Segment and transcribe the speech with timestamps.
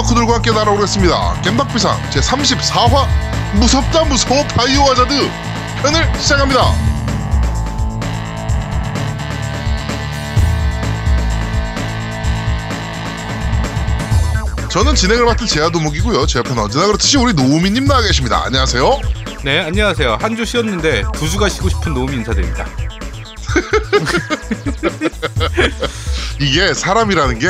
[0.00, 1.42] 덕후들과 함께 날아오겠습니다.
[1.42, 3.06] 겜덕비상 제34화
[3.56, 5.30] 무섭다 무서워 바이오 하자드
[5.82, 6.72] 편을 시작합니다.
[14.70, 16.26] 저는 진행을 맡은 제아도목이고요.
[16.26, 18.42] 제 옆에는 언제나 그렇듯이 우리 노우미님 나와 계십니다.
[18.44, 19.00] 안녕하세요.
[19.42, 20.18] 네, 안녕하세요.
[20.20, 22.66] 한 주 쉬었는데 두 주가 쉬고 싶은 노미 인사드립니다.
[26.40, 27.48] 이게 사람이라는 게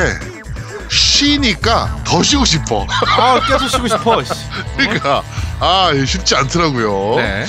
[1.25, 2.87] 쉬니까 더 쉬고 싶어.
[3.05, 4.23] 아, 계속 쉬고 싶어.
[4.23, 4.31] 씨.
[4.75, 5.21] 그러니까
[5.59, 7.15] 아 쉽지 않더라고요.
[7.17, 7.45] 네.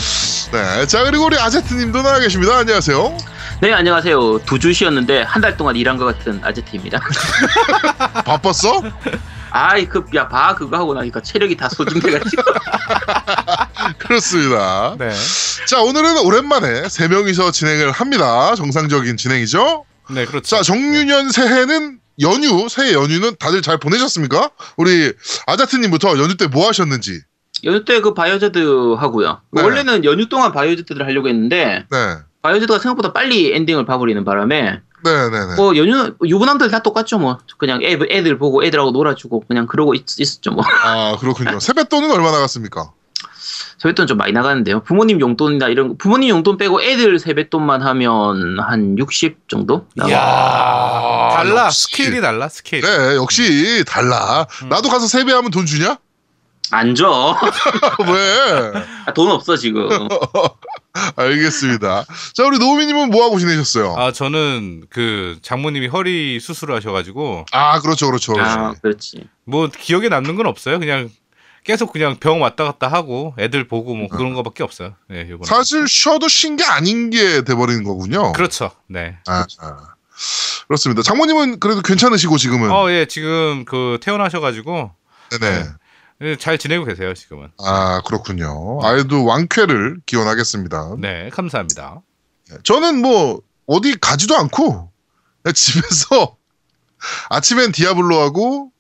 [0.53, 0.87] 네.
[0.87, 2.59] 자 그리고 우리 아제트님도 나와 계십니다.
[2.59, 3.17] 안녕하세요.
[3.63, 6.99] 네 안녕하세요 두 주 쉬었는데 한 달 동안 일한 것 같은 아제트입니다
[8.27, 8.83] 바빴어?
[9.51, 12.43] 아이 그야봐 그거 하고 나니까 체력이 다 소진돼가지고
[13.99, 14.97] 그렇습니다.
[14.99, 15.11] 네.
[15.67, 18.55] 자 오늘은 오랜만에 세 명이서 진행을 합니다.
[18.55, 19.85] 정상적인 진행이죠.
[20.11, 20.57] 네, 그렇죠.
[20.57, 24.51] 자 정유년 새해는 연휴 새해 연휴는 다들 잘 보내셨습니까?
[24.77, 25.13] 우리
[25.47, 27.21] 아제트님부터 연휴 때 뭐 하셨는지.
[27.65, 29.63] 연휴 때 그 바이오하자드 하고요 네.
[29.63, 32.17] 원래는 연휴 동안 바이오하자드를 하려고 했는데 네.
[32.43, 35.55] 바이오하자드가 생각보다 빨리 엔딩을 봐버리는 바람에 네네네.
[35.57, 40.05] 뭐 연휴 유부남들 다 똑같죠 뭐 그냥 애, 애들 보고 애들하고 놀아주고 그냥 그러고 있,
[40.19, 41.59] 있었죠 뭐 아 그렇군요.
[41.61, 42.93] 세뱃돈은 얼마 나갔습니까?
[43.79, 48.99] 세뱃돈 좀 많이 나가는데요 부모님 용돈이나 이런 거 부모님 용돈 빼고 애들 세뱃돈만 하면 한
[48.99, 50.17] 60 정도 이야,
[51.33, 51.65] 달라.
[51.67, 51.83] 역시.
[51.83, 52.83] 스케일이 달라, 스케일.
[52.83, 54.47] 네 역시 달라.
[54.63, 54.69] 음.
[54.69, 55.97] 나도 가서 세배하면 돈 주냐?
[56.71, 57.37] 안 줘.
[58.07, 58.73] 왜?
[59.05, 59.89] 아, 돈 없어 지금.
[61.17, 62.05] 알겠습니다.
[62.35, 63.95] 자 우리 노우미님은 뭐 하고 지내셨어요?
[63.97, 68.33] 아, 저는 그 장모님이 허리 수술을 하셔가지고 아 그렇죠 그렇죠.
[68.35, 68.51] 그렇죠.
[68.61, 69.25] 아, 그렇지.
[69.45, 70.79] 뭐 기억에 남는 건 없어요.
[70.79, 71.11] 그냥
[71.65, 74.95] 계속 그냥 병 왔다 갔다 하고 애들 보고 뭐 그런 거밖에 없어요.
[75.09, 75.45] 네, 이번.
[75.45, 78.33] 사실 쉬어도 쉰 게 아닌 게 돼버리는 거군요.
[78.33, 78.73] 그렇죠.
[78.89, 79.17] 네.
[79.27, 79.95] 아, 아.
[80.67, 81.03] 그렇습니다.
[81.03, 82.71] 장모님은 그래도 괜찮으시고 지금은.
[82.71, 84.91] 어, 예, 지금 그 퇴원하셔가지고
[85.39, 85.65] 네네.
[86.23, 87.49] 예, 잘 지내고 계세요, 지금은.
[87.65, 88.81] 아 그렇군요.
[88.83, 90.97] 아이도 왕쾌를 기원하겠습니다.
[90.99, 92.01] 네, 감사합니다.
[92.65, 94.91] 저는 뭐 어디 가지도 않고
[95.55, 96.37] 집에서
[97.31, 98.71] 아침엔 디아블로하고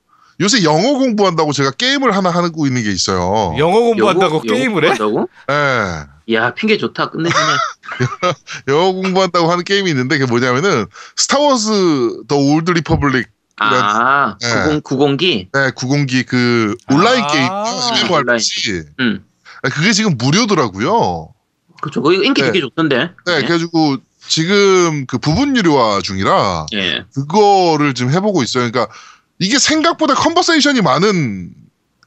[0.41, 3.55] 요새 영어 공부한다고 제가 게임을 하나 하고 있는 게 있어요.
[3.59, 4.89] 영어 공부한다고 영어- 게임을 해?
[4.99, 5.29] 영어 공부한다고?
[6.29, 6.35] 예.
[6.35, 7.43] 야 핑계 좋다 끝내주네.
[8.69, 13.29] 영어 공부한다고 하는 게임이 있는데 그게 뭐냐면은 스타워즈 더 올드 리퍼블릭
[13.59, 14.81] 아 네.
[14.81, 15.49] 90 90기.
[15.53, 17.27] 네, 구공기 그 온라인 아.
[17.27, 19.25] 게임 MMORPG 음.
[19.75, 21.29] 그게 지금 무료더라고요.
[21.81, 22.03] 그렇죠.
[22.03, 22.49] 그 인기 네.
[22.49, 22.97] 되게 좋던데.
[23.27, 23.37] 네, 예.
[23.43, 27.05] 그래가지고 지금 그 부분 유료화 중이라 예.
[27.15, 28.71] 그거를 지금 해보고 있어요.
[28.71, 28.93] 그러니까
[29.43, 31.51] 이게 생각보다 conversation이 많은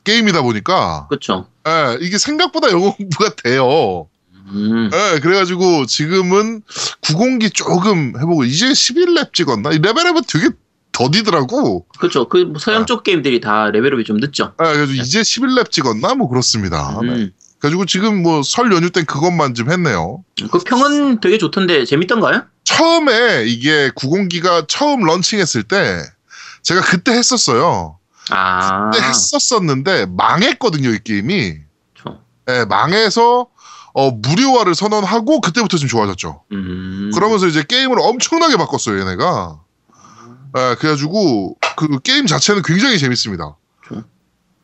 [0.04, 1.48] 게임이다 보니까 그렇죠.
[1.68, 4.08] 예, 이게 생각보다 영어 공부가 돼요.
[4.48, 4.90] 음.
[4.94, 6.62] 예, 그래가지고 지금은
[7.02, 9.72] 9공기 조금 해보고 이제 11렙 찍었나?
[9.72, 10.50] 이 레벨업은 되게
[10.92, 11.88] 더디더라고.
[11.98, 12.30] 그렇죠.
[12.30, 12.60] 그뭐 아.
[12.60, 14.54] 서양 쪽 게임들이 다 레벨업이 좀 늦죠.
[14.64, 16.14] 예, 그래서 이제 11렙 찍었나?
[16.16, 16.98] 뭐 그렇습니다.
[17.02, 17.10] 네.
[17.10, 17.32] 음.
[17.60, 20.24] 그래가지고 지금 뭐 설 연휴 때 그것만 좀 했네요.
[20.52, 22.44] 그 평은 되게 좋던데 재밌던가요?
[22.64, 26.02] 처음에 이게 9공기가 처음 런칭했을 때
[26.66, 28.00] 제가 그때 했었어요.
[28.32, 28.90] 아.
[28.90, 31.58] 그때 했었었는데 망했거든요, 이 게임이.
[31.94, 32.20] 그렇죠.
[32.50, 33.48] 예, 망해서
[33.94, 36.44] 어, 무료화를 선언하고 그때부터 좀 좋아졌죠.
[36.52, 37.12] 음.
[37.14, 39.60] 그러면서 이제 게임을 엄청나게 바꿨어요, 얘네가.
[40.58, 43.56] 예, 그래가지고 그 게임 자체는 굉장히 재밌습니다.
[43.88, 44.04] 그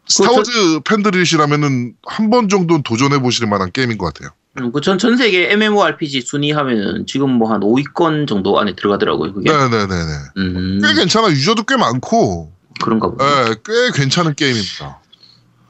[0.07, 4.31] 스타워즈 팬들이시라면은 한 번 정도는 도전해 보실 만한 게임인 것 같아요.
[4.59, 9.33] 음, 그전 전 세계 MMORPG 순위 하면은 지금 뭐 한 5위권 정도 안에 들어가더라고요.
[9.33, 9.49] 그게.
[9.51, 10.13] 네네네네.
[10.37, 10.81] 음.
[10.83, 11.29] 꽤 괜찮아.
[11.29, 12.51] 유저도 꽤 많고,
[12.81, 13.23] 그런가 보네.
[13.23, 14.99] 예, 꽤 괜찮은 게임입니다.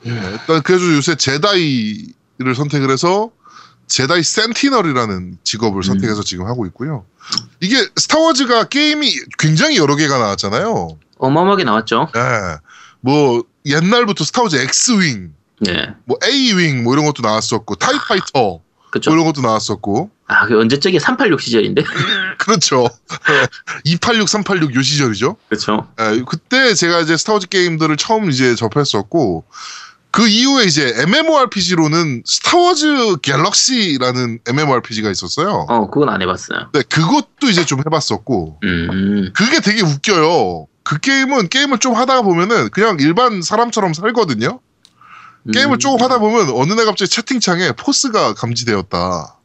[0.08, 3.30] 예, 일단 그래서 요새 제다이를 선택을 해서
[3.88, 7.06] 제다이 센티널이라는 직업을 선택해서 지금 하고 있고요.
[7.60, 10.98] 이게 스타워즈가 게임이 굉장히 여러 개가 나왔잖아요.
[11.20, 12.08] 어마어마하게 나왔죠.
[12.16, 12.58] 예,
[13.02, 15.94] 뭐 옛날부터 스타워즈 X윙, 네.
[16.06, 19.12] 뭐 A윙 뭐 이런 것도 나왔었고 타이파이터 뭐 그쵸.
[19.12, 21.84] 이런 것도 나왔었고 아, 그 언제적이 386 시절인데.
[22.38, 22.88] 그렇죠.
[23.84, 25.38] 286, 386 요 시절이죠.
[25.50, 25.88] 그렇죠.
[26.00, 29.44] 예, 그때 제가 이제 스타워즈 게임들을 처음 이제 접했었고
[30.12, 35.66] 그 이후에 이제 MMORPG로는 스타워즈 갤럭시라는 MMORPG가 있었어요.
[35.70, 36.70] 어, 그건 안 해봤어요.
[36.74, 40.68] 네, 그것도 이제 좀 해봤었고 음, 그게 되게 웃겨요.
[40.84, 44.60] 그 게임은 게임을 좀 하다가 보면은 그냥 일반 사람처럼 살거든요.
[45.44, 45.52] 음.
[45.52, 49.38] 게임을 조금 하다 보면 어느 날 갑자기 채팅창에 포스가 감지되었다.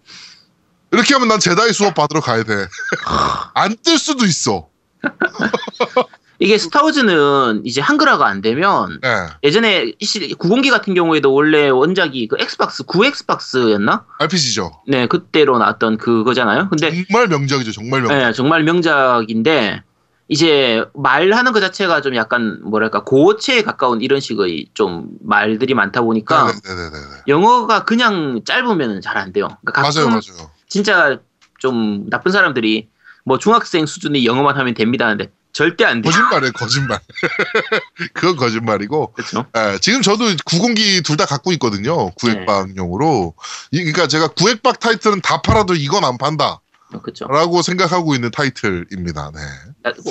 [0.93, 2.67] 이렇게 하면 난 제다이 수업 받으러 가야 돼.
[3.55, 4.69] 안 뜰 수도 있어.
[6.39, 9.09] 이게 스타워즈는 이제 한글화가 안 되면 네.
[9.43, 14.05] 예전에 구공기 같은 경우에도 원래 원작이 그 엑스박스 9 엑스박스였나?
[14.19, 14.83] RPG죠.
[14.87, 16.69] 네, 그때로 나왔던 그거잖아요.
[16.69, 17.73] 근데 정말 명작이죠.
[17.73, 18.19] 정말 명작.
[18.19, 19.83] 네, 정말 명작인데
[20.29, 26.53] 이제 말하는 것 자체가 좀 약간 뭐랄까 고어체에 가까운 이런 식의 좀 말들이 많다 보니까
[26.65, 26.97] 네네네네.
[27.29, 29.49] 영어가 그냥 짧으면 잘 안 돼요.
[29.63, 30.51] 그러니까 가끔 맞아요, 맞아요.
[30.69, 31.19] 진짜
[31.61, 32.89] 좀 나쁜 사람들이
[33.25, 36.13] 뭐 중학생 수준의 영어만 하면 됩니다 하는데 절대 안 돼요.
[36.13, 36.99] 거짓말이에요, 거짓말.
[38.13, 39.13] 그건 거짓말이고.
[39.15, 39.47] 그렇죠.
[39.57, 42.11] 예, 지금 저도 구공기 둘 다 갖고 있거든요.
[42.11, 43.33] 구획박용으로.
[43.71, 46.61] 이- 그러니까 제가 구획박 타이틀은 다 팔아도 이건 안 판다.
[47.03, 47.27] 그렇죠.
[47.27, 49.33] 라고 생각하고 있는 타이틀입니다.
[49.35, 49.41] 네.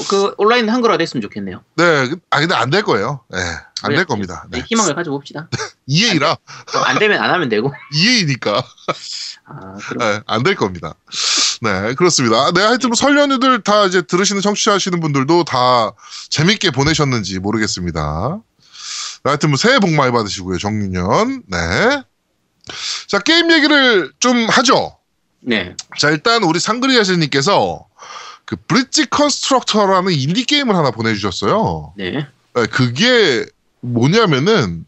[0.09, 1.63] 그 온라인 한글화 됐으면 좋겠네요.
[1.77, 2.09] 네.
[2.29, 3.21] 아, 근데 안 될 거예요.
[3.29, 3.39] 네.
[3.83, 3.97] 안 왜?
[3.97, 4.45] 될 겁니다.
[4.49, 4.63] 네.
[4.67, 5.49] 희망을 가져 봅시다.
[5.87, 6.37] EA라.
[6.85, 7.71] 안 되면 안 하면 되고.
[7.93, 8.63] EA니까.
[9.47, 9.77] 아.
[9.99, 10.95] 네, 안될 겁니다.
[11.61, 12.51] 네, 그렇습니다.
[12.51, 15.91] 네, 하여튼 뭐 설 연휴들 다 이제 들으시는 청취하시는 분들도 다
[16.29, 18.39] 재밌게 보내셨는지 모르겠습니다.
[19.23, 21.43] 네, 하여튼 뭐 새해 복 많이 받으시고요, 정유년.
[21.47, 22.01] 네.
[23.07, 24.94] 자, 게임 얘기를 좀 하죠.
[25.45, 25.75] 네.
[25.97, 27.85] 자, 일단 우리 상그리아스님께서
[28.45, 31.93] 그 브릿지 컨스트럭터라는 인디 게임을 하나 보내주셨어요.
[31.97, 32.27] 네.
[32.53, 33.45] 네, 그게
[33.81, 34.85] 뭐냐면은,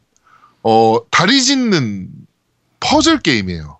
[0.64, 2.10] 어, 다리 짓는
[2.80, 3.78] 퍼즐 게임이에요.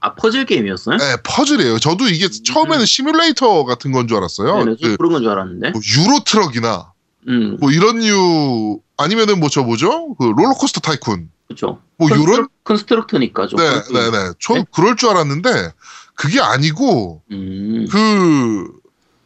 [0.00, 0.96] 아, 퍼즐 게임이었어요?
[0.96, 1.78] 네, 퍼즐이에요.
[1.80, 4.54] 저도 이게 처음에는 시뮬레이터 같은 건 줄 알았어요.
[4.60, 4.64] 음.
[4.66, 5.70] 네, 네, 그 그런 건 줄 알았는데.
[5.72, 6.92] 뭐 유로 트럭이나
[7.28, 10.14] 음, 뭐 이런 류 아니면은 뭐 저 뭐죠?
[10.14, 11.28] 그 롤러코스터 타이쿤.
[11.48, 11.80] 그렇죠.
[11.96, 13.58] 뭐 요런 컨스트럭터니까 좀.
[13.58, 13.92] 네, 그렇지.
[13.92, 14.32] 네, 네.
[14.40, 14.64] 저 네?
[14.72, 15.72] 그럴 줄 알았는데
[16.18, 18.72] 그게 아니고 음, 그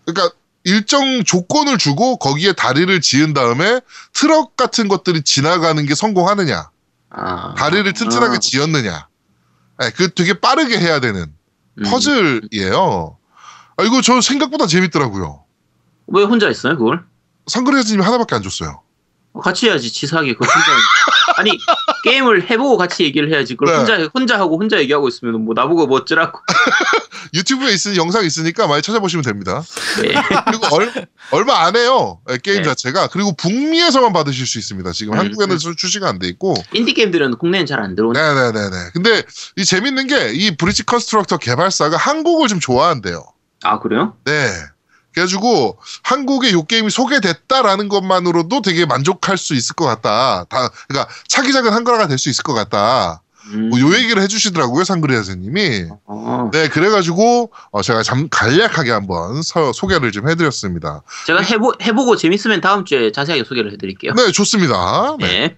[0.04, 3.80] 그러니까 일정 조건을 주고 거기에 다리를 지은 다음에
[4.12, 6.68] 트럭 같은 것들이 지나가는 게 성공하느냐,
[7.08, 9.08] 아, 다리를 튼튼하게 아, 지었느냐.
[9.80, 11.32] 네, 그 되게 빠르게 해야 되는
[11.78, 11.82] 음.
[11.84, 13.16] 퍼즐이에요.
[13.78, 15.44] 아, 이거 저 생각보다 재밌더라고요.
[16.08, 17.04] 왜 혼자 했어요, 그걸?
[17.46, 18.82] 상그레스님이 하나밖에 안 줬어요.
[19.32, 20.34] 어, 같이 해야지, 치사하게.
[20.34, 20.70] 그걸 혼자.
[21.36, 21.50] 아니,
[22.04, 23.54] 게임을 해보고 같이 얘기를 해야지.
[23.56, 23.78] 그걸 네.
[23.78, 26.38] 혼자, 혼자 하고 혼자 얘기하고 있으면 뭐 나보고 뭐 어쩌라고.
[27.34, 29.62] 유튜브에 있는 영상 있으니까 많이 찾아보시면 됩니다.
[30.02, 30.12] 네.
[30.46, 30.92] 그리고 얼,
[31.30, 32.20] 얼마 안 해요.
[32.30, 32.68] 예, 게임 네.
[32.68, 33.08] 자체가.
[33.08, 34.92] 그리고 북미에서만 받으실 수 있습니다.
[34.92, 36.54] 지금 음, 한국에는 출시가 안 돼 있고.
[36.72, 38.34] 인디 게임들은 국내엔 잘 안 들어오니까.
[38.52, 38.90] 네네네네.
[38.92, 39.22] 근데
[39.56, 43.24] 이 재밌는 게 이 브리지 컨스트럭터 개발사가 한국을 좀 좋아한대요.
[43.64, 44.14] 아, 그래요?
[44.24, 44.50] 네.
[45.14, 50.44] 그래가지고 한국에 요 게임이 소개됐다라는 것만으로도 되게 만족할 수 있을 것 같다.
[50.48, 53.22] 다 그러니까 차기작은 한글화가 될 수 있을 것 같다.
[53.46, 53.70] 음.
[53.70, 55.86] 뭐 요 얘기를 해주시더라고요 상그리아스님이.
[56.06, 61.02] 어, 네, 그래가지고 어, 제가 잠 간략하게 한번 서- 소개를 좀 해드렸습니다.
[61.26, 64.12] 제가 해보, 해보고 재밌으면 다음 주에 자세하게 소개를 해드릴게요.
[64.14, 65.16] 네, 좋습니다.
[65.18, 65.26] 네.
[65.26, 65.56] 네.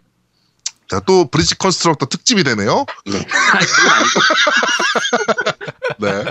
[0.88, 2.86] 자, 또 브리지 컨스트럭터 특집이 되네요.
[3.06, 3.26] 네.
[5.98, 6.24] 네.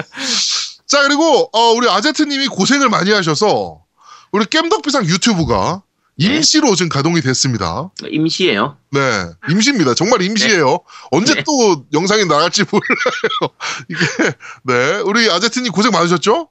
[0.93, 3.81] 자, 그리고 어, 우리 아제트님이 고생을 많이 하셔서
[4.31, 5.81] 우리 겜덕비상 유튜브가
[6.19, 6.35] 네.
[6.35, 7.89] 임시로 지금 가동이 됐습니다.
[8.07, 8.77] 임시예요.
[8.91, 8.99] 네,
[9.49, 9.95] 임시입니다.
[9.95, 10.81] 정말 임시예요.
[11.09, 11.43] 언제 네.
[11.43, 13.55] 또 영상이 나갈지 몰라요.
[13.89, 14.05] 이게
[14.61, 16.49] 네, 우리 아제트님 고생 많으셨죠?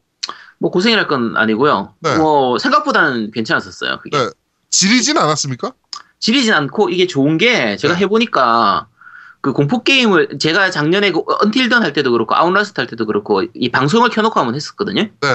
[0.58, 1.94] 뭐 고생이랄 건 아니고요.
[2.00, 2.16] 네.
[2.16, 4.00] 뭐 생각보다는 괜찮았었어요.
[4.02, 4.28] 그게 네.
[4.70, 5.72] 지리진 않았습니까?
[6.18, 8.00] 지리진 않고 이게 좋은 게 제가 네.
[8.00, 8.88] 해보니까
[9.42, 13.70] 그 공포 게임을 제가 작년에 그 언틸던 할 때도 그렇고 아웃라스트 할 때도 그렇고 이
[13.70, 15.02] 방송을 켜놓고 한번 했었거든요.
[15.02, 15.28] 네.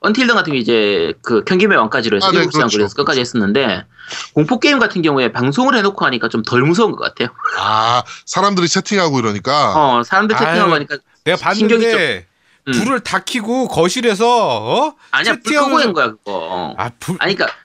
[0.00, 2.78] 언틸던 같은 게 이제 그 켠김에 왕까지로 해서 아, 네, 일곱 시간 그렇죠.
[2.78, 3.84] 그래서 끝까지 했었는데
[4.32, 7.28] 공포 게임 같은 경우에 방송을 해놓고 하니까 좀 덜 무서운 것 같아요.
[7.58, 9.74] 아, 사람들이 채팅하고 이러니까.
[9.76, 12.26] 어 사람들 채팅하고 하니까 내가 봤는데
[12.68, 12.72] 음.
[12.72, 14.94] 불을 다 켜고 거실에서 어?
[15.10, 16.74] 아니야 불 끄고 한 거야 그거.
[16.78, 17.58] 아, 불 아니 그러니까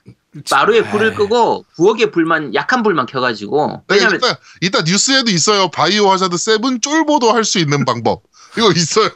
[0.52, 5.70] 마루에 불을 끄고 부엌에 불만 약한 불만 켜가지고 네, 왜냐면 이따, 이따 뉴스에도 있어요.
[5.70, 8.24] 바이오 하자드 7 쫄보도 할 수 있는 방법.
[8.58, 9.10] 이거 있어요.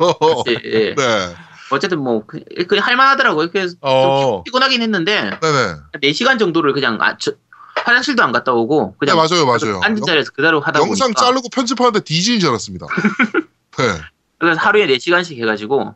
[0.47, 0.95] 예, 예.
[0.95, 1.35] 네.
[1.71, 3.49] 어쨌든 뭐 그, 그 할만하더라고요.
[3.51, 4.21] 그래서 어.
[4.21, 5.75] 좀 피곤하긴 했는데 네네.
[6.11, 7.31] 4시간 정도를 그냥 아, 저,
[7.75, 9.79] 화장실도 안 갔다 오고 네, 그냥 맞아요, 맞아요.
[9.83, 12.87] 앉은 자리에서 그대로 하다 영상 보니까 자르고 편집하는데 뒤지는 줄 알았습니다.
[13.77, 13.85] 네.
[14.37, 15.95] 그래서 하루에 4시간씩 해가지고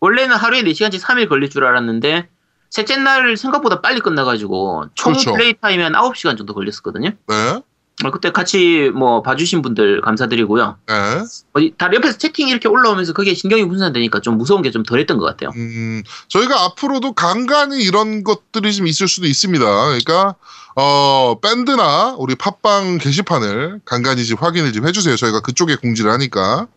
[0.00, 2.28] 원래는 하루에 4시간씩 3일 걸릴 줄 알았는데
[2.70, 5.32] 셋째 날 생각보다 빨리 끝나가지고 총 그렇죠.
[5.32, 7.10] 플레이 타임이 한 9시간 정도 걸렸었거든요.
[7.28, 7.62] 네.
[8.02, 10.78] 어, 그때 같이 뭐 봐주신 분들 감사드리고요.
[10.86, 11.70] 네.
[11.76, 15.50] 다리 옆에서 채팅 이렇게 올라오면서 그게 신경이 분산되니까 좀 무서운 게 좀 덜했던 것 같아요.
[15.56, 19.64] 음, 저희가 앞으로도 간간히 이런 것들이 좀 있을 수도 있습니다.
[19.66, 20.36] 그러니까,
[20.76, 25.16] 어, 밴드나 우리 팟빵 게시판을 간간히 좀 확인을 좀 해주세요.
[25.16, 26.68] 저희가 그쪽에 공지를 하니까.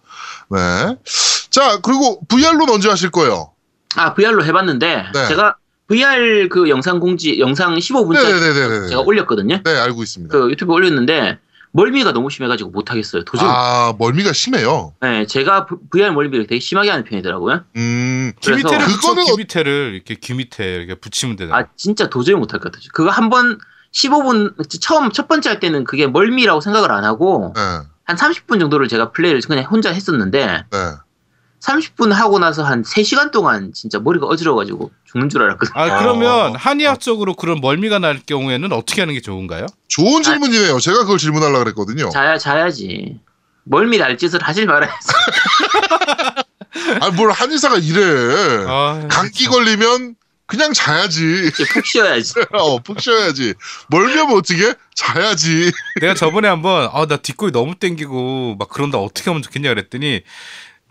[0.49, 0.97] 네.
[1.51, 3.51] 자, 그리고 VR로는 언제 하실 거예요?
[3.95, 5.27] 아 VR로 해봤는데 네.
[5.27, 5.55] 제가
[5.87, 8.87] VR 그 영상 공지 영상 15분짜리 네네네네.
[8.89, 9.59] 제가 올렸거든요.
[9.63, 10.31] 네, 알고 있습니다.
[10.31, 11.39] 그 유튜브에 올렸는데
[11.71, 13.23] 멀미가 너무 심해가지고 못 하겠어요.
[13.25, 13.49] 도저히.
[13.51, 14.93] 아, 멀미가 심해요.
[15.01, 17.61] 네, 제가 VR 멀미를 되게 심하게 하는 편이더라고요.
[17.77, 21.55] 음, 귀 밑에를 그래서- 붙여, 그거는 귀 밑에를 이렇게 귀 밑에 이렇게 붙이면 되나?
[21.57, 22.89] 아 진짜 도저히 못 할 것 같아요.
[22.93, 23.57] 그거 한 번
[23.91, 27.61] 15분 처음 첫 번째 할 때는 그게 멀미라고 생각을 안 하고 네,
[28.05, 30.77] 한 30분 정도를 제가 플레이를 그냥 혼자 했었는데 네.
[31.65, 35.71] 30분 하고 나서 한 3시간 동안 진짜 머리가 어지러워가지고 죽는 줄 알았거든.
[35.75, 36.53] 아 그러면 어.
[36.57, 39.67] 한의학적으로 그런 멀미가 날 경우에는 어떻게 하는 게 좋은가요?
[39.87, 40.79] 좋은 질문이네요.
[40.79, 42.09] 제가 그걸 질문하려고 그랬거든요.
[42.09, 43.19] 자야 자야지.
[43.63, 45.07] 멀미 날 짓을 하질 말아야지.
[47.01, 48.65] 아니 뭘 한의사가 이래.
[48.67, 50.15] 아, 감기 걸리면
[50.45, 51.49] 그냥 자야지.
[51.73, 52.33] 푹 쉬어야지.
[52.53, 53.53] 어, 푹 쉬어야지.
[53.87, 54.73] 멀면 어떻게?
[54.95, 55.71] 자야지.
[56.01, 60.21] 내가 저번에 한번 아 나 뒷골이 너무 땡기고 막 그런다 어떻게 하면 좋겠냐 그랬더니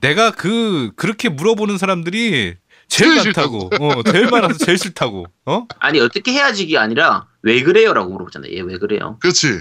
[0.02, 2.56] 내가 그 그렇게 물어보는 사람들이
[2.88, 8.10] 제일 제일 많다고 어 제일 많아서 제일 싫다고 어 아니 어떻게 해야지가 아니라 왜 그래요라고
[8.10, 8.48] 물어보잖아.
[8.50, 9.16] 얘 왜 그래요?
[9.20, 9.60] 그렇지.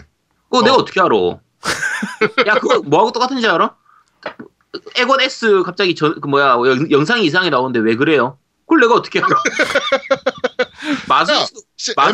[0.50, 0.80] 그거 내가 어.
[0.80, 1.16] 어떻게 알아?
[2.48, 3.76] 야 그거 뭐하고 똑같은지 알아?
[4.96, 8.38] 에곤 S 갑자기 저, 그 뭐야 영, 영상이 이상하게 나오는데 왜 그래요?
[8.66, 9.30] 그걸 내가 어떻게 알아?
[11.08, 11.36] 맞을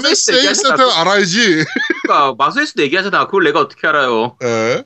[0.09, 1.63] MSA 때 센터 알아야지.
[2.03, 3.25] 그러니까 마수에서도 얘기하잖아.
[3.25, 4.37] 그걸 내가 어떻게 알아요?
[4.43, 4.83] 예.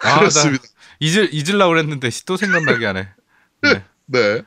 [0.00, 0.64] 아, 나 그렇습니다.
[1.00, 3.08] 잊을 잊으려고 그랬는데 또 생각나게 하네
[3.62, 3.84] 네.
[4.06, 4.42] 네.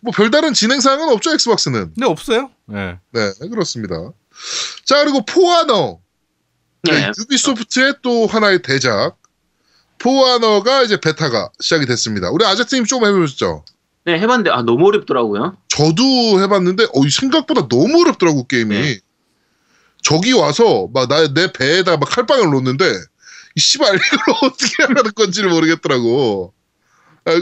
[0.00, 1.94] 뭐 별다른 진행 사항은 없죠, 엑스박스는.
[1.94, 2.98] 근데 없어요 네.
[3.12, 4.12] 네, 그렇습니다.
[4.84, 5.98] 자, 그리고 포아너.
[6.84, 7.12] 네, 네.
[7.18, 9.16] 유비소프트의 또 하나의 대작.
[9.98, 12.30] 포아너가 이제 베타가 시작이 됐습니다.
[12.30, 13.64] 우리 아제트님 조금 해보셨죠?
[14.04, 15.56] 네, 해봤는데 아 너무 어렵더라고요.
[15.68, 18.74] 저도 해봤는데, 어, 이 생각보다 너무 어렵더라고, 게임이.
[18.74, 18.98] 네.
[20.02, 22.98] 저기 와서, 막, 나, 내 배에다 막 칼빵을 놓는데, 이
[23.56, 26.52] 씨발, 이걸 어떻게 하라는 건지를 모르겠더라고.
[27.24, 27.32] 아,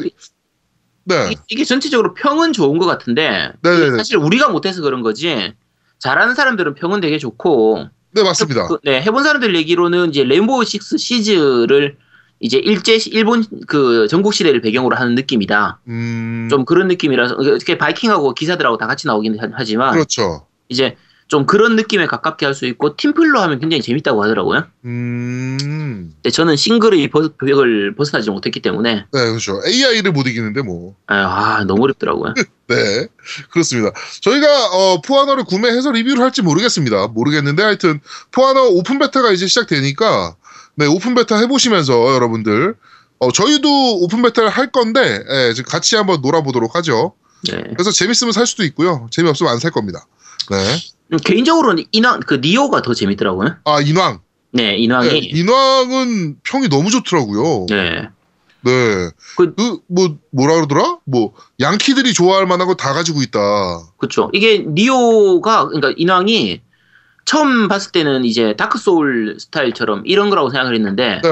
[1.04, 1.30] 네.
[1.32, 3.96] 이- 이게 전체적으로 평은 좋은 것 같은데 네네네.
[3.96, 5.54] 사실 우리가 못해서 그런 거지.
[5.98, 8.66] 잘하는 사람들은 평은 되게 좋고 네, 맞습니다.
[8.68, 11.96] 그- 네, 해본 사람들 얘기로는 이제 레인보우 식스 시즈를
[12.40, 15.80] 이제 일제 시- 일본 그 전국 시대를 배경으로 하는 느낌이다.
[15.88, 20.46] 음, 좀 그런 느낌이라서 어떻게 바이킹하고 기사들하고 다 같이 나오긴 하- 하지만 그렇죠.
[20.68, 20.96] 이제
[21.28, 24.64] 좀 그런 느낌에 가깝게 할 수 있고 팀플로 하면 굉장히 재밌다고 하더라고요.
[24.86, 29.60] 음, 근데 저는 싱글의 버- 벽을 벗어나지 못했기 때문에 네, 그렇죠.
[29.66, 30.96] AI를 못 이기는데, 뭐.
[31.06, 32.34] 아 너무 어렵더라고요.
[32.68, 33.06] 네,
[33.50, 33.92] 그렇습니다.
[34.22, 37.08] 저희가 어, 포아너를 구매해서 리뷰를 할지 모르겠습니다.
[37.08, 38.00] 모르겠는데 하여튼
[38.32, 40.36] 포아너 오픈 베타가 이제 시작되니까
[40.76, 42.74] 네 오픈 베타 해보시면서 여러분들
[43.20, 47.14] 어, 저희도 오픈 베타를 할 건데 예, 지금 같이 한번 놀아보도록 하죠.
[47.50, 47.62] 네.
[47.74, 49.08] 그래서 재밌으면 살 수도 있고요.
[49.10, 50.06] 재미없으면 안 살 겁니다.
[50.50, 50.78] 네, 음,
[51.16, 53.56] 개인적으로는 인왕 그 니오가 더 재밌더라고요.
[53.64, 54.20] 아 인왕.
[54.52, 55.08] 네, 인왕이.
[55.08, 57.66] 네, 인왕은 평이 너무 좋더라고요.
[57.68, 58.08] 네.
[58.62, 60.98] 네, 그- 그 뭐 뭐라 그러더라?
[61.04, 63.38] 뭐 양키들이 좋아할 만한 거 다 가지고 있다.
[63.98, 64.30] 그렇죠.
[64.34, 66.60] 이게 니오가 그러니까 인왕이
[67.24, 71.30] 처음 봤을 때는 이제 다크 소울 스타일처럼 이런 거라고 생각을 했는데 네,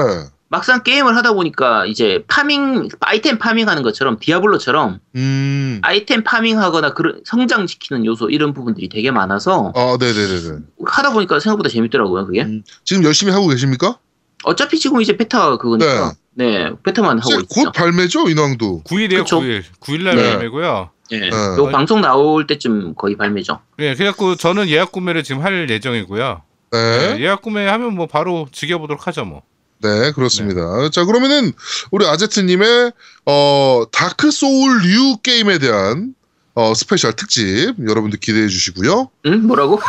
[0.49, 8.05] 막상 게임을 하다 보니까 이제 farming 아이템 farming하는 것처럼 디아블로처럼 음, 아이템 farming하거나 그런 성장시키는
[8.05, 10.57] 요소 이런 부분들이 되게 많아서 아, 네, 네, 네, 네.
[10.85, 12.25] 하다 보니까 생각보다 재밌더라고요.
[12.25, 13.97] 그게 음, 지금 열심히 하고 계십니까?
[14.43, 17.47] 어차피 지금 이제 베타 그거니까 네, 베타만 하고 이제 있죠.
[17.63, 18.83] 곧 발매죠, 인왕도.
[18.85, 19.41] 9일이에요 그쵸.
[19.41, 20.29] 9일 9일날 네.
[20.29, 21.19] 발매고요 네.
[21.19, 21.27] 네.
[21.29, 23.59] 요 방송 나올 때쯤 거의 발매죠.
[23.77, 29.07] 네, 그래갖고 저는 예약 구매를 지금 할 예정이고요 네, 네, 예약 구매하면 뭐 바로 즐겨보도록
[29.07, 29.41] 하죠 뭐
[29.79, 30.89] 네, 그렇습니다.
[30.89, 31.53] 자, 그러면은
[31.91, 32.91] 우리 아제트님의
[33.25, 36.13] 어 다크 소울 류 게임에 대한
[36.55, 39.09] 어 special 특집 여러분들 기대해 주시고요.
[39.27, 39.43] 응?
[39.47, 39.79] 뭐라고?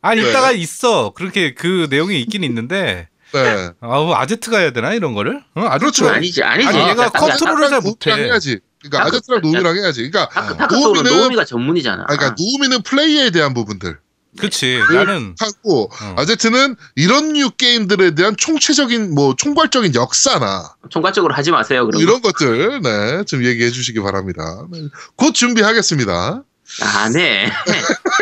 [0.00, 0.30] 아니 네.
[0.30, 5.42] 이따가 있어 그렇게 그 내용이 있긴 있는데 네, 아우 아제트가 해야 되나 이런 거를?
[5.54, 6.08] 어, 아제트가- 그렇죠.
[6.08, 6.68] 아니지, 아니지.
[6.68, 8.12] 아니, 얘가 약간- 컨트롤을 잘 못해.
[8.14, 8.60] 해야지.
[8.80, 10.08] 그러니까 다크- 아제트랑 노우미랑 해야지.
[10.10, 12.04] 그러니까 다크, 다크 소울은 노우미는- 노우미가 전문이잖아.
[12.04, 13.98] 아, 그러니까 노우미는 플레이에 대한 부분들
[14.40, 16.14] 그치 그 나는 하고 어.
[16.16, 21.86] 아제트는 이런 류 게임들에 대한 총체적인 뭐 총괄적인 역사나 총괄적으로 하지 마세요.
[21.86, 22.00] 그럼.
[22.00, 24.66] 이런 것들 네, 좀 얘기해 주시기 바랍니다.
[24.70, 26.44] 네, 곧 준비하겠습니다.
[26.82, 27.50] 아, 네.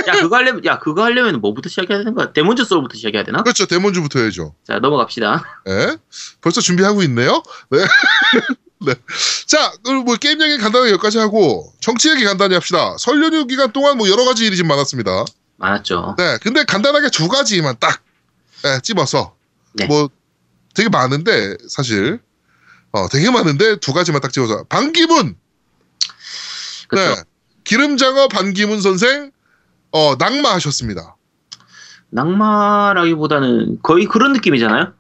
[0.07, 2.33] 야, 그거 하려면, 야, 그거 하려면 뭐부터 시작해야 되는 거야?
[2.33, 3.43] 데몬즈 소울부터 시작해야 되나?
[3.43, 3.67] 그렇죠.
[3.67, 4.55] 데몬즈부터 해야죠.
[4.65, 5.63] 자, 넘어갑시다.
[5.67, 5.97] 네.
[6.41, 7.43] 벌써 준비하고 있네요.
[7.71, 7.79] 네.
[8.87, 8.95] 네.
[9.47, 12.97] 자, 그럼 뭐 게임 얘기 간단하게 여기까지 하고 정치 얘기 간단히 합시다.
[12.99, 15.25] 설 연휴 기간 동안 뭐 여러 가지 일이 좀 많았습니다.
[15.57, 16.15] 많았죠.
[16.19, 16.39] 네.
[16.43, 18.01] 근데 간단하게 두 가지만 딱
[18.63, 19.35] 네, 찝어서
[19.75, 19.87] 네.
[19.87, 20.09] 뭐
[20.75, 22.21] 되게 많은데 사실
[22.93, 25.37] 어 되게 많은데 두 가지만 딱 집어서 반기문
[26.89, 27.03] 그쵸.
[27.03, 27.23] 네.
[27.65, 29.31] 기름장어 반기문 선생
[29.93, 31.17] 어 낙마하셨습니다.
[32.11, 34.93] 낙마라기보다는 거의 그런 느낌이잖아요?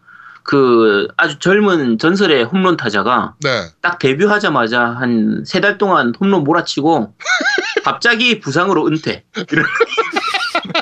[0.49, 3.69] 그, 아주 젊은 전설의 홈런 타자가 네.
[3.81, 7.15] 딱 데뷔하자마자 한 세 달 동안 홈런 몰아치고
[7.85, 9.25] 갑자기 부상으로 은퇴.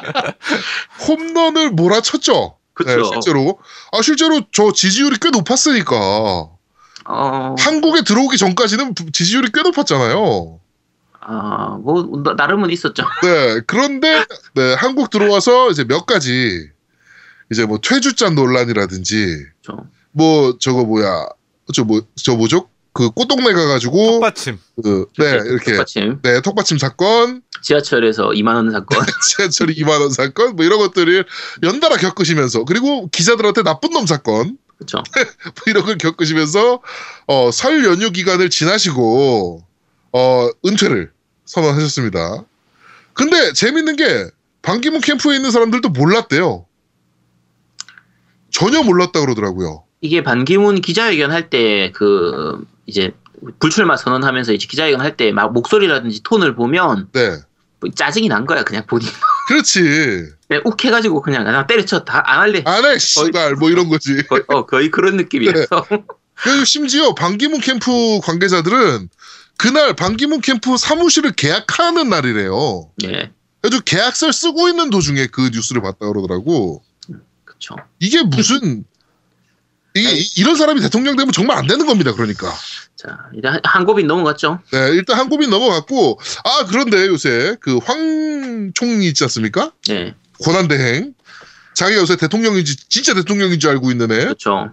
[0.05, 0.33] 이런-
[1.09, 2.57] 홈런을 몰아쳤죠.
[2.75, 2.91] 그쵸.
[2.97, 3.59] 네, 실제로.
[3.93, 5.97] 아, 실제로 저 지지율이 꽤 높았으니까.
[7.07, 10.61] 어, 한국에 들어오기 전까지는 부- 지지율이 꽤 높았잖아요.
[11.21, 13.03] 아, 뭐, 나- 나름은 있었죠.
[13.23, 13.61] 네.
[13.67, 16.69] 그런데, 네, 한국 들어와서 이제 몇 가지,
[17.53, 19.77] 이제 뭐 퇴주잔 논란이라든지, 저,
[20.13, 21.27] 뭐, 저거 뭐야,
[21.75, 22.69] 저 뭐, 저 뭐죠?
[22.95, 24.59] 그 꽃동네 가가지고 턱받침.
[24.83, 26.21] 그, 네 이렇게 턱받침.
[26.23, 29.05] 네 턱받침 사건, 지하철에서 2만 원 사건.
[29.29, 31.27] 지하철 2만 원 사건 뭐 이런 것들을
[31.65, 35.03] 연달아 겪으시면서 그리고 기자들한테 나쁜 놈 사건 그렇죠.
[35.13, 36.81] 뭐 이런 걸 겪으시면서
[37.27, 39.65] 어, 설 연휴 기간을 지나시고
[40.13, 41.11] 어, 은퇴를
[41.47, 42.45] 선언하셨습니다.
[43.13, 44.31] 근데 재밌는 게
[44.63, 46.67] 반기문 캠프에 있는 사람들도 몰랐대요.
[48.51, 49.85] 전혀 몰랐다 그러더라고요.
[50.05, 53.13] 이게 반기문 기자회견 할 때 그 이제
[53.59, 57.39] 불출마 선언하면서 이제 기자회견 할 때 막 목소리라든지 톤을 보면 네.
[57.81, 59.09] 뭐 짜증이 난 거야 그냥 본인.
[59.49, 59.81] 그렇지.
[60.49, 62.63] 그냥 욱해가지고 그냥 나 때려쳐 다 안 할래.
[62.67, 64.23] 안해 씨발 뭐 이런 거지.
[64.29, 65.87] 거의, 어, 거의 그런 느낌이라서.
[66.35, 69.09] 그리고 심지어 반기문 캠프 관계자들은
[69.57, 72.91] 그날 반기문 캠프 사무실을 계약하는 날이래요.
[73.05, 73.31] 예,
[73.63, 76.83] 그래서 계약서를 쓰고 있는 도중에 그 뉴스를 봤다 그러더라고.
[77.45, 77.77] 그렇죠.
[78.01, 78.85] 이게 무슨
[79.95, 80.15] 이게 네.
[80.19, 82.13] 이- 이런 사람이 대통령 되면 정말 안 되는 겁니다.
[82.13, 82.53] 그러니까.
[82.97, 84.61] 자, 이제 한- 한 고빈 넘어갔죠.
[84.73, 89.71] 네, 일단 한국인 넘어갔고 아 그런데 요새 그 황 총리 있지 않습니까?
[89.91, 91.15] 예, 권한 대행
[91.75, 94.19] 자기가 요새 대통령인지 진짜 대통령인 줄 알고 있는 애.
[94.25, 94.71] 그렇죠.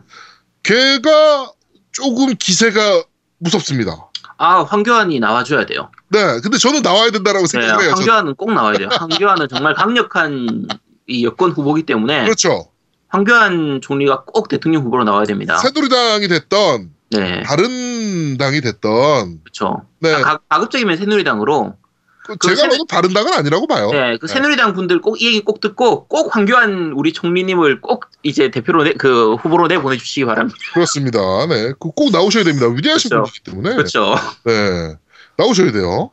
[0.64, 1.52] 걔가
[1.92, 3.04] 조금 기세가
[3.40, 4.08] 무섭습니다.
[4.38, 5.92] 아, 황교안이 나와줘야 돼요.
[6.10, 7.90] 네, 근데 저는 나와야 된다라고 네, 생각해요.
[7.92, 7.94] 저는.
[7.96, 8.90] 황교안은 꼭 나와야 돼요.
[8.92, 10.68] 황교안은 정말 강력한
[11.08, 12.71] 이 여권 후보기 때문에 그렇죠.
[13.12, 15.58] 황교안 총리가 꼭 대통령 후보로 나와야 됩니다.
[15.58, 19.82] 새누리당이 됐던 네, 다른 당이 됐던 그렇죠.
[20.00, 21.76] 네, 가, 가급적이면 새누리당으로.
[22.24, 23.90] 그 그 제가 새누- 봐도 다른 당은 아니라고 봐요.
[23.92, 24.34] 네, 그 네.
[24.34, 28.94] 새누리당 분들 꼭 이 얘기 꼭 듣고 꼭 황교안 우리 총리님을 꼭 이제 대표로 내,
[28.94, 30.58] 그 후보로 내 보내주시기 바랍니다.
[30.74, 31.20] 그렇습니다.
[31.48, 32.68] 네, 그꼭 나오셔야 됩니다.
[32.68, 33.24] 위대하신 그렇죠.
[33.24, 33.76] 분이기 때문에.
[33.76, 34.16] 그렇죠.
[34.46, 34.96] 네,
[35.38, 36.12] 나오셔야 돼요.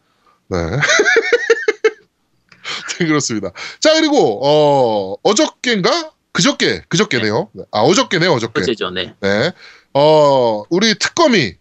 [0.49, 0.59] 네.
[2.99, 3.51] 네, 그렇습니다.
[3.81, 6.11] 자, 그리고, 어, 어저께인가?
[6.43, 7.51] 그저께, 그저께네요.
[7.73, 8.61] 아, 어저께네요, 어저께.
[8.61, 9.51] 어제죠, 네, 네.
[9.93, 11.55] 어, 우리 특검이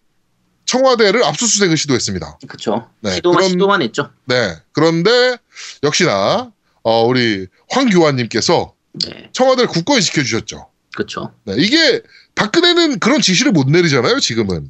[0.66, 2.38] 청와대를 압수수색을 시도했습니다.
[2.46, 2.88] 그렇죠.
[3.00, 4.10] 네, 시도만 그런- 시도만 했죠.
[4.26, 4.54] 네.
[4.70, 5.36] 그런데,
[5.82, 6.52] 역시나,
[6.84, 8.72] 어, 우리 황교안님께서
[9.04, 10.68] 네, 청와대를 굳건히 지켜주셨죠.
[10.94, 11.32] 그렇죠.
[11.42, 12.00] 네, 이게,
[12.36, 14.68] 박근혜는 그런 지시를 못 내리잖아요, 지금은.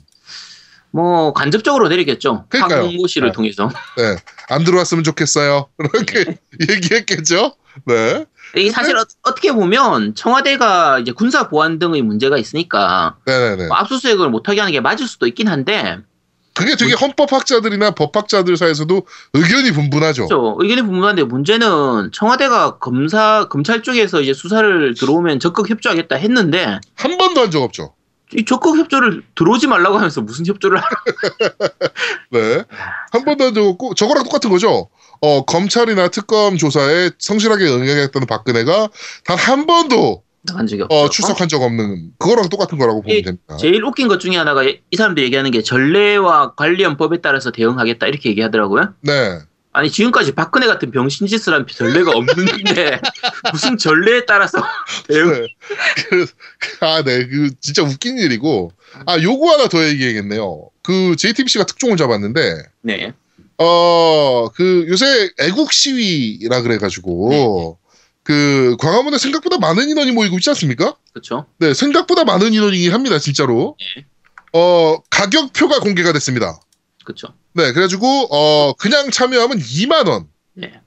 [0.90, 2.46] 뭐 간접적으로 내리겠죠.
[2.48, 2.80] 그러니까요.
[2.84, 3.32] 황홍보씨를 네.
[3.34, 3.68] 통해서.
[3.98, 4.16] 네.
[4.48, 5.68] 안 들어왔으면 좋겠어요.
[5.78, 7.56] 이렇게 얘기했겠죠?
[7.84, 8.24] 네.
[8.56, 13.16] 이 사실 어, 떻게 보면 청와대가 이제 군사 보안 등의 문제가 있으니까.
[13.68, 15.98] 뭐 압수수색을 못하게 하는 게 맞을 수도 있긴 한데
[16.54, 19.02] 그게 되게 헌법학자들이나 법학자들 사이에서도
[19.34, 20.26] 의견이 분분하죠.
[20.26, 20.56] 그렇죠.
[20.58, 27.42] 의견이 분분한데 문제는 청와대가 검사 검찰 쪽에서 이제 수사를 들어오면 적극 협조하겠다 했는데 한 번도
[27.42, 27.94] 한 적 없죠.
[28.36, 30.84] 이 적극 협조를 들어오지 말라고 하면서 무슨 협조를 하-
[32.30, 32.64] 네.
[33.10, 33.24] 한
[33.60, 34.88] 없고, 저거랑 똑같은 거죠.
[35.20, 38.88] 어, 검찰이나 특검 조사에 성실하게 응하겠다는 박근혜가
[39.24, 40.22] 단 한 번도
[40.54, 40.94] 한 적이 없죠.
[40.96, 43.56] 어, 출석한 적 없는 그거랑 똑같은 거라고 보면 이- 됩니다.
[43.56, 48.28] 제일 웃긴 것 중에 하나가 이 사람들이 얘기하는 게 전례와 관련 법에 따라서 대응하겠다 이렇게
[48.30, 48.94] 얘기하더라고요.
[49.02, 49.38] 네.
[49.72, 53.00] 아니 지금까지 박근혜 같은 병신짓을 한 전례가 없는데
[53.52, 54.62] 무슨 전례에 따라서
[55.06, 55.46] 대응 네.
[56.08, 56.32] 그래서-
[56.80, 57.26] 아, 네.
[57.26, 58.72] 그, 진짜 웃긴 일이고.
[59.06, 60.70] 아, 요거 하나 더 얘기해야겠네요.
[60.82, 63.12] 그, JTBC가 특종을 잡았는데, 네
[63.58, 67.78] 어, 그, 요새 애국 시위라 그래가지고,
[68.22, 70.96] 그, 광화문에 생각보다 많은 인원이 모이고 있지 않습니까?
[71.12, 73.76] 그렇죠 네, 생각보다 많은 인원이긴 합니다, 진짜로.
[73.96, 74.06] 네.
[74.54, 76.58] 어, 가격표가 공개가 됐습니다.
[77.04, 80.28] 그렇죠 네, 그래가지고, 어, 그냥 참여하면 2만 원.
[80.54, 80.80] 네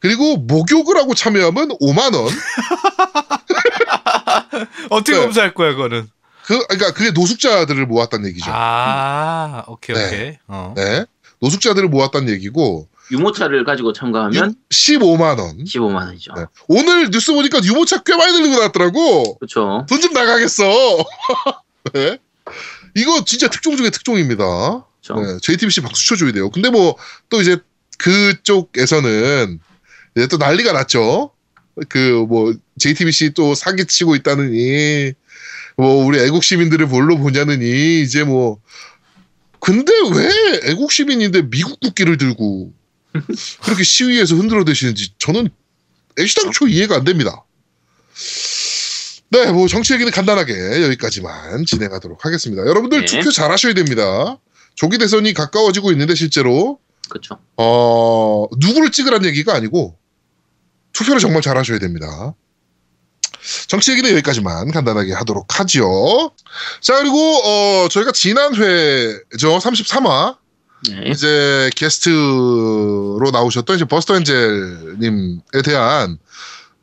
[0.00, 2.28] 그리고 목욕을 하고 참여하면 5만 원.
[4.90, 5.22] 어떻게 네.
[5.22, 6.08] 검사할 거야 그거는?
[6.44, 8.50] 그, 그러니까 그게 노숙자들을 모았다는 얘기죠.
[8.52, 10.06] 아 오케이 네.
[10.06, 10.38] 오케이.
[10.48, 10.74] 어.
[10.76, 11.04] 네.
[11.40, 15.64] 노숙자들을 모았다는 얘기고, 유모차를 가지고 참가하면 15만 원.
[15.64, 16.44] 15만 원이죠 네.
[16.68, 19.38] 오늘 뉴스 보니까 유모차 꽤 많이 들고 나왔더라고.
[19.38, 20.64] 그렇죠 돈 좀 나가겠어.
[21.94, 22.18] 네.
[22.94, 24.84] 이거 진짜 특종 중에 특종입니다.
[25.14, 26.50] 그렇죠 네, JTBC 박수 쳐줘야 돼요.
[26.50, 26.96] 근데 뭐
[27.28, 27.56] 또 이제
[27.98, 29.60] 그쪽에서는
[30.16, 31.30] 이제 또 난리가 났죠.
[31.88, 35.12] 그 뭐 JTBC 또 사기치고 있다느니
[35.76, 38.58] 뭐 우리 애국 시민들을 뭘로 보냐느니 이제 뭐
[39.60, 42.72] 근데 왜 애국 시민인데 미국 국기를 들고
[43.62, 45.48] 그렇게 시위에서 흔들어 대시는지 저는
[46.18, 47.44] 애시당초 이해가 안 됩니다.
[49.30, 52.62] 네, 뭐 정치 얘기는 간단하게 여기까지만 진행하도록 하겠습니다.
[52.66, 53.06] 여러분들 네.
[53.06, 54.38] 투표 잘 하셔야 됩니다.
[54.80, 56.78] 조기 대선이 가까워지고 있는데 실제로
[57.10, 59.98] 그렇죠 어, 누구를 찍으란 얘기가 아니고
[60.94, 62.34] 투표를 정말 잘 하셔야 됩니다.
[63.68, 66.32] 정치 얘기는 여기까지만 간단하게 하도록 하죠.
[66.80, 69.58] 자, 그리고 어, 저희가 지난 회죠.
[69.58, 70.38] 33화
[70.88, 76.18] 네 이제 게스트로 나오셨던 이제 버스트 엔젤 님에 대한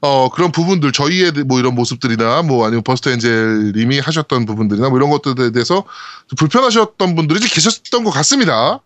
[0.01, 5.09] 어 그런 부분들 저희의 뭐 이런 모습들이나 뭐 아니면 버스트 엔젤님이 하셨던 부분들이나 뭐 이런
[5.09, 5.85] 것들에 대해서
[6.27, 8.79] 좀 불편하셨던 분들이 이제 계셨던 것 같습니다.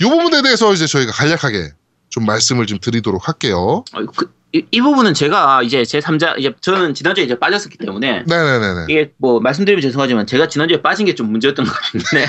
[0.00, 1.72] 이 부분에 대해서 이제 저희가 간략하게
[2.08, 3.84] 좀 말씀을 좀 드리도록 할게요.
[3.92, 8.24] 어, 그, 이, 이 부분은 제가 이제 제 3자 이제 저는 지난주에 이제 빠졌었기 때문에
[8.26, 8.86] 네네네네.
[8.88, 12.28] 이게 뭐 말씀드리면 죄송하지만 제가 지난주에 빠진 게 좀 문제였던 것 같은데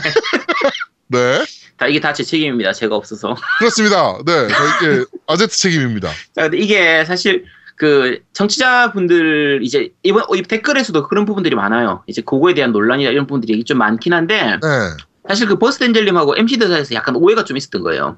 [1.07, 1.39] 네
[1.79, 2.73] 다 이게 다 제 책임입니다.
[2.73, 3.35] 제가 없어서.
[3.59, 4.17] 그렇습니다.
[4.25, 6.09] 네 저희게 아제트 책임입니다.
[6.35, 7.45] 자, 근데 이게 사실
[7.79, 12.03] 그 청취자분들 이제 이번 댓글에서도 그런 부분들이 많아요.
[12.07, 14.67] 이제 그거에 대한 논란이나 이런 부분들이 좀 많긴 한데 네.
[15.25, 18.17] 사실 그 버스트 엔젤님하고 MC 대사에서 약간 오해가 좀 있었던 거예요.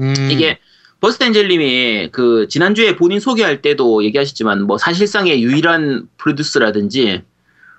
[0.00, 0.58] 음, 이게
[1.00, 7.22] 버스트 엔젤님이 그 지난주에 본인 소개할 때도 얘기하셨지만 뭐 사실상의 유일한 프로듀서라든지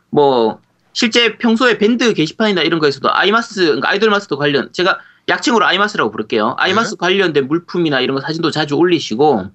[0.10, 0.62] 뭐
[0.94, 6.56] 실제 평소에 밴드 게시판이나 이런 거에서도 아이마스 그러니까 아이돌 마스터 관련 제가 약칭으로 아이마스라고 부를게요.
[6.58, 9.52] 아이마스 관련된 물품이나 이런 거 사진도 자주 올리시고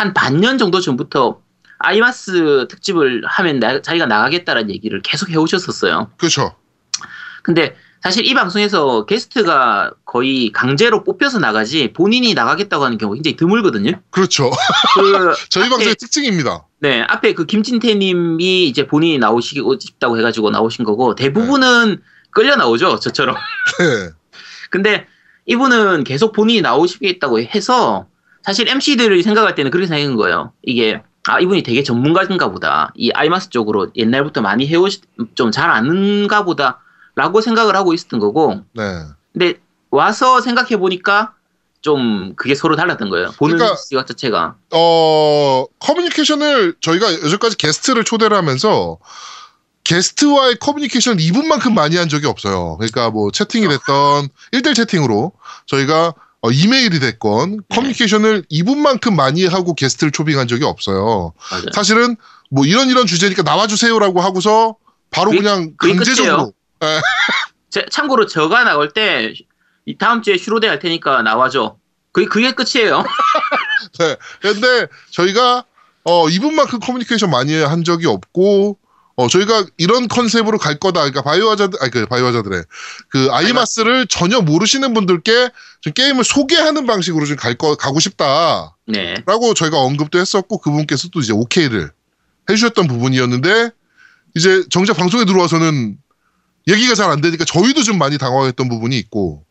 [0.00, 1.40] 한 반년 정도 전부터
[1.78, 6.10] 아이마스 특집을 하면 나- 자기가 나가겠다라는 얘기를 계속 해오셨었어요.
[6.16, 6.54] 그렇죠.
[7.42, 13.92] 근데 사실 이 방송에서 게스트가 거의 강제로 뽑혀서 나가지 본인이 나가겠다고 하는 경우가 굉장히 드물거든요.
[14.08, 14.50] 그렇죠.
[14.94, 16.64] 그 저희 앞에- 방송의 특징입니다.
[16.78, 23.36] 네, 앞에 그 김진태님이 이제 본인이 나오시고 싶다고 해가지고 나오신 거고 대부분은 끌려 나오죠, 저처럼.
[23.78, 24.08] 네.
[24.70, 25.06] 근데
[25.44, 28.06] 이분은 계속 본인이 나오시겠다고 해서
[28.42, 30.52] 사실 MC들이 생각할 때는 그렇게 생각한 거예요.
[30.62, 32.92] 이게 아 이분이 되게 전문가인가 보다.
[32.96, 35.02] 이 아이마스 쪽으로 옛날부터 많이 해오시
[35.34, 38.62] 좀 잘 아는가 보다라고 생각을 하고 있었던 거고.
[38.72, 38.82] 네.
[39.32, 41.34] 근데 와서 생각해 보니까
[41.82, 43.30] 좀 그게 서로 달랐던 거예요.
[43.38, 44.56] 보는 그러니까- 시각 자체가.
[44.72, 48.98] 어, 커뮤니케이션을 저희가 여기까지 게스트를 초대를 하면서
[49.84, 52.76] 게스트와의 커뮤니케이션을 이분만큼 많이 한 적이 없어요.
[52.78, 55.32] 그러니까 뭐 채팅이 됐던 1대1 채팅으로
[55.66, 61.34] 저희가 어, 이메일이 됐건 커뮤니케이션을 이분만큼 많이 하고 게스트를 초빙한 적이 없어요.
[61.50, 61.64] 맞아요.
[61.72, 62.16] 사실은
[62.50, 64.76] 뭐 이런 이런 주제니까 나와주세요라고 하고서
[65.10, 66.52] 바로 그게- 그냥 강제적으로
[67.70, 71.76] 제- 참고로 저가 나올 때이 다음 주에 슈로데 할 테니까 나와줘.
[72.12, 73.04] 그게 그게 끝이에요.
[74.00, 74.16] 네.
[74.40, 75.64] 근데 저희가
[76.04, 78.78] 어 이분만큼 커뮤니케이션 많이 한 적이 없고
[79.20, 81.00] 어 저희가 이런 컨셉으로 갈 거다.
[81.00, 82.62] 그러니까 바이오하자드 아니 그 바이오하자드래.
[83.08, 85.50] 그 아이마스를 전혀 모르시는 분들께
[85.82, 89.14] 좀 게임을 소개하는 방식으로 좀 갈 거 가고 싶다라고 네.
[89.54, 91.90] 저희가 언급도 했었고 그분께서 도 이제 오케이를
[92.48, 93.70] 해 주셨던 부분이었는데
[94.36, 95.98] 이제 정작 방송에 들어와서는
[96.68, 99.44] 얘기가 잘 안 되니까 저희도 좀 많이 당황했던 부분이 있고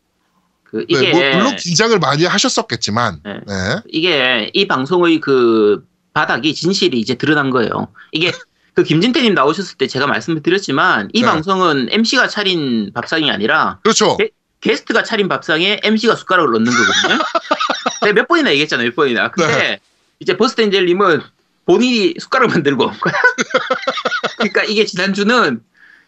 [0.64, 3.40] 그 네, 이게 뭐 물론 긴장을 많이 하셨었겠지만 네.
[3.46, 3.54] 네.
[3.88, 7.88] 이게 이 방송의 그 바닥이 진실이 이제 드러난 거예요.
[8.12, 8.32] 이게
[8.80, 11.26] 그 김진태님 나오셨을 때 제가 말씀을 드렸지만 이 네.
[11.26, 14.16] 방송은 MC가 차린 밥상이 아니라 그렇죠.
[14.18, 14.30] 네.
[14.62, 17.22] 게스트가 차린 밥상에 MC가 숟가락을 넣는 거거든요.
[18.00, 19.30] 제가 몇 번이나 얘기했잖아요, 몇 번이나.
[19.32, 19.80] 근데 네.
[20.18, 21.20] 이제 버스트 엔젤님은
[21.66, 23.12] 본인이 숟가락 만 들고 온 거야.
[24.38, 25.62] 그러니까 이게 지난주는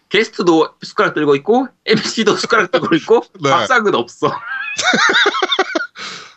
[0.08, 3.50] 게스트도 숟가락 들고 있고 MC도 숟가락 들고 있고 네.
[3.50, 4.28] 밥상은 없어.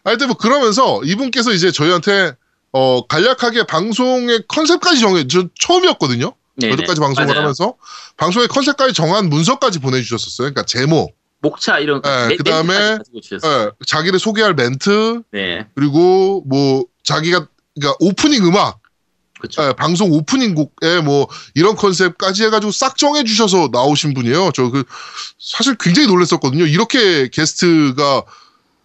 [0.04, 2.36] 하여튼 뭐 그러면서 이분께서 이제 저희한테
[2.78, 6.34] 어 간략하게 방송의 컨셉까지 정해 저 처음이었거든요.
[6.58, 6.74] 네네.
[6.74, 7.40] 여태까지 방송을 맞아요.
[7.40, 7.76] 하면서
[8.18, 10.48] 방송의 컨셉까지 정한 문서까지 보내주셨었어요.
[10.52, 12.10] 그러니까 제목, 목차 이런 거.
[12.10, 13.00] 네, 네, 그다음에-.
[13.46, 17.48] 예, 자기를 소개할 멘트 네, 그리고 뭐 자기가
[17.80, 18.80] 그러니까 오프닝 음악.
[19.62, 24.52] 예, 방송 오프닝 곡에 뭐 이런 컨셉까지 해가지고 싹 정해 주셔서 나오신 분이에요.
[24.54, 24.84] 저 그
[25.40, 26.66] 사실 굉장히 놀랐었거든요.
[26.66, 28.24] 이렇게 게스트가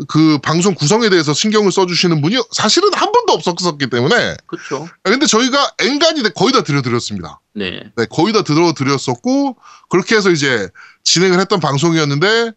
[0.08, 4.88] 그 방송 구성에 대해서 신경을 써주시는 분이 사실은 한 번도 없었기 때문에 그렇죠.
[5.04, 7.40] 아, 근데 저희가 엔간히 거의 다 들려드렸습니다.
[7.54, 7.82] 네.
[7.96, 9.56] 네, 거의 다 들어드렸었고
[9.88, 10.68] 그렇게 해서 이제
[11.04, 12.52] 진행을 했던 방송이었는데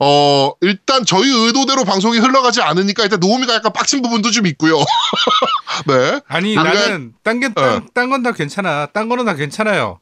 [0.00, 4.76] 어 일단 저희 의도대로 방송이 흘러가지 않으니까 일단 노우미가 약간 빡친 부분도 좀 있고요.
[5.88, 8.86] 네, 아니 방금- 나는 딴게딴건 다 괜찮아.
[8.92, 9.98] 딴 거는 다 괜찮아요.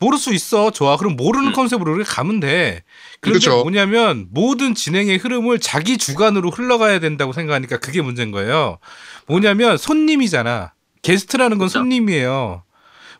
[0.00, 0.70] 모를 수 있어.
[0.70, 0.96] 좋아.
[0.96, 1.52] 그럼 모르는 음.
[1.52, 2.82] 컨셉으로 우리가 가면 돼.
[3.20, 3.62] 그런데 그쵸.
[3.62, 8.78] 뭐냐면 모든 진행의 흐름을 자기 주관으로 흘러가야 된다고 생각하니까 그게 문제인 거예요.
[9.26, 10.72] 뭐냐면 손님이잖아.
[11.02, 11.78] 게스트라는 건 그쵸.
[11.80, 12.64] 손님이에요.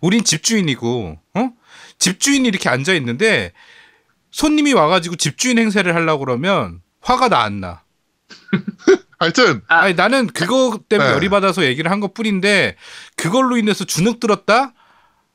[0.01, 1.51] 우린 집주인이고, 어?
[1.99, 3.53] 집주인이 이렇게 앉아 있는데
[4.31, 7.83] 손님이 와가지고 집주인 행세를 하려고 그러면 화가 나 안 나.
[9.19, 9.81] 하여튼 아.
[9.81, 11.15] 아니 나는 그거 때문에 네.
[11.15, 12.77] 열이 받아서 얘기를 한 것 뿐인데
[13.17, 14.73] 그걸로 인해서 주눅 들었다?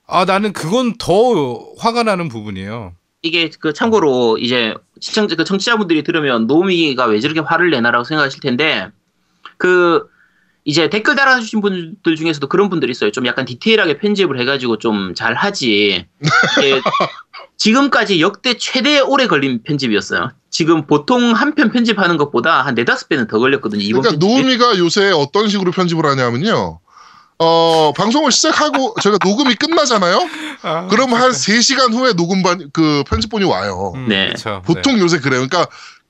[0.08, 2.94] 아 나는 그건 더 화가 나는 부분이에요.
[3.22, 8.90] 이게 그 참고로 이제 시청자 그 청취자분들이 들으면 노미가 왜 저렇게 화를 내나라고 생각하실 텐데
[9.58, 10.04] 그
[10.64, 13.12] 이제 댓글 달아주신 분들 중에서도 그런 분들이 있어요.
[13.12, 16.06] 좀 약간 디테일하게 편집을 해가지고 좀 잘 하지.
[17.58, 20.32] 지금까지 역대 최대 오래 걸린 편집이었어요.
[20.50, 23.82] 지금 보통 한 편 편집하는 것보다 한 네다섯 배는 더 걸렸거든요.
[23.82, 24.26] 이번 그러니까.
[24.26, 26.80] 노우미가 요새 어떤 식으로 편집을 하냐면요.
[27.40, 30.30] 어, 방송을 시작하고 저희가 녹음이 끝나잖아요.
[30.62, 33.92] 아, 그럼 한 3시간 후에 녹음반 그 편집본이 와요.
[33.96, 34.30] 음, 네.
[34.30, 34.62] 그쵸.
[34.66, 35.46] 보통 요새 그래요.
[35.48, 35.68] 그러니까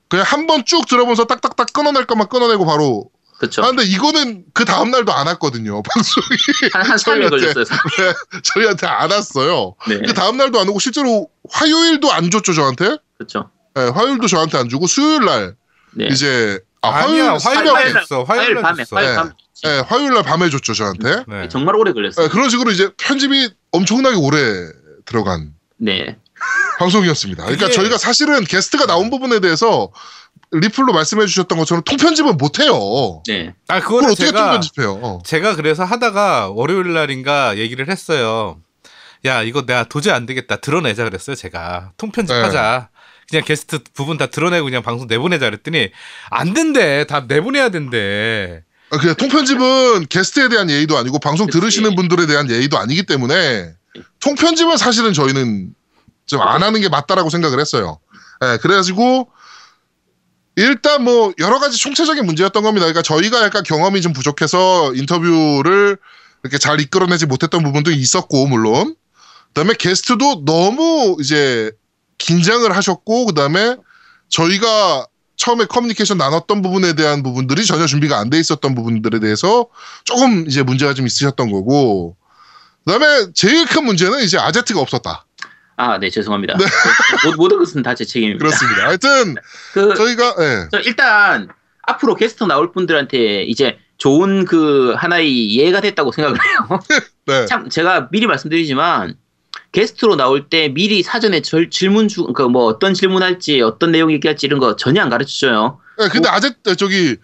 [0.08, 3.62] 그냥 한 번 쭉 들어보면서 딱딱딱 끊어낼 것만 끊어내고 바로 그렇죠.
[3.62, 5.82] 아 근데 이거는 그 다음 날도 안 왔거든요.
[5.94, 6.26] 방송이
[6.72, 7.64] 한 한 3일 저희한테- 걸렸어요.
[8.44, 9.74] 저희한테 안 왔어요.
[9.88, 9.98] 네.
[10.06, 12.96] 그 다음 날도 안 오고 실제로 화요일도 안 줬죠 저한테.
[13.18, 13.50] 그렇죠.
[13.74, 15.56] 네, 화요일도 저한테 안 주고 수요일 날
[15.92, 16.06] 네.
[16.06, 19.16] 이제 아 아니야 화요일 화요일 새벽에 날 줬어 화요일 화요일 날 밤에, 줬어 화요일 네.
[19.16, 19.30] 밤에.
[19.64, 21.24] 네, 화요일 날 밤에 줬죠 저한테.
[21.28, 21.48] 네.
[21.48, 22.26] 정말 오래 걸렸어요.
[22.26, 24.38] 네, 그런 식으로 이제 편집이 엄청나게 오래
[25.04, 26.16] 들어간 네.
[26.78, 27.44] 방송이었습니다.
[27.44, 29.90] 그러니까 이게- 저희가 사실은 게스트가 나온 부분에 대해서
[30.52, 33.22] 리플로 말씀해 주셨던 것처럼 통편집은 못 해요.
[33.26, 33.54] 네.
[33.68, 34.92] 아 그걸 어떻게 제가 통편집해요?
[35.02, 35.18] 어.
[35.24, 38.58] 제가 그래서 하다가 월요일 날인가 얘기를 했어요.
[39.24, 42.90] 야 이거 내가 도저히 안 되겠다 드러내자 그랬어요 제가 통편집하자.
[43.28, 45.90] 그냥 게스트 부분 다 드러내고 그냥 방송 내보내자 그랬더니
[46.30, 48.62] 안 된대 다 내보내야 된대.
[48.90, 51.58] 아, 그냥 통편집은 게스트에 대한 예의도 아니고 방송 그치.
[51.58, 53.72] 들으시는 분들에 대한 예의도 아니기 때문에
[54.20, 55.74] 통편집은 사실은 저희는
[56.26, 57.98] 좀 안 하는 게 맞다라고 생각을 했어요.
[58.44, 59.28] 예, 그래가지고
[60.56, 62.86] 일단 뭐 여러 가지 총체적인 문제였던 겁니다.
[62.86, 65.98] 그러니까 저희가 약간 경험이 좀 부족해서 인터뷰를
[66.42, 68.94] 이렇게 잘 이끌어내지 못했던 부분도 있었고 물론
[69.48, 71.72] 그다음에 게스트도 너무 이제
[72.18, 73.76] 긴장을 하셨고 그다음에
[74.28, 79.66] 저희가 처음에 커뮤니케이션 나눴던 부분에 대한 부분들이 전혀 준비가 안 돼 있었던 부분들에 대해서
[80.04, 82.16] 조금 이제 문제가 좀 있으셨던 거고
[82.84, 85.26] 그다음에 제일 큰 문제는 이제 아제트가 없었다.
[85.78, 86.56] 아, 네, 죄송합니다.
[87.26, 88.42] 모- 모든 것은 다 제 책임입니다.
[88.44, 88.84] 그렇습니다.
[88.86, 89.34] 하여튼
[89.74, 90.68] 그, 저희가 예.
[90.72, 91.48] 저 일단
[91.82, 96.80] 앞으로 게스트 나올 분들한테 이제 좋은 그 하나의 예가 됐다고 생각을 해요.
[97.26, 97.44] 네.
[97.46, 99.16] 참 제가 미리 말씀드리지만
[99.80, 104.46] 게스트로 나올 때 미리 사전에 절- 질문 주, 그뭐 어떤 질문 할지 어떤 내용 얘기할지
[104.46, 105.80] 이런 거 전혀 안 가르쳐 줘요.
[106.00, 107.16] 예, 근데 아제트 저기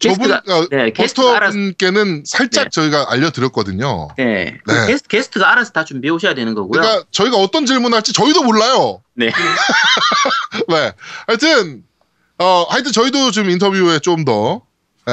[0.00, 0.40] 저분 어,
[0.72, 2.70] 네, 버스터분께는 살짝 네.
[2.72, 4.08] 저희가 알려드렸거든요.
[4.18, 4.86] 네, 그 네.
[4.88, 6.80] 게스트 게스트가 알아서 다 준비해 오셔야 되는 거고요.
[6.80, 9.02] 그러니까 저희가 어떤 질문할지 저희도 몰라요.
[9.14, 9.30] 네,
[10.68, 10.92] 네.
[11.28, 11.84] 하여튼
[12.38, 14.62] 어 하여튼 저희도 좀 인터뷰에 좀 더
[15.08, 15.12] 에,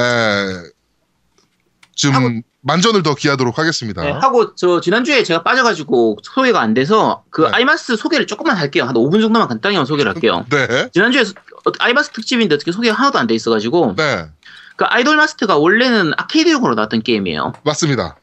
[1.98, 2.30] 좀 하고-
[2.62, 4.02] 만전을 더 기하도록 하겠습니다.
[4.02, 7.48] 네, 하고 저 지난주에 제가 빠져가지고 소개가 안 돼서 그 네.
[7.52, 8.84] 아이마스 소개를 조금만 할게요.
[8.84, 10.44] 한 5분 정도만 간단히만 소개를 할게요.
[10.50, 10.88] 네.
[10.92, 11.32] 지난주에 소-
[11.64, 14.26] 어, 아이마스 특집인데 어떻게 소개가 하나도 안 돼 있어가지고 네.
[14.76, 17.52] 그 아이돌 마스터가 원래는 아케이드용으로 나왔던 게임이에요.
[17.64, 18.16] 맞습니다.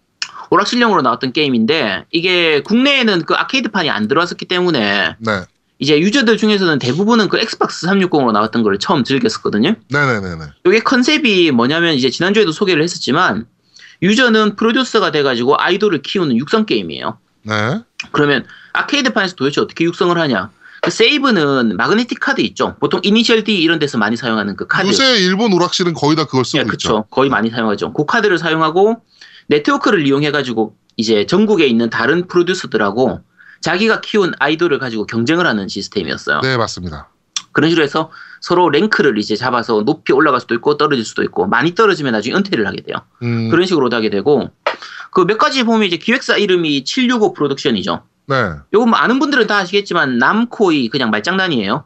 [0.51, 5.41] 오락실용으로 나왔던 게임인데 이게 국내에는 그 아케이드판이 안 들어왔었기 때문에 네.
[5.79, 9.75] 이제 유저들 중에서는 대부분은 그 엑스박스 360으로 나왔던 걸 처음 즐겼었거든요.
[9.89, 10.43] 네네네네.
[10.67, 13.47] 이게 컨셉이 뭐냐면 이제 지난주에도 소개를 했었지만
[14.01, 17.17] 유저는 프로듀서가 돼가지고 아이돌을 키우는 육성 게임이에요.
[17.43, 17.81] 네.
[18.11, 20.51] 그러면 아케이드판에서 도대체 어떻게 육성을 하냐?
[20.81, 22.75] 그 세이브는 마그네틱 카드 있죠.
[22.79, 24.87] 보통 이니셜 D 이런 데서 많이 사용하는 그 카드.
[24.87, 26.71] 요새 일본 오락실은 거의 다 그걸 쓰고 예, 있죠.
[26.71, 27.05] 그쵸.
[27.09, 27.93] 거의 많이 사용하죠.
[27.93, 29.01] 그 카드를 사용하고
[29.47, 33.21] 네트워크를 이용해가지고 이제 전국에 있는 다른 프로듀서들하고
[33.61, 36.41] 자기가 키운 아이돌을 가지고 경쟁을 하는 시스템이었어요.
[36.41, 37.09] 네, 맞습니다.
[37.51, 41.75] 그런 식으로 해서 서로 랭크를 이제 잡아서 높이 올라갈 수도 있고 떨어질 수도 있고 많이
[41.75, 42.97] 떨어지면 나중에 은퇴를 하게 돼요.
[43.23, 44.49] 음, 그런 식으로 하게 되고
[45.11, 48.03] 그 몇 가지 보면 이제 기획사 이름이 765 프로덕션이죠.
[48.27, 48.35] 네.
[48.73, 51.85] 요거 뭐 아는 분들은 다 아시겠지만 남코이 그냥 말장난이에요.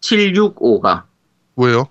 [0.00, 1.04] 765가
[1.56, 1.88] 왜요?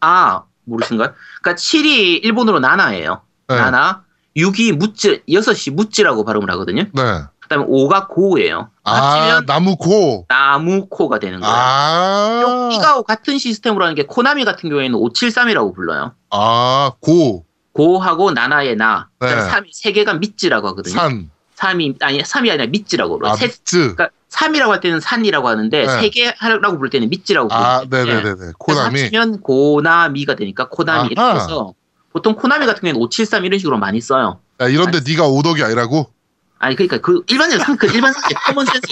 [0.00, 1.14] 아 모르신가요?
[1.42, 3.22] 그러니까 7이 일본어로 나나예요.
[3.48, 3.54] 네.
[3.56, 4.04] 나나
[4.36, 6.84] 6이 무찌 6이 무찌라고 발음을 하거든요.
[6.92, 7.02] 네.
[7.48, 8.70] 그다음에 5가 고예요.
[8.84, 10.26] 아, 나무코.
[10.28, 11.54] 나무코가 되는 거예요.
[11.56, 12.68] 아.
[12.72, 16.12] 이가 같은 시스템으로 하는 게 코나미 같은 경우에는 573이라고 불러요.
[16.30, 17.44] 아, 고.
[17.72, 19.08] ご하고 なな의 な.
[19.20, 19.28] 네.
[19.28, 20.94] 그다음에 3이 세 개가 미찌라고 하거든요.
[20.94, 21.30] 산.
[21.56, 23.32] 3이 아니 3이 아니라 みっつ라고 불러요.
[23.32, 23.50] 아, 세.
[23.64, 26.00] 그러니까 3이라고 할 때는 さん이라고 하는데 네.
[26.00, 28.04] 세개 하라고 부를 때는 みっつ라고 아, 부르거든요.
[28.04, 28.34] 네네 네네.
[28.36, 29.00] 그래서 코나미.
[29.02, 31.36] 합치면 고나미가 되니까 코나미 이렇게.
[31.36, 31.74] 해서
[32.12, 34.40] 보통 코나미 같은 경우에는 573 이런 식으로 많이 써요.
[34.60, 36.10] 야, 이런데 네가 오덕이 아니라고?
[36.58, 38.86] 아니 그러니까 그 일반적인 상- 그 일반적인 common sense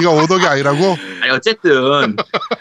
[0.00, 0.96] 네가 오덕이 아니라고?
[1.22, 2.16] 아니 어쨌든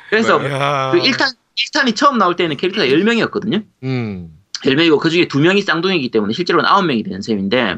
[0.10, 0.92] 그래서 야.
[0.94, 3.66] 그 1탄 1탄이 처음 나올 때는 캐릭터가 10명이었거든요.
[3.84, 4.30] 음.
[4.64, 7.78] 10명이고 그 중에 2명이 쌍둥이기 때문에 실제로는 9명이 되는 셈인데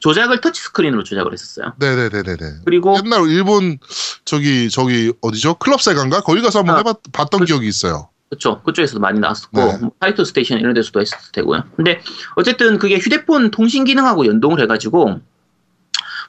[0.00, 1.72] 조작을 터치 스크린으로 조작을 했었어요.
[1.78, 2.36] 네네네네네.
[2.66, 3.78] 그리고 옛날 일본
[4.26, 5.54] 저기 저기 어디죠?
[5.54, 8.10] 클럽 세간가 거기 가서 한번 아, 해봤 봤던 기억이 있어요.
[8.28, 8.60] 그렇죠.
[8.62, 9.78] 그쪽에서도 많이 나왔었고 네.
[9.78, 11.64] 뭐 파이터 스테이션 이런 데서도 했을 테고요.
[11.76, 12.00] 근데
[12.34, 15.20] 어쨌든 그게 휴대폰 통신 기능하고 연동을 해가지고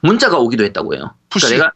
[0.02, 1.14] 문자가 오기도 했다고 해요.
[1.28, 1.46] 푸시.
[1.46, 1.72] 그러니까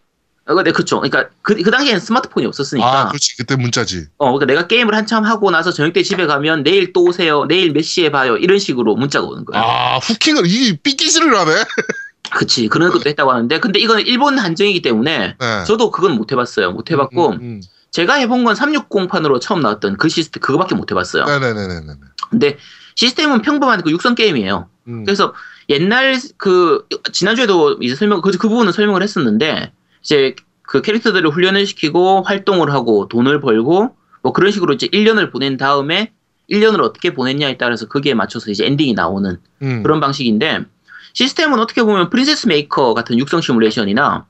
[0.47, 1.01] 내가 어, 네, 그쵸.
[1.01, 2.87] 그러니까 그, 그 당시에는 스마트폰이 없었으니까.
[2.87, 3.37] 아, 그렇지.
[3.37, 4.07] 그때 문자지.
[4.19, 7.45] 어, 그러니까 내가 게임을 한참 하고 나서 저녁 때 집에 가면 내일 또 오세요.
[7.47, 8.37] 내일 몇 시에 봐요.
[8.37, 9.65] 이런 식으로 문자가 오는 거예요.
[9.65, 11.53] 아, 후킹을 이게 삐끼질을 하네.
[12.35, 12.69] 그치.
[12.69, 13.61] 그런 것도 했다고 하는데.
[13.61, 15.65] 근데 이거는 일본 한정이기 때문에 네.
[15.65, 16.73] 저도 그건 못 해봤어요.
[16.73, 17.31] 못 해봤고.
[17.31, 17.61] 음, 음.
[17.93, 21.25] 제가 해본 건 360판으로 처음 나왔던 그 시스템, 그거밖에 못 해봤어요.
[21.25, 21.93] 네네네네네.
[22.31, 22.57] 근데
[22.97, 24.69] 시스템은 평범한 그 육성 게임이에요.
[24.89, 25.05] 음.
[25.05, 25.35] 그래서
[25.69, 32.23] 옛날 그 지난주에도 이제 설명 그, 그 부분은 설명을 했었는데 이제 그 캐릭터들을 훈련을 시키고
[32.23, 36.13] 활동을 하고 돈을 벌고 뭐 그런 식으로 이제 1년을 보낸 다음에
[36.51, 39.83] 1년을 어떻게 보냈냐에 따라서 거기에 맞춰서 이제 엔딩이 나오는 음.
[39.83, 40.65] 그런 방식인데
[41.13, 44.27] 시스템은 어떻게 보면 프린세스 메이커 같은 육성 시뮬레이션이나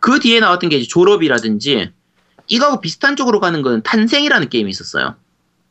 [0.00, 1.92] 그 뒤에 나왔던 게 이제 졸업이라든지
[2.50, 5.14] 이거하고 비슷한 쪽으로 가는 건 탄생이라는 게임이 있었어요.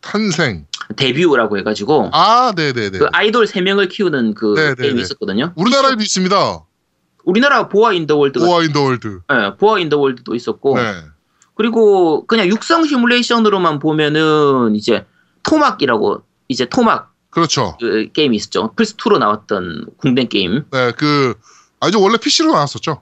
[0.01, 0.65] 탄생.
[0.95, 2.97] 데뷔라고 해가지고 아, 네네네.
[2.97, 5.01] 그 아이돌 3명을 키우는 그 네, 네, 게임이 네.
[5.01, 5.53] 있었거든요.
[5.55, 6.59] 우리나라에도 있습니다.
[7.25, 9.19] 우리나라 보아 인더 월드가 보아 인더 월드.
[9.29, 11.03] 네, 보아 인더 월드도 있었고 네.
[11.53, 15.05] 그리고 그냥 육성 시뮬레이션으로만 보면은 이제
[15.43, 17.77] 토막이라고 이제 토막 그렇죠.
[17.79, 18.71] 그 게임이 있었죠.
[18.75, 20.63] 플스 2로 나왔던 국내 게임.
[20.71, 21.35] 네, 그
[21.81, 23.01] 아주 원래 PC로 나왔었죠.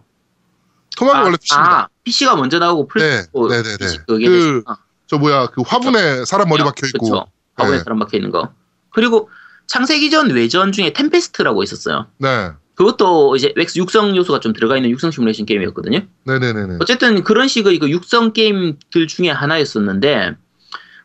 [0.97, 1.79] 토막이 원래 PC입니다.
[1.79, 3.97] 아, PC가 먼저 나오고 네, 플스 4 네, 네, 네.
[4.07, 4.77] 그게 그 됐구나.
[5.07, 7.05] 저 뭐야 그 화분에 사람 머리 박혀 있고.
[7.09, 7.27] 그렇죠.
[7.55, 7.83] 화분에 네.
[7.83, 8.53] 사람 박혀 있는 거.
[8.89, 9.29] 그리고
[9.67, 12.07] 창세기 전 외전 중에 템페스트라고 있었어요.
[12.17, 15.99] 네, 그것도 이제 엑스 육성 요소가 좀 들어가 있는 육성 시뮬레이션 게임이었거든요.
[16.25, 16.77] 네, 네, 네, 네.
[16.79, 20.35] 어쨌든 그런 식의 그 육성 게임들 중에 하나였었는데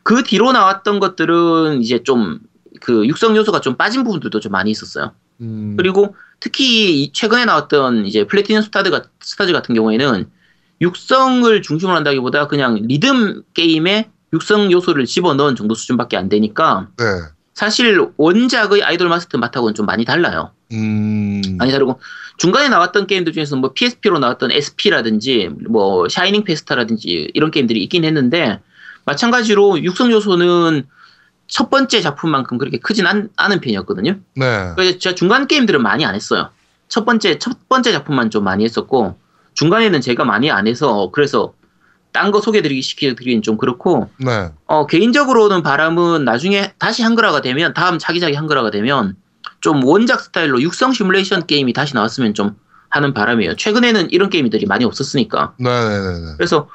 [0.03, 2.39] 그 뒤로 나왔던 것들은 이제 좀
[2.83, 5.13] 그 육성 요소가 좀 빠진 부분들도 좀 많이 있었어요.
[5.41, 10.29] 음, 그리고 특히 이 최근에 나왔던 이제 플래티넘 스타즈 가, 스타즈 같은 경우에는
[10.81, 17.05] 육성을 중심으로 한다기보다 그냥 리듬 게임에 육성 요소를 집어넣은 정도 수준밖에 안 되니까 네,
[17.53, 20.51] 사실 원작의 아이돌 마스터 맛하고는 좀 많이 달라요.
[20.71, 21.99] 음, 많이 다르고
[22.37, 28.59] 중간에 나왔던 게임들 중에서 뭐 PSP로 나왔던 SP라든지 뭐 샤이닝 페스타라든지 이런 게임들이 있긴 했는데
[29.05, 30.87] 마찬가지로 육성 요소는
[31.47, 34.17] 첫 번째 작품만큼 그렇게 크진 않, 않은 편이었거든요.
[34.35, 36.49] 네, 그래서 제가 중간 게임들은 많이 안 했어요.
[36.87, 39.15] 첫 번째 첫 번째 작품만 좀 많이 했었고
[39.53, 41.53] 중간에는 제가 많이 안 해서 그래서
[42.11, 47.97] 딴 거 소개드리기 시켜드리긴 좀 그렇고 네, 어, 개인적으로는 바람은 나중에 다시 한글화가 되면 다음
[47.97, 49.15] 차기작이 한글화가 되면
[49.61, 52.55] 좀 원작 스타일로 육성 시뮬레이션 게임이 다시 나왔으면 좀
[52.89, 53.55] 하는 바람이에요.
[53.55, 55.55] 최근에는 이런 게임들이 많이 없었으니까.
[55.57, 56.33] 네, 네, 네, 네.
[56.37, 56.69] 그래서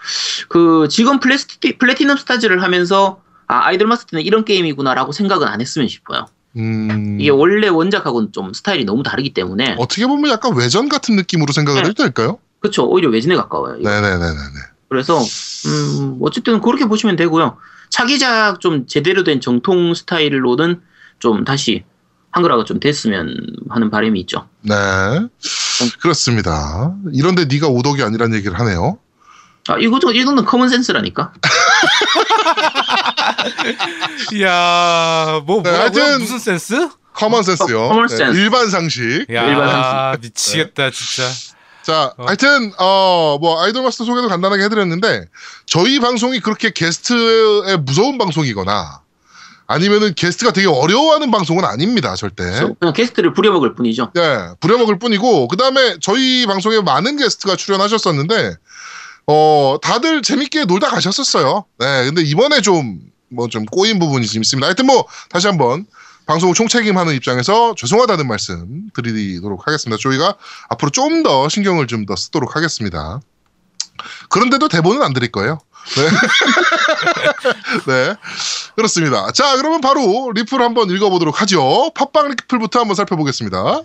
[0.49, 6.27] 그 지금 플래스티, 플래티넘 스타즈를 하면서 아, 아이돌 마스터는 이런 게임이구나라고 생각은 안 했으면 싶어요.
[6.57, 11.53] 음, 이게 원래 원작하고는 좀 스타일이 너무 다르기 때문에 어떻게 보면 약간 외전 같은 느낌으로
[11.53, 11.89] 생각을 네.
[11.89, 12.39] 해도 될까요?
[12.61, 12.89] 그렇죠.
[12.89, 13.77] 오히려 외전에 가까워요.
[13.79, 13.89] 이거.
[13.91, 14.61] 네, 네, 네, 네, 네.
[14.89, 15.19] 그래서
[15.67, 17.59] 음, 어쨌든 그렇게 보시면 되고요.
[17.91, 20.81] 차기작 좀 제대로 된 정통 스타일로는
[21.19, 21.85] 좀 다시
[22.31, 23.35] 한글화가 좀 됐으면
[23.71, 24.49] 하는 바람이 있죠.
[24.63, 24.75] 네,
[26.01, 26.95] 그렇습니다.
[27.13, 28.99] 이런데 네가 오덕이 아니란 얘기를 하네요.
[29.69, 31.33] 아, 이거 저, 이 정도는 common sense라니까.
[34.33, 36.19] 이야, 뭐, 네, 뭐라고요?
[36.19, 36.89] 무슨 센스?
[37.13, 37.83] common sense요.
[37.83, 38.39] 어, common 네, 센스.
[38.39, 39.27] 일반 상식.
[39.31, 41.25] 야, 일반 미치겠다, 진짜.
[41.89, 42.27] 자, 어.
[42.27, 45.25] 하여튼 어 뭐 아이돌 마스터 소개도 간단하게 해드렸는데
[45.65, 49.01] 저희 방송이 그렇게 게스트의 무서운 방송이거나
[49.67, 52.45] 아니면은 게스트가 되게 어려워하는 방송은 아닙니다, 절대.
[52.79, 54.11] 그냥 게스트를 부려먹을 뿐이죠.
[54.15, 58.57] 네, 부려먹을 뿐이고 그 다음에 저희 방송에 많은 게스트가 출연하셨었는데
[59.27, 61.65] 어 다들 재밌게 놀다 가셨었어요.
[61.79, 64.67] 네, 근데 이번에 좀 뭐좀 꼬인 부분이 좀 있습니다.
[64.67, 65.87] 하여튼 뭐 다시 한번
[66.29, 69.99] 방송을 총책임하는 입장에서 죄송하다는 말씀 드리도록 하겠습니다.
[70.01, 70.35] 저희가
[70.69, 73.21] 앞으로 좀 더 신경을 좀 더 쓰도록 하겠습니다.
[74.29, 75.59] 그런데도 대본은 안 드릴 거예요.
[75.97, 76.09] 네.
[77.89, 78.15] 네.
[78.77, 79.33] 그렇습니다.
[79.33, 81.91] 자, 그러면 바로 리플 한번 읽어보도록 하죠.
[81.95, 83.81] 팟빵 리플부터 한번 살펴보겠습니다.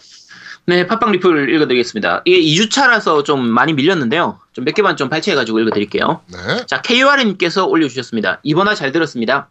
[0.66, 2.22] 네, 팟빵 리플 읽어드리겠습니다.
[2.26, 4.40] 이게 2주차라서 좀 많이 밀렸는데요.
[4.54, 6.22] 좀 몇 개만 좀 발췌해가지고 읽어드릴게요.
[6.28, 6.66] 네.
[6.68, 8.42] 자, KUR님께서 올려주셨습니다.
[8.44, 9.50] 이번화 잘 들었습니다.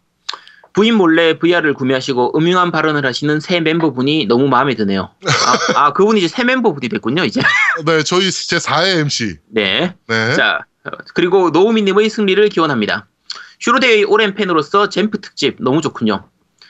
[0.73, 5.11] 부인 몰래 VR을 구매하시고 음흉한 발언을 하시는 새 멤버분이 너무 마음에 드네요.
[5.75, 7.41] 아, 아, 그분이 이제 새 멤버분이 됐군요, 이제.
[7.85, 9.37] 네, 저희 제 4회 MC.
[9.49, 9.95] 네.
[10.07, 10.35] 네.
[10.35, 13.07] 자, 어, 그리고 노우미님의 승리를 기원합니다.
[13.59, 16.27] 슈로데의 오랜 팬으로서 잼프 특집 너무 좋군요.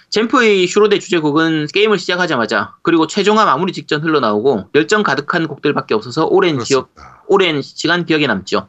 [0.10, 6.60] 잼프의 슈로데 주제곡은 게임을 시작하자마자 그리고 최종화 마무리 직전 흘러나오고 열정 가득한 곡들밖에 없어서 오랜
[6.60, 7.24] 기억, 그렇습니다.
[7.28, 8.68] 오랜 시간 기억에 남죠.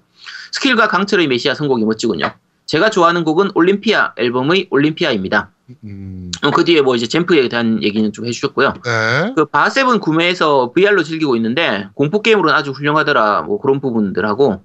[0.52, 2.34] 스킬과 강철의 메시아 선곡이 멋지군요.
[2.74, 5.50] 제가 좋아하는 곡은 올림피아 앨범의 올림피아입니다.
[5.84, 8.74] 음, 어, 그 뒤에 뭐 이제 잼프에 대한 얘기는 좀 해주셨고요.
[8.84, 9.32] 네.
[9.36, 13.42] 그 바세븐 구매해서 VR로 즐기고 있는데 공포 게임으로는 아주 훌륭하더라.
[13.42, 14.60] 뭐 그런 부분들하고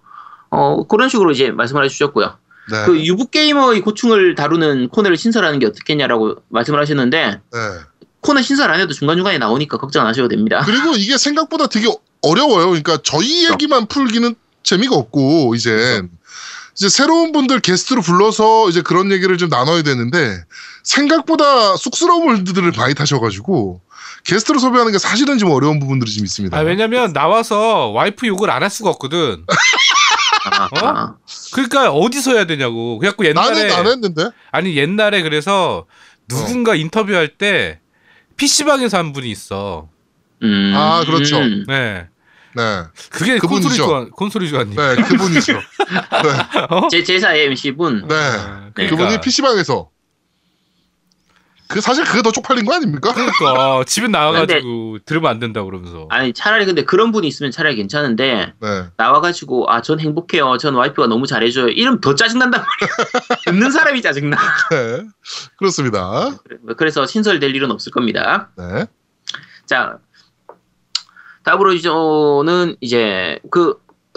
[0.49, 2.35] 어 그런 식으로 이제 말씀을 해주셨고요.
[2.71, 2.85] 네.
[2.87, 7.59] 그 유부 게이머의 고충을 다루는 코너를 신설하는 게 어떻겠냐라고 말씀을 하셨는데 네.
[8.21, 10.63] 코너 신설 안 해도 중간 중간에 나오니까 걱정 안 하셔도 됩니다.
[10.65, 11.87] 그리고 이게 생각보다 되게
[12.23, 12.69] 어려워요.
[12.69, 13.53] 그러니까 저희 그렇죠.
[13.53, 14.33] 얘기만 풀기는
[14.63, 16.18] 재미가 없고 이제 그렇죠.
[16.79, 20.41] 이제 새로운 분들 게스트로 불러서 이제 그런 얘기를 좀 나눠야 되는데
[20.83, 23.81] 생각보다 쑥스러운 분들을 많이 타셔가지고
[24.23, 26.57] 게스트로 섭외하는 게 사실은 좀 어려운 부분들이 좀 있습니다.
[26.57, 29.43] 아, 왜냐면 나와서 와이프 욕을 안 할 수가 없거든.
[30.51, 30.87] 아, 어?
[30.87, 31.15] 아.
[31.51, 32.97] 그러니까 어디서 해야 되냐고.
[32.97, 34.29] 그래갖고 옛날에 나는 안 했는데.
[34.51, 35.85] 아니 옛날에 그래서
[36.29, 37.79] 누군가 인터뷰할 때
[38.37, 39.89] PC방에서 한 분이 있어.
[40.43, 40.73] 음.
[40.77, 41.39] 아, 그렇죠.
[41.39, 41.65] 음.
[41.67, 42.07] 네.
[42.55, 44.09] 네, 그게 콘솔이 그분이죠.
[44.11, 44.75] 콘솔이 좋아님.
[44.75, 45.53] 네, 그분이죠.
[46.23, 46.87] 네, 어?
[46.89, 48.07] 제 제사의 MC 분.
[48.07, 48.15] 네.
[48.75, 48.87] 네.
[48.87, 49.89] 그분이 PC방에서
[51.67, 53.13] 그 사실 그게 더 쪽팔린 거 아닙니까?
[53.13, 56.07] 그러니까 집에 나와가지고 들으면 안 된다 그러면서.
[56.09, 58.83] 아니 차라리 근데 그런 분이 있으면 차라리 괜찮은데 네.
[58.97, 60.57] 나와가지고 아 전 행복해요.
[60.57, 61.67] 전 와이프가 너무 잘해줘요.
[61.67, 62.95] 이러면 더 짜증난단 말이야.
[63.45, 64.35] 듣는 사람이 짜증나.
[64.71, 65.03] 네.
[65.57, 66.31] 그렇습니다.
[66.75, 68.49] 그래서 신설될 일은 없을 겁니다.
[68.57, 68.87] 네.
[69.67, 69.99] 자,
[71.49, 73.75] 다브로이저는 이제 그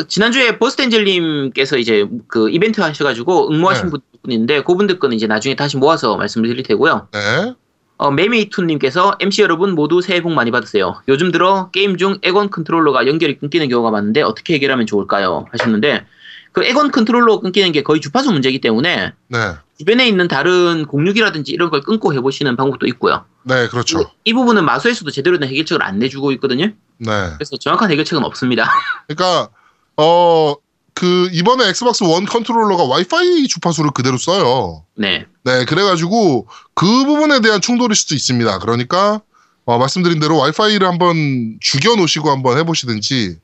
[0.09, 3.99] 지난주에 버스텐젤님께서 이제 그 이벤트 하셔가지고 응모하신 네.
[4.23, 7.09] 분인데 그분들 거는 이제 나중에 다시 모아서 말씀을 드릴 테고요.
[7.13, 7.55] 네.
[7.97, 11.01] 어, 매미투님께서 MC 여러분 모두 새해 복 많이 받으세요.
[11.09, 15.47] 요즘 들어 게임 중 에건 컨트롤러가 연결이 끊기는 경우가 많은데 어떻게 해결하면 좋을까요?
[15.53, 16.05] 하셨는데
[16.53, 19.39] 그 엑원 컨트롤러 끊기는 게 거의 주파수 문제이기 때문에 네.
[19.79, 23.25] 주변에 있는 다른 공유기라든지 이런 걸 끊고 해보시는 방법도 있고요.
[23.45, 24.11] 네, 그렇죠.
[24.25, 26.73] 이 부분은 마소에서도 제대로 된 해결책을 안 내주고 있거든요.
[26.99, 27.11] 네.
[27.35, 28.71] 그래서 정확한 해결책은 없습니다.
[29.09, 29.49] 그러니까
[29.97, 30.55] 어
[30.95, 34.85] 그 이번에 엑스박스 원 컨트롤러가 와이파이 주파수를 그대로 써요.
[34.95, 35.27] 네.
[35.45, 38.59] 네, 그래가지고 그 부분에 대한 충돌일 수도 있습니다.
[38.59, 39.21] 그러니까
[39.65, 43.37] 어, 말씀드린 대로 와이파이를 한번 죽여 놓으시고 한번 해보시든지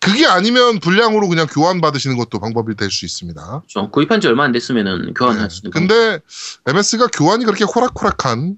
[0.00, 3.62] 그게 아니면 불량으로 그냥 교환 받으시는 것도 방법이 될 수 있습니다.
[3.66, 5.68] 좀 구입한 지 얼마 안 됐으면은 교환할 수 네.
[5.68, 5.94] 있는 방법.
[5.94, 6.20] 근데
[6.66, 8.56] MS가 교환이 그렇게 호락호락한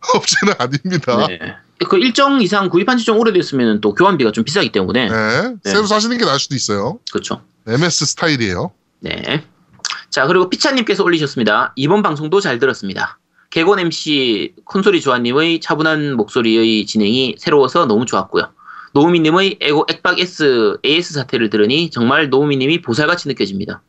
[0.14, 1.26] 업체는 아닙니다.
[1.26, 1.38] 네.
[1.80, 1.86] 네.
[1.88, 5.54] 그 일정 이상 구입한 지 좀 오래됐으면 또 교환비가 좀 비싸기 때문에 네.
[5.64, 6.98] 새로 사시는 게 나을 수도 있어요.
[7.10, 7.42] 그렇죠.
[7.66, 8.70] MS 스타일이에요.
[9.00, 9.44] 네.
[10.10, 11.72] 자, 그리고 피차님께서 올리셨습니다.
[11.76, 13.18] 이번 방송도 잘 들었습니다.
[13.50, 18.50] 개곤 MC 콘솔이 조아님의 차분한 목소리의 진행이 새로워서 너무 좋았고요.
[18.92, 23.82] 노우미님의 에고 액박 S AS 사태를 들으니 정말 노우미님이 보살같이 느껴집니다.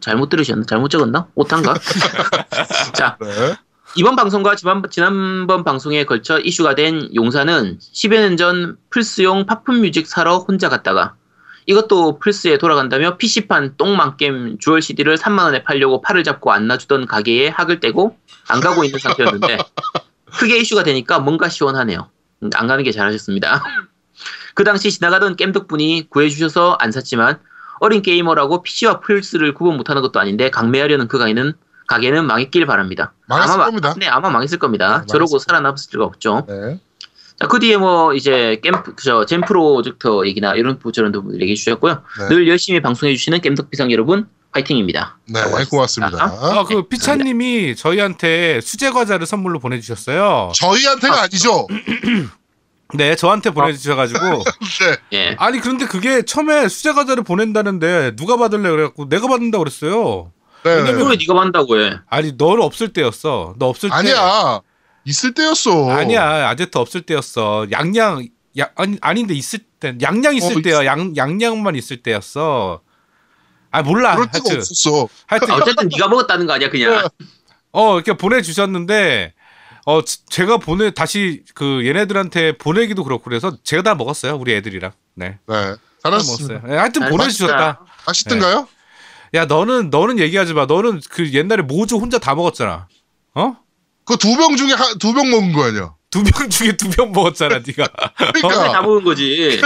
[0.00, 0.64] 잘못 들으셨나?
[0.66, 1.26] 잘못 적었나?
[1.34, 1.74] 오탄가?
[2.94, 3.56] 자, 네.
[3.96, 10.08] 이번 방송과 지난, 지난번 방송에 걸쳐 이슈가 된 용사는 10여 년 전 플스용 팝품 뮤직
[10.08, 11.14] 사러 혼자 갔다가
[11.66, 17.78] 이것도 플스에 돌아간다며 PC판 똥망겜 주얼 CD를 3만원에 팔려고 팔을 잡고 안 놔주던 가게에 학을
[17.78, 18.18] 떼고
[18.48, 19.58] 안 가고 있는 상태였는데
[20.38, 22.10] 크게 이슈가 되니까 뭔가 시원하네요.
[22.42, 23.62] 음, 안 가는 게 잘하셨습니다.
[24.54, 27.38] 그 당시 지나가던 겜덕 분이 구해주셔서 안 샀지만
[27.78, 31.54] 어린 게이머라고 PC와 플스를 구분 못하는 것도 아닌데 강매하려는 그 가게는
[31.86, 33.12] 가게는 망했길 바랍니다.
[33.26, 33.94] 망했을 아마, 겁니다.
[33.98, 35.00] 네, 아마 망했을 겁니다.
[35.00, 36.46] 네, 저러고 망했을 살아남았을 리가 없죠.
[36.48, 36.80] 네.
[37.38, 42.02] 자, 그 뒤에 뭐 이제 게임 저장 프로젝터 얘기나 이런 부처런 부분들 얘기해 주셨고요.
[42.20, 42.28] 네.
[42.28, 45.18] 늘 열심히 방송해 주시는 겜덕비상 여러분 파이팅입니다.
[45.26, 46.24] 네, 고맙습니다.
[46.24, 50.52] 아, 그 피차님이 저희한테 수제 과자를 선물로 보내주셨어요.
[50.54, 51.66] 저희한테가 아 니죠.
[52.94, 54.20] 네, 저한테 보내주셔가지고.
[55.10, 55.18] 네.
[55.18, 55.36] 예.
[55.38, 60.30] 아니, 그런데 그게 처음에 수제 과자를 보낸다는데 누가 받을래 그래갖고 내가 받는다 그랬어요.
[60.64, 60.74] 네.
[60.76, 61.92] 왜냐면 왜 네가 받는다고 해?
[62.08, 63.54] 아니, 너는 없을 때였어.
[63.58, 63.94] 너 없을 때.
[63.94, 64.60] 아니야.
[65.04, 65.90] 있을 때였어.
[65.90, 67.66] 아니야, 아제트 없을 때였어.
[67.70, 68.26] 양양,
[68.58, 70.84] 야, 아니, 아닌데 있을 때, 양양 있을 어, 때야.
[70.86, 72.80] 양, 양양만 있을 때였어.
[73.70, 74.14] 아, 몰라.
[74.14, 75.08] 그럴 때가 하여튼, 없었어.
[75.26, 77.06] 하여튼, 아, 어쨌든 네가 먹었다는 거 아니야 그냥.
[77.72, 79.34] 어, 이렇게 보내주셨는데,
[79.84, 84.36] 어, 지- 제가 보내, 다시 그 얘네들한테 보내기도 그렇고 그래서 제가 다 먹었어요.
[84.36, 84.92] 우리 애들이랑.
[85.16, 85.38] 네.
[85.46, 85.74] 네.
[86.02, 86.60] 먹었어요.
[86.64, 87.80] 네, 하여튼 잘 보내주셨다.
[88.06, 88.68] 맛있던가요?
[89.34, 90.66] 야, 너는, 너는 얘기하지 마.
[90.66, 92.88] 너는 그 옛날에 모주 혼자 다 먹었잖아.
[93.34, 93.56] 어?
[94.04, 95.94] 그 두 병 중에 두 병 먹은 거 아니야?
[96.10, 97.86] 두 병 중에 두 병 먹었잖아, 네가.
[97.88, 99.60] 다 그러니까 먹은 거지.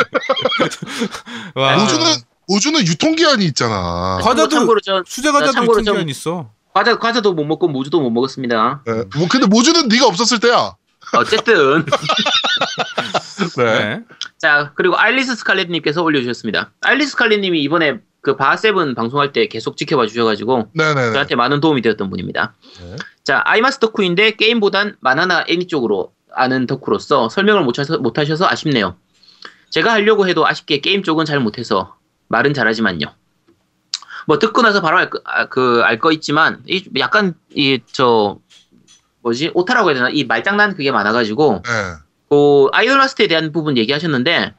[1.54, 1.76] 와.
[1.82, 2.06] 모주는
[2.46, 4.18] 모주는 유통기한이 있잖아.
[4.22, 6.50] 과자도 참고로 저 수제 과자도 참고로 유통기한 좀- 있어.
[6.72, 8.82] 과자 과자도 못 먹고 모주도 못 먹었습니다.
[8.86, 8.92] 네.
[9.16, 10.74] 뭐 근데 모주는 네가 없었을 때야.
[11.14, 11.84] 어쨌든
[13.56, 13.64] 네.
[13.64, 14.00] 네.
[14.38, 16.70] 자 그리고 아일리스 스칼렛님께서 올려주셨습니다.
[16.82, 21.12] 아일리스 스칼렛님이 이번에 그 바세븐 방송할 때 계속 지켜봐 주셔가지고 네네네.
[21.12, 22.54] 저한테 많은 도움이 되었던 분입니다.
[22.80, 22.96] 네.
[23.24, 28.96] 자, 아이마스 덕후인데 게임보단 만화나 애니 쪽으로 아는 덕후로서 설명을 못 하셔서, 못하셔서 아쉽네요.
[29.70, 31.96] 제가 하려고 해도 아쉽게 게임 쪽은 잘 못해서
[32.28, 33.06] 말은 잘하지만요.
[34.26, 38.38] 뭐 듣고 나서 바로 알 거, 아, 그, 알 거 있지만, 이 약간, 이, 저,
[39.22, 39.52] 뭐지?
[39.54, 40.10] 오타라고 해야 되나?
[40.10, 41.70] 이 말장난 그게 많아가지고, 네.
[42.28, 44.54] 그, 아이돌 마스터에 대한 부분 얘기하셨는데,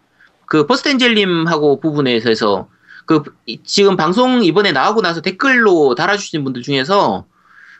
[0.47, 2.67] 그, 버스텐젤님하고 부분에서,
[3.09, 7.25] 그, 이- 지금 방송 이번에 나오고 나서 댓글로 달아주신 분들 중에서,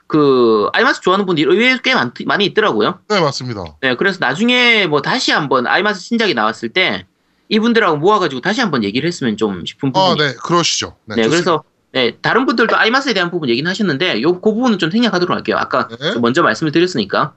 [0.07, 2.97] 그, 아이마스 좋아하는 분들이 의외로 꽤 많, 많이 있더라고요.
[3.07, 3.63] 네, 맞습니다.
[3.79, 7.05] 네, 그래서 나중에 뭐 다시 한번 아이마스 신작이 나왔을 때,
[7.47, 10.95] 이분들하고 모아가지고 다시 한번 얘기를 했으면 좀 싶은 아, 부분이 네, 그러시죠.
[11.05, 11.27] 네, 네.
[11.27, 15.57] 그래서 네, 다른 분들도 아이마스에 대한 부분 얘기는 하셨는데 요그 부분은 좀 생략하도록 할게요.
[15.59, 16.15] 아까 네.
[16.19, 17.33] 먼저 말씀을 드렸으니까.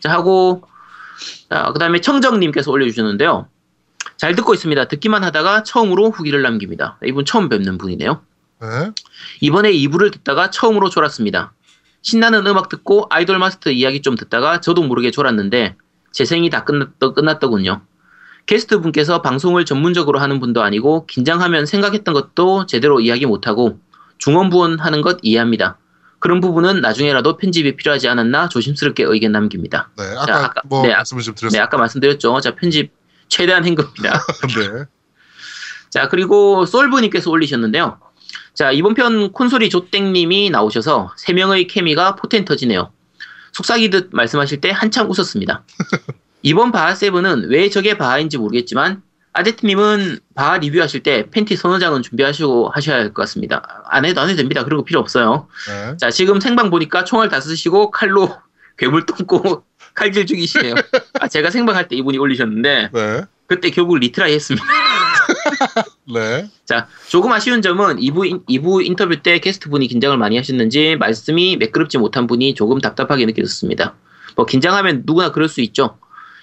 [0.00, 0.62] 자, 하고
[1.50, 3.48] 자, 그다음에 청정 님께서 올려 주셨는데요.
[4.16, 4.86] 잘 듣고 있습니다.
[4.88, 6.98] 듣기만 하다가 처음으로 후기를 남깁니다.
[7.04, 8.20] 이분 처음 뵙는 분이네요.
[8.60, 8.68] 네.
[9.40, 11.52] 이번에 2부를 듣다가 처음으로 졸았습니다.
[12.02, 15.76] 신나는 음악 듣고 아이돌 마스터 이야기 좀 듣다가 저도 모르게 졸았는데
[16.12, 17.82] 재생이 다 끝났, 끝났 더군요.
[18.46, 23.78] 게스트 분께서 방송을 전문적으로 하는 분도 아니고 긴장하면 생각했던 것도 제대로 이야기 못하고
[24.18, 25.78] 중언부언하는 것 이해합니다.
[26.18, 29.90] 그런 부분은 나중에라도 편집이 필요하지 않았나 조심스럽게 의견 남깁니다.
[29.98, 31.64] 네, 아까, 자, 아까- 뭐 네, 아- 말씀을 좀 네, 드렸습니다.
[31.64, 32.40] 아까 말씀드렸죠.
[32.40, 32.92] 자, 편집
[33.28, 34.20] 최대한 한 겁니다.
[34.56, 34.84] 네.
[35.90, 37.98] 자, 그리고 솔브님께서 올리셨는데요.
[38.54, 42.92] 자, 이번 편 콘솔이 조땡님이 나오셔서 세 명의 케미가 포텐 터지네요.
[43.52, 45.64] 속삭이듯 말씀하실 때 한참 웃었습니다.
[46.42, 49.02] 이번 바하7은 왜 저게 바하인지 모르겠지만
[49.32, 53.82] 아제트님은 바하 리뷰하실 때 팬티 서너 장은 준비하시고 하셔야 할 것 같습니다.
[53.88, 54.62] 안 해도 안 해도 됩니다.
[54.64, 55.48] 그리고 필요 없어요.
[55.68, 55.96] 네.
[55.96, 58.36] 자, 지금 생방 보니까 총알 다 쓰시고 칼로
[58.78, 59.64] 괴물 뚫고
[59.94, 60.74] 칼질 중이시네요.
[61.20, 63.22] 아, 제가 생방할 때 이분이 올리셨는데 네.
[63.46, 64.66] 그때 결국 retry 했습니다.
[66.12, 66.48] 네.
[66.64, 71.56] 자, 조금 아쉬운 점은 2부, 인- 2부 인터뷰 때 게스트 분이 긴장을 많이 하셨는지 말씀이
[71.56, 73.94] 매끄럽지 못한 부분이 조금 답답하게 느껴졌습니다.
[74.36, 75.98] 뭐, 긴장하면 누구나 그럴 수 있죠.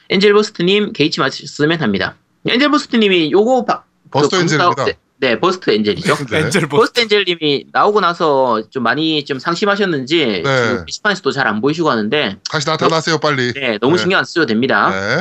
[0.10, 2.16] 엔젤버스트님, 게이치 맞으면 합니다.
[2.48, 5.00] 엔젤버스트님이 요거, 바, 방송 나올 엔젤입니다.
[5.22, 6.16] 때- 네, 버스트 엔젤이죠.
[6.32, 6.40] 네.
[6.40, 10.64] 엔젤 버 버스트 엔젤님이 나오고 나서 좀 많이 좀 상심하셨는지, 네.
[10.68, 13.54] 지금 게시판에서도 잘 안 보이시고 하는데, 다시 나타나세요, 빨리.
[13.54, 14.02] 네, 너무 네.
[14.02, 14.90] 신경 안 쓰셔도 됩니다.
[14.90, 15.18] 네.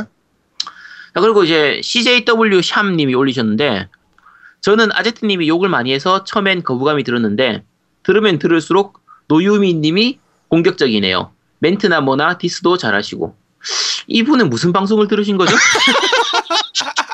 [1.14, 3.88] 자, 그리고 이제 CJW 샴님이 올리셨는데
[4.60, 7.64] 저는 아제트님이 욕을 많이 해서 처음엔 거부감이 들었는데
[8.04, 11.32] 들으면 들을수록 노유미님이 공격적이네요.
[11.58, 13.34] 멘트나 뭐나 디스도 잘하시고
[14.06, 15.54] 이분은 무슨 방송을 들으신 거죠?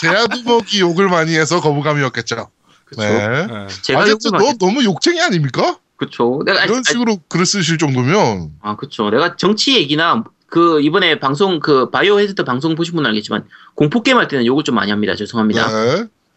[0.00, 2.48] 제 아제트 목이 욕을 많이 해서 거부감이었겠죠.
[2.84, 3.02] 그쵸.
[3.02, 3.46] 네.
[3.46, 3.66] 네.
[3.82, 5.78] 제가 아제트 욕을 너 많이 너무 욕쟁이 아닙니까?
[5.96, 6.42] 그쵸.
[6.46, 9.10] 내가 이런 식으로 글을 쓰실 정도면 아 그쵸.
[9.10, 13.44] 내가 정치 얘기나 그 이번에 방송 그 바이오하자드 방송 보신 분은 알겠지만
[13.74, 15.14] 공포 게임 할 때는 욕을 좀 많이 합니다.
[15.14, 15.68] 죄송합니다.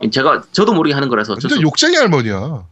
[0.02, 0.10] 네.
[0.10, 2.64] 제가 저도 모르게 하는 거라서 진짜 죄송- 욕쟁이 할머니야.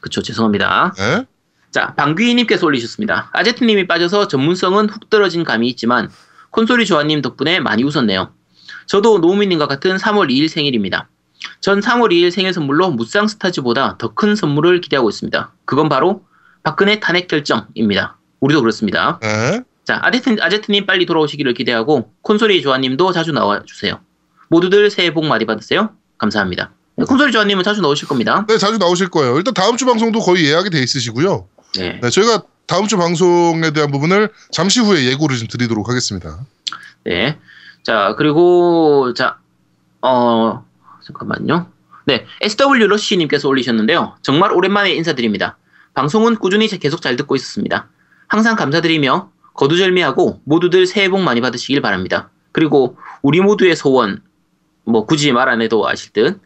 [0.00, 0.94] 그쵸 죄송합니다.
[0.96, 1.24] 네.
[1.70, 3.30] 자, 방귀님께서 올리셨습니다.
[3.32, 6.10] 아제트님이 빠져서 전문성은 훅 떨어진 감이 있지만
[6.50, 8.30] 콘솔이 조아님 덕분에 많이 웃었네요.
[8.86, 11.08] 저도 노우미님과 같은 3월 2일 생일입니다.
[11.60, 15.52] 전 3월 2일 생일 선물로 무쌍 스타즈보다 더 큰 선물을 기대하고 있습니다.
[15.64, 16.24] 그건 바로
[16.62, 18.16] 박근혜 탄핵 결정입니다.
[18.40, 19.18] 우리도 그렇습니다.
[19.22, 19.60] 네.
[19.84, 24.00] 자, 아제트, 아제트님 빨리 돌아오시기를 기대하고 콘솔이 조아님도 자주 나와주세요.
[24.48, 25.90] 모두들 새해 복 많이 받으세요.
[26.18, 26.72] 감사합니다.
[26.96, 28.44] 네, 콘솔이 조아님은 자주 나오실 겁니다.
[28.48, 29.36] 네, 자주 나오실 거예요.
[29.36, 31.46] 일단 다음 주 방송도 거의 예약이 돼 있으시고요.
[31.76, 32.00] 네.
[32.02, 36.40] 네, 저희가 다음 주 방송에 대한 부분을 잠시 후에 예고를 좀 드리도록 하겠습니다.
[37.04, 37.38] 네.
[37.86, 39.38] 자, 그리고, 자,
[40.02, 40.64] 어,
[41.04, 41.68] 잠깐만요.
[42.06, 42.26] 네.
[42.40, 44.16] SW 러쉬님께서 올리셨는데요.
[44.22, 45.56] 정말 오랜만에 인사드립니다.
[45.94, 47.86] 방송은 꾸준히 계속 잘 듣고 있었습니다.
[48.26, 52.28] 항상 감사드리며 거두절미하고 모두들 새해 복 많이 받으시길 바랍니다.
[52.50, 54.20] 그리고 우리 모두의 소원,
[54.82, 56.40] 뭐 굳이 말 안 해도 아실 듯.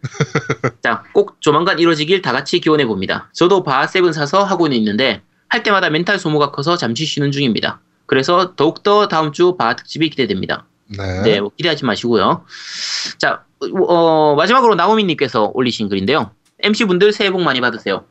[0.83, 3.31] 자, 꼭 조만간 이루어지길 다 같이 기원해 봅니다.
[3.33, 7.81] 저도 바하7 사서 하고는 있는데 할 때마다 멘탈 소모가 커서 잠시 쉬는 중입니다.
[8.05, 10.67] 그래서 더욱더 다음 주 바하 특집이 기대됩니다.
[10.97, 11.23] 네.
[11.23, 12.45] 네, 뭐 기대하지 마시고요.
[13.19, 13.45] 자,
[13.89, 16.33] 어, 마지막으로 나오미님께서 올리신 글인데요.
[16.61, 18.05] MC분들 새해 복 많이 받으세요.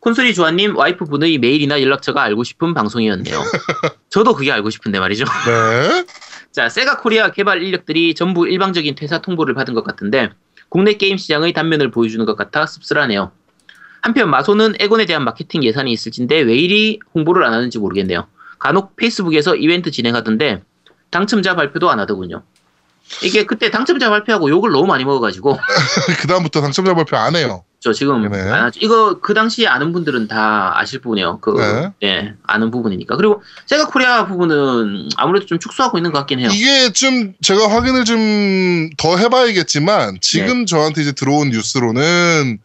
[0.00, 3.40] 콘솔이 조아님 와이프 분의 메일이나 연락처가 알고 싶은 방송이었네요.
[4.10, 5.24] 저도 그게 알고 싶은데 말이죠.
[5.24, 6.04] 네.
[6.50, 10.30] 자, 세가 코리아 개발 인력들이 전부 일방적인 퇴사 통보를 받은 것 같은데
[10.68, 13.30] 국내 게임 시장의 단면을 보여주는 것 같아 씁쓸하네요.
[14.00, 18.26] 한편 마소는 엑원에 대한 마케팅 예산이 있을진데 왜 이리 홍보를 안 하는지 모르겠네요.
[18.58, 20.62] 간혹 페이스북에서 이벤트 진행하던데
[21.12, 22.42] 당첨자 발표도 안 하더군요.
[23.22, 25.58] 이게 그때 당첨자 발표하고 욕을 너무 많이 먹어가지고
[26.18, 27.62] 그 다음부터 당첨자 발표 안 해요.
[27.78, 28.38] 저 지금 네.
[28.40, 28.78] 안 하죠.
[28.80, 31.40] 이거 그 당시에 아는 분들은 다 아실 부분이에요.
[31.40, 31.90] 그 네.
[32.08, 33.16] 예, 아는 부분이니까.
[33.16, 36.48] 그리고 세가 코리아 부분은 아무래도 좀 축소하고 있는 것 같긴 해요.
[36.52, 40.64] 이게 좀 제가 확인을 좀 더 해봐야겠지만 지금 네.
[40.64, 42.58] 저한테 이제 들어온 뉴스로는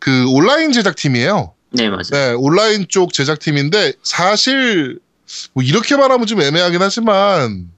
[0.00, 1.54] 그 온라인 제작팀이에요.
[1.70, 2.02] 네, 맞아요.
[2.10, 4.98] 네, 온라인 쪽 제작팀인데 사실
[5.52, 7.70] 뭐 이렇게 말하면 좀 애매하긴 하지만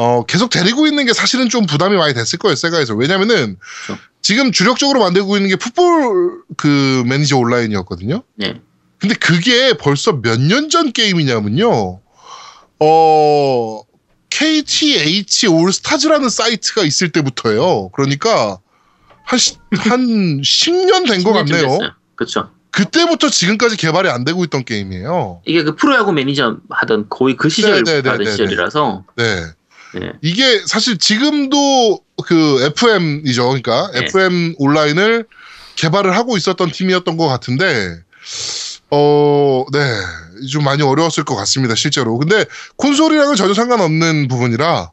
[0.00, 4.00] 어 계속 데리고 있는 게 사실은 좀 부담이 많이 됐을 거예요 세가에서 왜냐면은 그렇죠.
[4.22, 8.22] 지금 주력적으로 만들고 있는 게 풋볼 그 매니저 온라인이었거든요.
[8.36, 8.60] 네.
[9.00, 12.00] 근데 그게 벌써 몇 년 전 게임이냐면요.
[12.80, 13.80] 어
[14.30, 17.88] KTH 올스타즈라는 사이트가 있을 때부터예요.
[17.90, 18.58] 그러니까
[19.24, 21.76] 한, 시- 한 10년 된 것 같네요.
[22.14, 22.50] 그렇죠.
[22.70, 25.42] 그때부터 지금까지 개발이 안 되고 있던 게임이에요.
[25.44, 29.44] 이게 그 프로야구 매니저 하던 거의 그 시절 네, 네, 네, 하던 네, 시절이라서 네.
[29.94, 30.12] 네.
[30.22, 33.44] 이게 사실 지금도 그 FM이죠.
[33.48, 34.04] 그러니까 네.
[34.04, 35.26] FM 온라인을
[35.76, 37.96] 개발을 하고 있었던 팀이었던 것 같은데,
[38.90, 39.78] 어, 네.
[40.50, 42.18] 좀 많이 어려웠을 것 같습니다, 실제로.
[42.18, 42.44] 근데
[42.76, 44.90] 콘솔이랑은 전혀 상관없는 부분이라,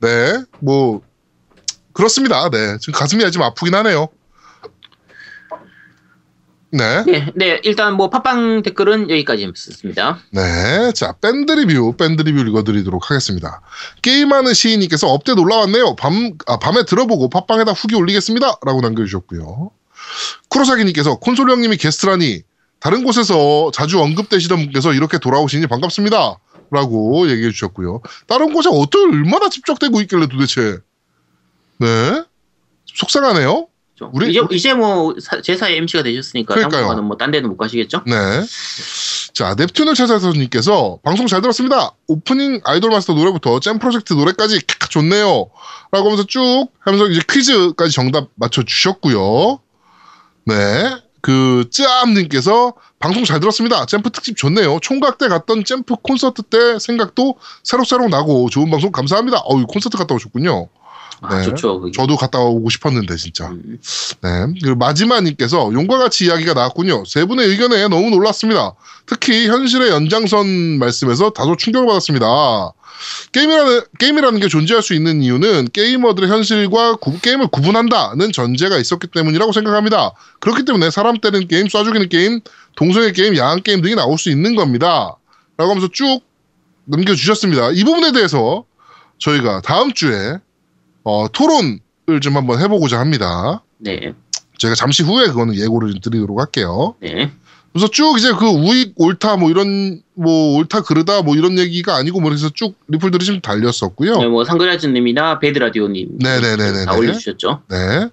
[0.00, 0.42] 네.
[0.60, 1.02] 뭐,
[1.92, 2.48] 그렇습니다.
[2.50, 2.78] 네.
[2.78, 4.08] 지금 가슴이 좀 아프긴 하네요.
[6.70, 7.02] 네.
[7.04, 10.18] 네, 네, 일단 뭐 팟빵 댓글은 여기까지 썼습니다.
[10.30, 10.92] 네.
[10.92, 13.62] 자, 밴드 리뷰, 밴드 리뷰 읽어드리도록 하겠습니다.
[14.02, 15.96] 게임하는 시인님께서 업데이트 올라왔네요.
[15.96, 18.58] 밤, 아, 밤에 들어보고 팟빵에다 후기 올리겠습니다.
[18.64, 19.70] 라고 남겨주셨고요.
[20.50, 22.42] 쿠로사기님께서 콘솔 형님이 게스트라니
[22.80, 26.38] 다른 곳에서 자주 언급되시던 분께서 이렇게 돌아오시니 반갑습니다.
[26.70, 28.02] 라고 얘기해 주셨고요.
[28.26, 30.78] 다른 곳에 어떻게 얼마나 집적되고 있길래 도대체.
[31.78, 32.24] 네.
[32.94, 33.67] 속상하네요.
[33.98, 34.10] 그렇죠.
[34.14, 36.54] 우리- 이제 이제 뭐 사- 제사의 MC가 되셨으니까.
[36.54, 38.02] 당분간은 뭐딴 데는 못 가시겠죠?
[38.06, 38.14] 네.
[39.34, 41.92] 자, 넵튠을 찾아서 님께서 방송 잘 들었습니다.
[42.08, 45.50] 오프닝 아이돌 마스터 노래부터 잼 프로젝트 노래까지 캬, 좋네요.
[45.92, 49.60] 라고 하면서 쭉 하면서 이제 퀴즈까지 정답 맞춰주셨고요.
[50.44, 50.96] 네.
[51.20, 53.84] 그, 쯔암님께서 방송 잘 들었습니다.
[53.86, 54.78] 잼프 특집 좋네요.
[54.80, 59.38] 총각 때 갔던 잼프 콘서트 때 생각도 새록새록 나고 좋은 방송 감사합니다.
[59.44, 60.68] 어우, 콘서트 갔다 오셨군요.
[61.20, 61.42] 아, 네.
[61.44, 61.80] 좋죠.
[61.80, 61.92] 그게.
[61.92, 63.48] 저도 갔다 오고 싶었는데, 진짜.
[63.48, 63.78] 음,
[64.22, 64.46] 네.
[64.60, 67.04] 그리고 마지막님께서 용과 같이 이야기가 나왔군요.
[67.06, 68.74] 세 분의 의견에 너무 놀랐습니다.
[69.06, 72.72] 특히 현실의 연장선 말씀에서 다소 충격을 받았습니다.
[73.32, 79.52] 게임이라는, 게임이라는 게 존재할 수 있는 이유는 게이머들의 현실과 구- 게임을 구분한다는 전제가 있었기 때문이라고
[79.52, 80.12] 생각합니다.
[80.40, 82.40] 그렇기 때문에 사람 때리는 게임, 쏴 죽이는 게임,
[82.76, 85.16] 동성애 게임, 야한 게임 등이 나올 수 있는 겁니다.
[85.56, 86.20] 라고 하면서 쭉
[86.86, 87.70] 남겨주셨습니다.
[87.72, 88.64] 이 부분에 대해서
[89.18, 90.38] 저희가 다음 주에
[91.08, 93.62] 어, 토론을 좀 한번 해보고자 합니다.
[93.78, 94.12] 네,
[94.58, 96.96] 제가 잠시 후에 그거는 예고를 좀 드리도록 할게요.
[97.00, 97.32] 네.
[97.72, 102.20] 그래서 쭉 이제 그 우익 옳다 뭐 이런 뭐 옳다 그르다 뭐 이런 얘기가 아니고
[102.20, 104.18] 뭐 그래서 쭉 리플들이 좀 달렸었고요.
[104.18, 106.84] 네, 뭐 상그라즈님이나 베드라디오님 네네네네네.
[106.84, 107.62] 다 올려주셨죠.
[107.70, 108.08] 네.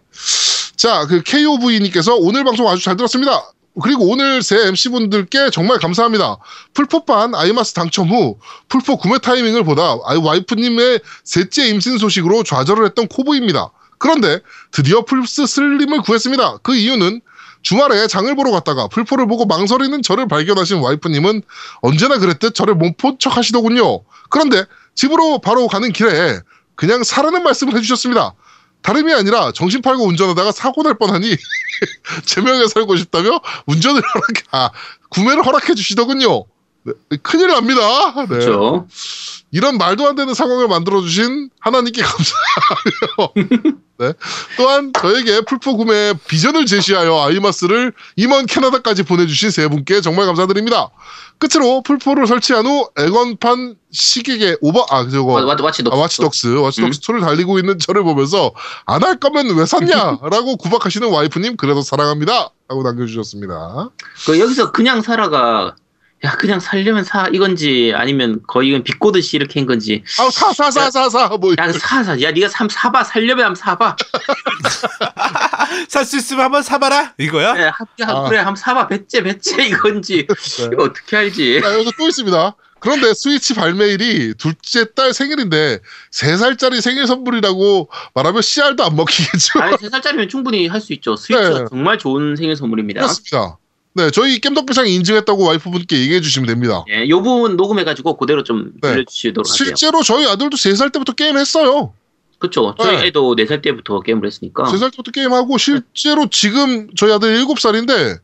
[0.77, 3.43] 자, 그 KOV님께서 오늘 방송 아주 잘 들었습니다.
[3.82, 6.38] 그리고 오늘 세 MC분들께 정말 감사합니다.
[6.73, 8.38] 플포판 아이마스 당첨 후
[8.69, 13.71] 플포 구매 타이밍을 보다 와이프님의 셋째 임신 소식으로 좌절을 했던 코브입니다.
[13.97, 14.39] 그런데
[14.71, 16.57] 드디어 플스 슬림을 구했습니다.
[16.63, 17.21] 그 이유는
[17.61, 21.41] 주말에 장을 보러 갔다가 플포를 보고 망설이는 저를 발견하신 와이프님은
[21.82, 24.03] 언제나 그랬듯 저를 몸폰 척 하시더군요.
[24.30, 26.39] 그런데 집으로 바로 가는 길에
[26.76, 28.36] 그냥 사라는 말씀을 해주셨습니다.
[28.86, 31.36] 다름이 아니라 정신 팔고 운전하다가 사고 날 뻔하니
[32.25, 34.69] 제명에 살고 싶다며 운전을 허락해 아
[35.09, 36.45] 구매를 허락해 주시더군요.
[36.83, 38.13] 네, 큰일 납니다.
[38.13, 38.27] 네.
[38.27, 38.88] 그렇죠.
[39.49, 43.73] 이런 말도 안 되는 상황을 만들어 주신 하나님께 감사하고요.
[43.97, 44.13] 네.
[44.57, 50.89] 또한 저에게 풀포 구매 비전을 제시하여 아이마스를 임원 캐나다까지 보내주신 세 분께 정말 감사드립니다.
[51.39, 55.93] 끝으로 풀포를 설치한 후 애건판 시계계 오버 아 저거 와- 와- 와치독.
[55.93, 57.15] 아, 와치독스, 와치독스 음.
[57.17, 58.51] 2를 달리고 있는 저를 보면서
[58.86, 60.19] 안 할 거면 왜 샀냐?
[60.31, 62.49] 라고 구박하시는 와이프님, 그래도 사랑합니다.
[62.67, 63.89] 라고 남겨주셨습니다.
[64.25, 65.75] 그 여기서 그냥 사라가
[66.26, 70.71] 야 그냥 살려면 사 이건지 아니면 거의 이건 비꼬듯이 이렇게 한 건지 아, 사, 사,
[70.71, 71.28] 사, 사, 사.
[71.38, 73.95] 뭐, 야사사야 네가 삼 사봐 살려면 한번 사봐
[75.89, 77.53] 살 수 있으면 한번 사봐라 이거야?
[77.53, 77.69] 네, 하-
[78.01, 78.23] 야, 아.
[78.30, 80.69] 그래 한번 사봐 배째 배째 이건지 네.
[80.71, 82.55] 이거 어떻게 알지 자, 여기서 또 있습니다.
[82.80, 85.80] 그런데 스위치 발매일이 둘째 딸 생일인데,
[86.11, 89.59] 세 살짜리 생일 선물이라고 말하면 씨알도 안 먹히겠죠?
[89.59, 91.65] 아니 세 살짜리면 충분히 할 수 있죠 스위치가 네.
[91.69, 93.57] 정말 좋은 생일 선물입니다 그렇습니다.
[93.97, 96.83] 네, 저희 겜덕비상이 인증했다고 와이프분께 얘기해 주시면 됩니다.
[96.89, 98.91] 예, 요 부분 녹음해가지고 그대로 좀 네.
[98.91, 101.93] 들려주시도록 하세요 실제로 저희 아들도 세살 때부터 게임 했어요.
[102.37, 103.07] 그렇죠 저희 네.
[103.07, 108.17] 애도 4살 때부터 게임을 했으니까 세살 때부터 게임하고 실제로 지금 저희 아들 일곱 살인데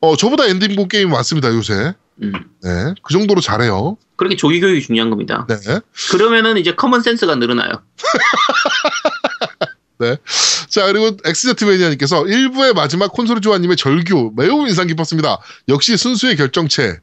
[0.00, 1.94] 어 저보다 엔딩본 게임 많습니다 요새.
[2.22, 3.98] 음, 네, 그 정도로 잘해요.
[4.14, 5.56] 그렇게 조기 교육이 중요한 겁니다 네,
[6.10, 7.82] 그러면은 이제 common sense가 늘어나요
[10.68, 15.38] 자 그리고 엑스제트 매니아님께서 1부의 마지막 콘솔이 조아님의 절규 매우 인상 깊었습니다.
[15.68, 16.98] 역시 순수의 결정체.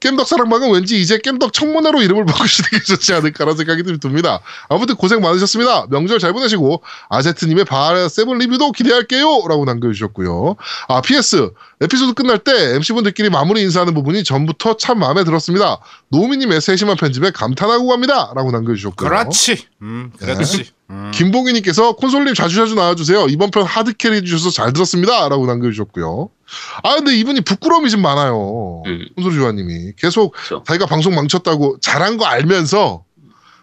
[0.00, 4.40] 겜덕 사랑방은 왠지 이제 겜덕 청문회로 이름을 바꾸시는 게 좋지 않을까라는 생각이 좀 듭니다.
[4.68, 5.86] 아무튼 고생 많으셨습니다.
[5.88, 10.56] 명절 잘 보내시고 아제트님의 바하 seven 리뷰도 기대할게요 라고 남겨주셨고요.
[10.88, 11.50] 아 PS
[11.80, 15.78] 에피소드 끝날 때 MC분들끼리 마무리 인사하는 부분이 전부터 참 마음에 들었습니다.
[16.08, 19.08] 노우미님의 세심한 편집에 감탄하고 갑니다 라고 남겨주셨고요.
[19.08, 19.66] 그렇지.
[19.82, 20.70] 음, 그렇지.
[20.88, 21.10] 음.
[21.12, 23.26] 김봉희님께서 콘솔님 자주 자주 나와주세요.
[23.28, 25.28] 이번 편 hard carry 해주셔서 잘 들었습니다.
[25.28, 26.30] 라고 남겨주셨고요.
[26.82, 28.82] 아, 근데 이분이 부끄러움이 좀 많아요.
[28.86, 29.06] 음.
[29.16, 29.92] 콘솔 조아님이.
[29.98, 30.64] 계속 그렇죠.
[30.66, 33.04] 자기가 방송 망쳤다고 잘한 거 알면서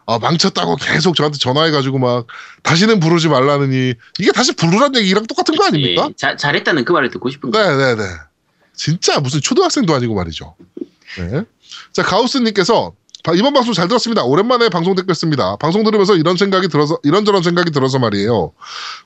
[0.06, 2.28] 아, 망쳤다고 계속 저한테 전화해가지고 막
[2.62, 6.08] 다시는 부르지 말라느니 이게 다시 부르란 얘기랑 똑같은 거 아닙니까?
[6.10, 8.04] 예, 자, 잘했다는 그 말을 듣고 싶은 거예요 네네네.
[8.76, 10.56] 진짜 무슨 초등학생도 아니고 말이죠.
[11.18, 11.44] 네.
[11.94, 12.94] 자, 가우스님께서
[13.24, 14.24] 바- 이번 방송 잘 들었습니다.
[14.24, 15.56] 오랜만에 방송 댓글 씁니다.
[15.58, 18.52] 방송 들으면서 이런 생각이 들어서, 이런저런 생각이 들어서 말이에요.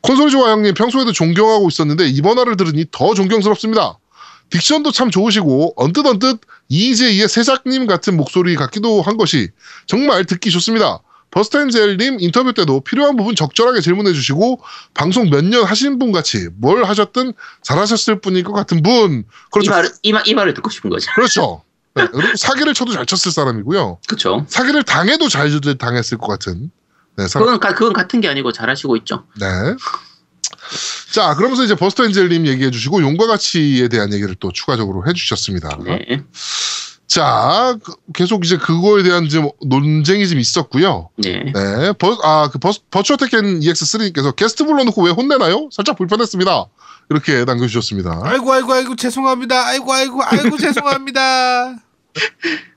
[0.02, 4.00] 콘솔이 좋아 형님 평소에도 존경하고 있었는데 이번 화를 들으니 더 존경스럽습니다.
[4.50, 6.40] 딕션도 참 좋으시고 언뜻 언뜻
[6.70, 9.50] 이재희의 세작님 같은 목소리 같기도 한 것이
[9.86, 11.00] 정말 듣기 좋습니다.
[11.32, 14.62] 버스텐젤님 인터뷰 때도 필요한 부분 적절하게 질문해 주시고
[14.94, 17.34] 방송 몇 년 하신 분 같이 뭘 하셨든
[17.64, 19.20] 잘하셨을 분일 것 같은 분.
[19.20, 19.72] 이 그렇죠.
[19.72, 21.12] 말을 이, 말, 이 말을 듣고 싶은 거죠.
[21.16, 21.64] 그렇죠.
[21.96, 24.00] 네, 사기를 쳐도 잘 쳤을 사람이고요.
[24.08, 24.46] 그렇죠.
[24.48, 26.72] 사기를 당해도 잘 당했을 것 같은
[27.18, 27.46] 네, 사람.
[27.46, 29.26] 그건 가- 그건 같은 게 아니고 잘하시고 있죠.
[29.40, 29.46] 네.
[31.14, 35.78] 자, 그러면서 이제 버스터 엔젤님 얘기해 주시고 용과 가치에 대한 얘기를 또 추가적으로 해 주셨습니다.
[35.84, 36.24] 네.
[37.08, 41.10] 자, 그- 계속 이제 그거에 대한 좀 논쟁이 좀 있었고요.
[41.16, 41.52] 네.
[41.54, 45.70] 네, 버, 아, 그 버스, 버추어 테켄 EX3님께서 게스트 불러놓고 왜 혼내나요?
[45.72, 46.66] 살짝 불편했습니다.
[47.10, 48.22] 이렇게 남겨주셨습니다.
[48.24, 49.68] 아이고 아이고 아이고 죄송합니다.
[49.68, 51.76] 아이고 아이고 아이고 죄송합니다.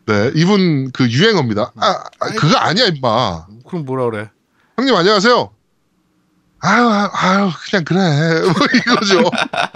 [0.06, 1.72] 네, 이분 그 유행어입니다.
[1.76, 3.46] 아, 아, 그거 아니야, 임마.
[3.66, 4.30] 그럼 뭐라 그래?
[4.76, 5.50] 형님 안녕하세요.
[6.60, 7.98] 아유, 아유, 그냥 그래.
[8.42, 9.30] 뭐 이거죠.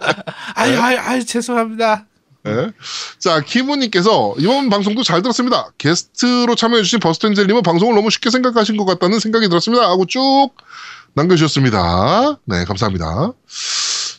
[0.55, 2.07] 아유 아유 아유 죄송합니다.
[2.45, 2.71] 네.
[3.19, 5.71] 자, 키무님께서 이번 방송도 잘 들었습니다.
[5.79, 9.89] 게스트로 참여해주신 버스텐젤님은 방송을 너무 쉽게 생각하신 것 같다는 생각이 들었습니다.
[9.89, 10.51] 하고 쭉
[11.15, 12.39] 남겨주셨습니다.
[12.45, 13.33] 네, 감사합니다.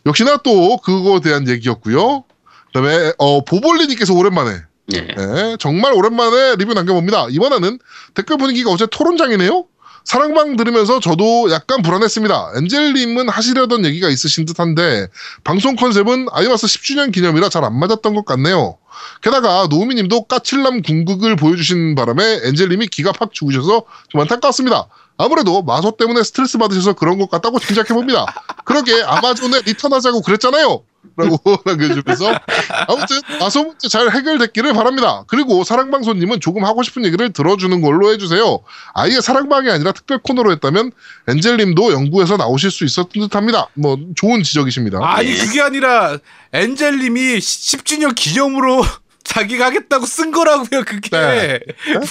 [0.07, 2.23] 역시나 또 그거에 대한 얘기였고요.
[2.23, 5.07] 그 다음에, 어, 보볼리님께서 오랜만에, 네.
[5.15, 7.27] 네, 정말 오랜만에 리뷰 남겨봅니다.
[7.29, 7.79] 이번에는
[8.15, 9.65] 댓글 분위기가 어제 토론장이네요?
[10.05, 12.51] 사랑방 들으면서 저도 약간 불안했습니다.
[12.57, 15.07] 엔젤님은 하시려던 얘기가 있으신 듯한데
[15.43, 18.77] 방송 컨셉은 아이마스 10주년 기념이라 잘 안 맞았던 것 같네요.
[19.23, 24.87] 게다가 노우미님도 까칠남 궁극을 보여주신 바람에 엔젤님이 기가 팍 죽으셔서 좀 안타까웠습니다.
[25.17, 28.25] 아무래도 마소 때문에 스트레스 받으셔서 그런 것 같다고 짐작해봅니다.
[28.65, 30.83] 그러게 아마존에 리턴하자고 그랬잖아요.
[31.17, 32.25] 라고 남겨주면서
[32.87, 35.23] 아무튼 마소 문제 잘 해결됐기를 바랍니다.
[35.27, 38.59] 그리고 사랑방송님은 조금 하고 싶은 얘기를 들어주는 걸로 해주세요.
[38.93, 40.91] 아예 사랑방이 아니라 특별 코너로 했다면
[41.27, 43.67] 엔젤님도 연구에서 나오실 수 있었던 듯합니다.
[43.73, 44.99] 뭐 좋은 지적이십니다.
[45.01, 45.45] 아니 네.
[45.45, 46.17] 그게 아니라
[46.53, 48.83] 엔젤님이 10주년 기념으로
[49.23, 50.83] 자기가 하겠다고 쓴 거라고요.
[50.85, 51.59] 그게 네.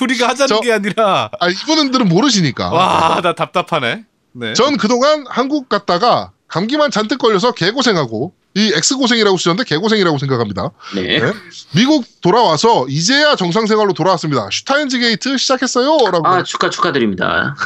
[0.01, 2.71] 우리가 하자는 저- 게 아니라 아, 이분들은 모르시니까.
[2.71, 4.05] 와 나 답답하네.
[4.33, 4.53] 네.
[4.55, 10.71] 전 그동안 한국 갔다가 감기만 잔뜩 걸려서 개고생하고 이 X고생이라고 쓰셨는데 개고생이라고 생각합니다.
[10.95, 11.19] 네.
[11.21, 11.33] 네.
[11.75, 14.49] 미국 돌아와서 이제야 정상생활로 돌아왔습니다.
[14.51, 16.11] 슈타인즈 게이트 시작했어요.
[16.11, 16.27] 라고.
[16.27, 17.57] 아 축하 축하드립니다.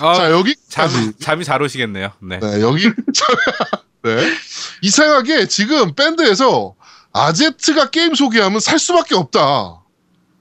[0.00, 0.94] 아, 자, 여기까지.
[0.94, 2.12] 잠, 잠이 잘 오시겠네요.
[2.22, 2.38] 네.
[2.38, 2.84] 네, 여기.
[4.02, 4.32] 네.
[4.82, 6.74] 이상하게 지금 밴드에서
[7.12, 9.80] 아제트가 게임 소개하면 살 수밖에 없다.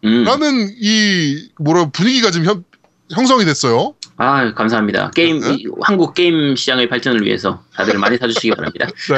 [0.05, 0.23] 음.
[0.23, 2.63] 라는 이, 뭐라, 분위기가 지금 형,
[3.11, 3.95] 형성이 됐어요.
[4.23, 5.11] 아 감사합니다.
[5.11, 5.53] 게임 네.
[5.55, 8.87] 이- 한국 게임 시장의 발전을 위해서 다들 많이 사주시기 바랍니다.
[9.11, 9.15] 네.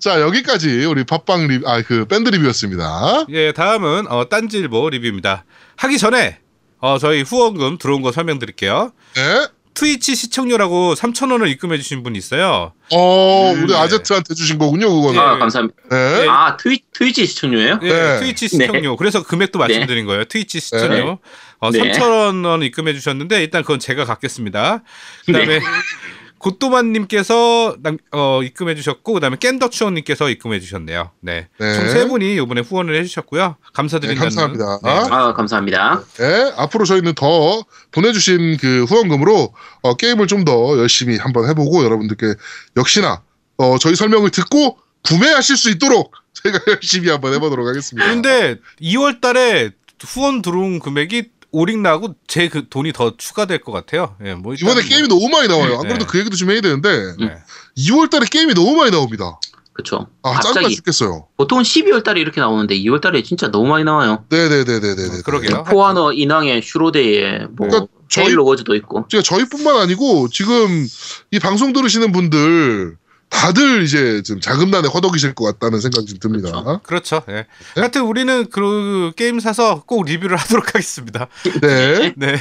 [0.00, 3.26] 자, 여기까지 우리 팟빵 리뷰, 아, 그 밴드 리뷰였습니다.
[3.30, 5.44] 예, 다음은 어, 딴지일보 리뷰입니다.
[5.76, 6.40] 하기 전에
[6.78, 8.92] 어, 저희 후원금 들어온 거 설명드릴게요.
[9.14, 9.46] 네.
[9.76, 12.72] 트위치 시청료라고 3,000원을 입금해 주신 분이 있어요.
[12.92, 13.78] 어, 음, 우리 네.
[13.78, 15.20] 아제트한테 주신 거군요, 그거는.
[15.20, 15.76] 아 감사합니다.
[15.90, 16.22] 네.
[16.22, 16.26] 예.
[16.28, 17.80] 아 트위 트위치 시청료예요?
[17.82, 18.18] 예, 네.
[18.20, 18.96] 트위치 시청료.
[18.96, 20.24] 그래서 금액도 말씀드린 거예요.
[20.24, 20.88] 트위치 시청료.
[20.94, 21.18] 네.
[21.58, 21.92] 어, 네.
[21.92, 24.82] 3,000원 입금해 주셨는데 일단 그건 제가 갖겠습니다.
[25.28, 25.32] 네.
[25.32, 25.60] 그다음에
[26.38, 31.10] 고또만님께서 남- 어, 입금해 주셨고 그다음에 깬더추원님께서 입금해 주셨네요.
[31.20, 31.74] 네, 네.
[31.74, 33.56] 총세 분이 이번에 후원을 해주셨고요.
[33.72, 34.18] 감사드린다는.
[34.18, 34.78] 네, 감사합니다.
[34.82, 34.90] 네.
[35.14, 36.02] 아 감사합니다.
[36.18, 42.34] 네, 앞으로 저희는 더 보내주신 그 후원금으로 어, 게임을 좀 더 열심히 한번 해보고 여러분들께
[42.76, 43.22] 역시나
[43.56, 48.06] 어, 저희 설명을 듣고 구매하실 수 있도록 저희가 열심히 한번 해보도록 하겠습니다.
[48.08, 49.70] 근데 2월 달에
[50.04, 54.14] 후원 들어온 금액이 오링 나고 제 그 돈이 더 추가될 것 같아요.
[54.24, 55.76] 예, 뭐 이번에 뭐- 게임이 너무 많이 나와요.
[55.76, 55.88] 안 네.
[55.88, 57.36] 그래도 그 얘기도 좀 해야 되는데 네.
[57.78, 59.38] 2월달에 게임이 너무 많이 나옵니다.
[59.72, 60.06] 그렇죠.
[60.22, 61.26] 아 짜증나 갑자기 죽겠어요.
[61.36, 64.24] 보통은 12월 달에 이렇게 나오는데 2월 달에 진짜 너무 많이 나와요.
[64.30, 65.22] 네 네 네 네 네.
[65.24, 65.64] 그러게요.
[65.64, 69.06] 포아너 인왕의 슈로데에 뭐 그러니까 저희- 헤일로 워즈도 있고.
[69.08, 70.86] 제가 저희뿐만 아니고 지금
[71.30, 72.96] 이 방송 들으시는 분들
[73.28, 76.80] 다들 이제 좀 자금난에 허덕이실 것 같다는 생각이 좀 듭니다.
[76.82, 77.22] 그렇죠.
[77.28, 77.46] 예.
[77.74, 81.28] 하여튼 우리는 그 게임 사서 꼭 리뷰를 하도록 하겠습니다.
[81.60, 82.12] 네.
[82.16, 82.36] 네.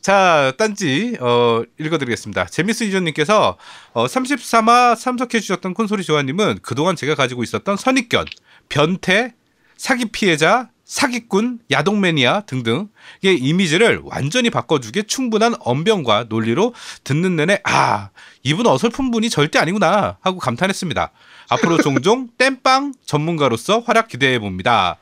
[0.00, 2.46] 자, 딴지 어 읽어드리겠습니다.
[2.46, 3.56] 제미스 유저님께서
[3.92, 8.26] 어 33화 참석해 주셨던 콘솔이 조아님은 그동안 제가 가지고 있었던 선입견,
[8.68, 9.34] 변태,
[9.78, 16.74] 사기 피해자, 사기꾼, 야동 매니아 등등의 이미지를 완전히 바꿔주기에 충분한 언변과 논리로
[17.04, 18.10] 듣는 내내 아
[18.42, 21.10] 이분 어설픈 분이 절대 아니구나 하고 감탄했습니다.
[21.48, 24.98] 앞으로 종종 땜빵 전문가로서 활약 기대해 봅니다.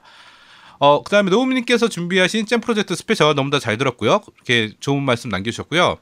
[0.79, 4.21] 어, 그다음에 노우미님께서 준비하신 잼 프로젝트 special 너무 다 잘 들었고요.
[4.35, 5.97] 이렇게 좋은 말씀 남겨주셨고요.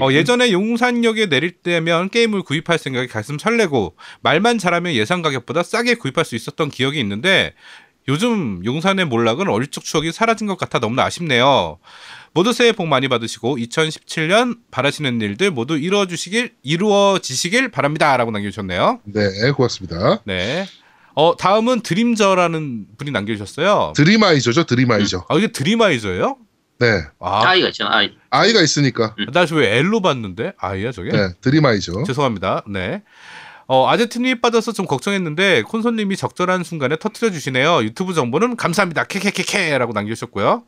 [0.00, 5.94] 어, 예전에 용산역에 내릴 때면 게임을 구입할 생각이 가슴 설레고 말만 잘하면 예상 가격보다 싸게
[5.94, 7.54] 구입할 수 있었던 기억이 있는데
[8.08, 11.78] 요즘 용산의 몰락은 어릴 적 추억이 사라진 것 같아 너무나 아쉽네요.
[12.32, 19.00] 모두 새해 복 많이 받으시고 2017년 바라시는 일들 모두 이루어 주시길 이루어지시길 바랍니다라고 남겨 주셨네요.
[19.04, 20.20] 네, 고맙습니다.
[20.24, 20.66] 네.
[21.14, 23.94] 어 다음은 드림저라는 분이 남겨 주셨어요.
[23.96, 25.24] 드리마이저죠, 드리마이저.
[25.28, 26.36] 아 이게 드림아이저예요?
[26.78, 27.00] 네.
[27.20, 27.96] 아, 아이가 있잖아.
[27.96, 28.12] 아이.
[28.28, 29.16] 아이가 있으니까.
[29.32, 31.10] 나왜 L로 봤는데 아이야 저게?
[31.10, 32.04] 네, 드림아이죠.
[32.04, 32.64] 죄송합니다.
[32.68, 33.02] 네.
[33.68, 37.82] 어, 아제트님이 빠져서 좀 걱정했는데 콘솔님이 적절한 순간에 터트려 주시네요.
[37.82, 39.04] 유튜브 정보는 감사합니다.
[39.04, 40.64] 케케케케라고 남겨주셨고요.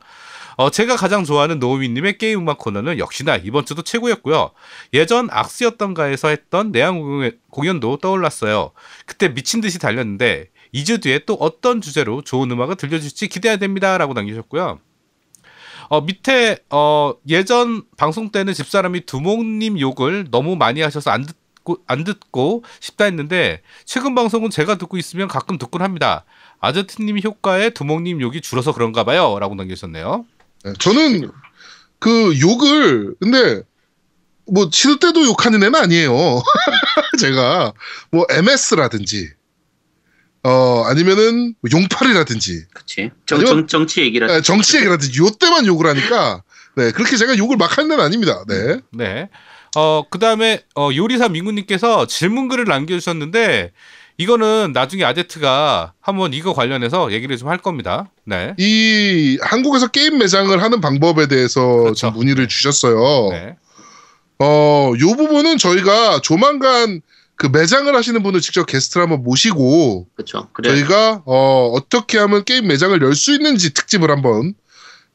[0.57, 4.51] 어, 제가 가장 좋아하는 노우미님의 게임 음악 코너는 역시나 이번 주도 최고였고요.
[4.93, 8.71] 예전 악스였던가에서 했던 내한 공연- 공연도 떠올랐어요.
[9.05, 14.79] 그때 미친 듯이 달렸는데 2주 뒤에 또 어떤 주제로 좋은 음악을 들려줄지 기대해야 됩니다라고 남겨주셨고요.
[15.91, 21.77] 어, 밑에 어, 예전 방송 때는 집사람이 두목님 욕을 너무 많이 하셔서 안 듣 고
[21.87, 26.25] 안 듣고 싶다 했는데 최근 방송은 제가 듣고 있으면 가끔 듣곤 합니다.
[26.59, 30.25] 아제트님 효과에 두목님 욕이 줄어서 그런가 봐요라고 남겨주셨네요.
[30.65, 31.31] 네, 저는
[31.99, 33.61] 그 욕을 근데
[34.45, 36.13] 뭐 시도 때도 욕하는 애는 아니에요.
[37.19, 37.73] 제가
[38.11, 39.29] 뭐 MS라든지
[40.43, 43.11] 어 아니면은 뭐 용팔이라든지 그치.
[43.25, 44.27] 정, 정, 정치 얘기라.
[44.27, 46.43] 네, 정치 얘기라든지 요 때만 욕을 하니까
[46.75, 48.43] 네 그렇게 제가 욕을 막 하는 애는 아닙니다.
[48.47, 48.79] 네.
[48.91, 49.29] 네.
[49.75, 53.71] 어, 그 다음에, 어, 요리사 민구님께서 질문글을 남겨주셨는데,
[54.17, 58.09] 이거는 나중에 아제트가 한번 이거 관련해서 얘기를 좀 할 겁니다.
[58.25, 58.53] 네.
[58.57, 61.93] 이 한국에서 게임 매장을 하는 방법에 대해서 그렇죠.
[61.93, 63.29] 좀 문의를 주셨어요.
[63.31, 63.55] 네.
[64.39, 67.01] 어, 요 부분은 저희가 조만간
[67.35, 70.49] 그 매장을 하시는 분을 직접 게스트를 한번 모시고 그쵸.
[70.51, 70.69] 그래.
[70.75, 74.53] 저희가 어, 어떻게 하면 게임 매장을 열 수 있는지 특집을 한번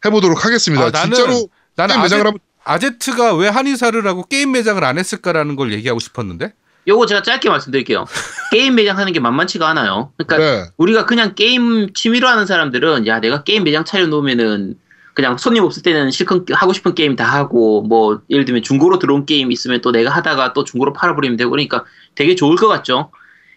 [0.05, 0.85] 해보도록 하겠습니다.
[0.87, 4.99] 아, 나는- 진짜로 나는 게임 매장을 아제, 한번 아제트가 왜 한의사를 하고 게임 매장을 안
[4.99, 6.53] 했을까라는 걸 얘기하고 싶었는데?
[6.87, 8.05] 요거 제가 짧게 말씀드릴게요.
[8.51, 10.13] 게임 매장 하는 게 만만치가 않아요.
[10.17, 10.71] 그러니까 네.
[10.77, 14.77] 우리가 그냥 게임 취미로 하는 사람들은 야 내가 게임 매장 차려 놓으면은
[15.15, 19.25] 그냥 손님 없을 때는 실컷 하고 싶은 게임 다 하고 뭐 예를 들면 중고로 들어온
[19.27, 21.85] 게임 있으면 또 내가 하다가 또 중고로 팔아버리면 되고 그러니까
[22.15, 23.11] 되게 좋을 것 같죠.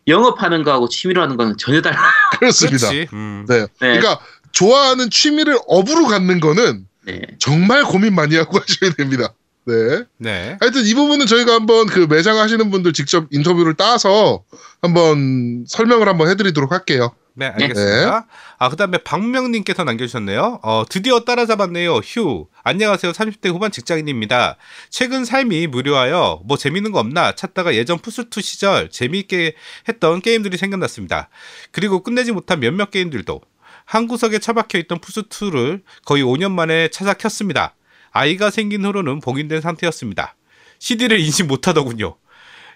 [0.08, 1.98] 영업하는 거하고 취미로 하는 거는 전혀 달라.
[2.40, 2.90] 그렇습니다.
[3.12, 3.46] 음.
[3.50, 3.62] 네.
[3.62, 3.68] 네.
[3.80, 4.20] 그러니까
[4.52, 7.22] 좋아하는 취미를 업으로 갖는 거는 네.
[7.40, 9.34] 정말 고민 많이 하고 하셔야 됩니다.
[9.66, 10.04] 네.
[10.18, 10.58] 네.
[10.60, 14.44] 하여튼 이 부분은 저희가 한번 그 매장 하시는 분들 직접 인터뷰를 따서
[14.82, 17.14] 한번 설명을 한번 해드리도록 할게요.
[17.34, 18.26] 네, 알겠습니다.
[18.58, 20.60] 아, 그 다음에 박명님께서 남겨주셨네요.
[20.64, 21.98] 어, 드디어 따라잡았네요.
[21.98, 22.48] 휴.
[22.64, 23.12] 안녕하세요.
[23.12, 24.58] 30대 후반 직장인입니다.
[24.90, 29.54] 최근 삶이 무료하여 뭐 재밌는 거 없나 찾다가 예전 푸스2 시절 재미있게
[29.88, 31.30] 했던 게임들이 생각났습니다.
[31.72, 33.40] 그리고 끝내지 못한 몇몇 게임들도
[33.88, 37.74] 한 구석에 처박혀 있던 푸스2를 거의 5년 만에 찾아 켰습니다.
[38.12, 40.36] 아이가 생긴 후로는 봉인된 상태였습니다.
[40.80, 42.18] CD를 인식 못하더군요.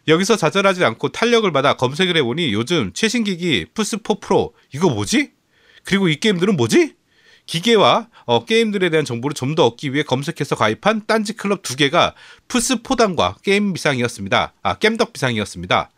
[0.08, 5.34] 여기서 좌절하지 않고 탄력을 받아 검색을 해보니 요즘 최신 기기 플스4 프로 이거 뭐지?
[5.84, 6.96] 그리고 이 게임들은 뭐지?
[7.46, 12.16] 기계와 어, 게임들에 대한 정보를 좀 더 얻기 위해 검색해서 가입한 딴지 클럽 두 개가
[12.48, 14.54] 플스4단과 게임 비상이었습니다.
[14.64, 15.92] 아, 겜덕 비상이었습니다.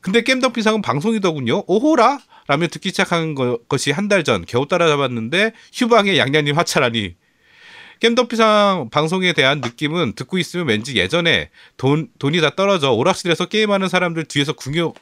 [0.00, 1.64] 근데 겜덕 비상은 방송이더군요.
[1.68, 2.18] 오호라?
[2.50, 7.14] 라며 듣기 시작한 거- 것이 한 달 전 겨우 따라잡았는데 휴방에 양양님 하차라니.
[8.00, 14.24] 겜덕비상 방송에 대한 느낌은 듣고 있으면 왠지 예전에 돈, 돈이 다 떨어져 오락실에서 게임하는 사람들
[14.24, 14.92] 뒤에서 구경,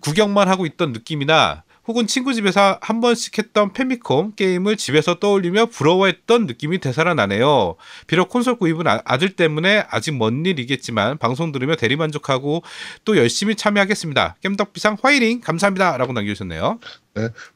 [0.00, 6.46] 구경만 하고 있던 느낌이나 혹은 친구 집에서 한 번씩 했던 페미콤 게임을 집에서 떠올리며 부러워했던
[6.46, 7.76] 느낌이 되살아나네요.
[8.06, 12.62] 비록 콘솔 구입은 아, 아들 때문에 아직 먼 일이겠지만 방송 들으며 대리만족하고
[13.06, 14.36] 또 열심히 참여하겠습니다.
[14.42, 15.96] 겜덕비상 화이팅 감사합니다.
[15.96, 16.78] 라고 남겨주셨네요.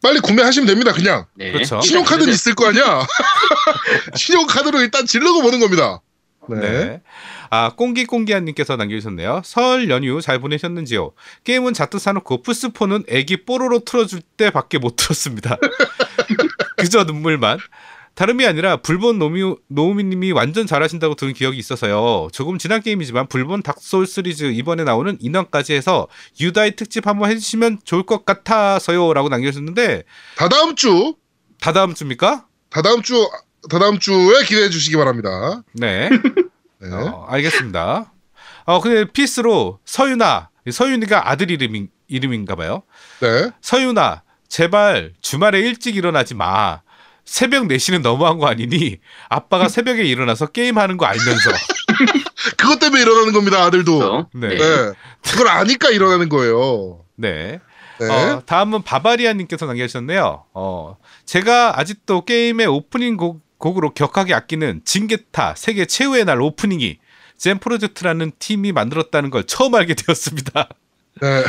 [0.03, 0.93] 빨리 구매하시면 됩니다.
[0.93, 1.53] 그냥 네.
[1.53, 1.83] 그렇죠.
[1.83, 3.07] 신용카드는 있을 거 아니야.
[4.17, 6.01] 신용카드로 일단 질러고 보는 겁니다.
[6.49, 6.61] 네.
[6.61, 7.03] 네.
[7.55, 9.43] 아, 꽁기꽁기한님께서 남겨주셨네요.
[9.45, 11.13] 설 연휴 잘 보내셨는지요?
[11.45, 15.59] 게임은 자트 사놓고 플스4는 애기 뽀로로 틀어줄 때 밖에 못 들었습니다.
[16.79, 17.59] 그저 눈물만.
[18.15, 22.29] 다름이 아니라 불본 노미, 노우미님이 완전 잘하신다고 들은 기억이 있어서요.
[22.33, 26.09] 조금 지난 게임이지만 불본 닥소울 시리즈 이번에 나오는 인원까지 해서
[26.41, 29.13] 유다이 특집 한번 해주시면 좋을 것 같아서요.
[29.13, 30.05] 라고 남겨주셨는데
[30.39, 31.17] 다다음 주,
[31.61, 32.47] 다다음 주입니까?
[32.71, 33.29] 다다음 주,
[33.69, 35.63] 다다음 주에 기대해 주시기 바랍니다.
[35.75, 36.09] 네.
[36.83, 36.95] 네.
[36.95, 38.13] 어, 알겠습니다.
[38.65, 42.83] 어, 근데 피스로 서윤아, 서윤이가 아들 이름인, 이름인가 봐요.
[43.21, 43.51] 네.
[43.61, 46.81] 서윤아, 제발 주말에 일찍 일어나지 마.
[47.25, 51.51] 새벽 4시는 너무한 거 아니니 아빠가 새벽에 일어나서 게임하는 거 알면서.
[52.59, 53.99] 그것 때문에 일어나는 겁니다, 아들도.
[53.99, 54.31] 그렇죠.
[54.35, 54.49] 네.
[54.49, 54.57] 네.
[54.59, 54.93] 네.
[55.23, 57.05] 그걸 아니까 일어나는 거예요.
[57.17, 57.61] 네.
[58.01, 58.09] 네.
[58.09, 60.45] 어, 다음은 바바리아님께서 남겨주셨네요.
[60.55, 66.99] 어, 제가 아직도 게임의 오프닝 곡, 곡으로 격하게 아끼는 진 겟타 세계 최후의 날 오프닝이
[67.39, 70.69] 잼 프로젝트라는 팀이 만들었다는 걸 처음 알게 되었습니다.
[71.21, 71.45] 네.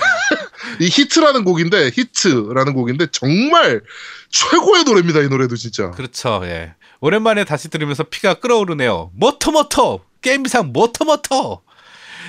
[0.79, 3.81] 이 히트라는 곡인데, 히트라는 곡인데, 정말
[4.29, 5.91] 최고의 노래입니다, 이 노래도 진짜.
[5.91, 6.41] 그렇죠.
[6.43, 6.75] 예.
[6.99, 9.11] 오랜만에 다시 들으면서 피가 끓어오르네요.
[9.15, 11.61] 머터머터 게임비상 머터머터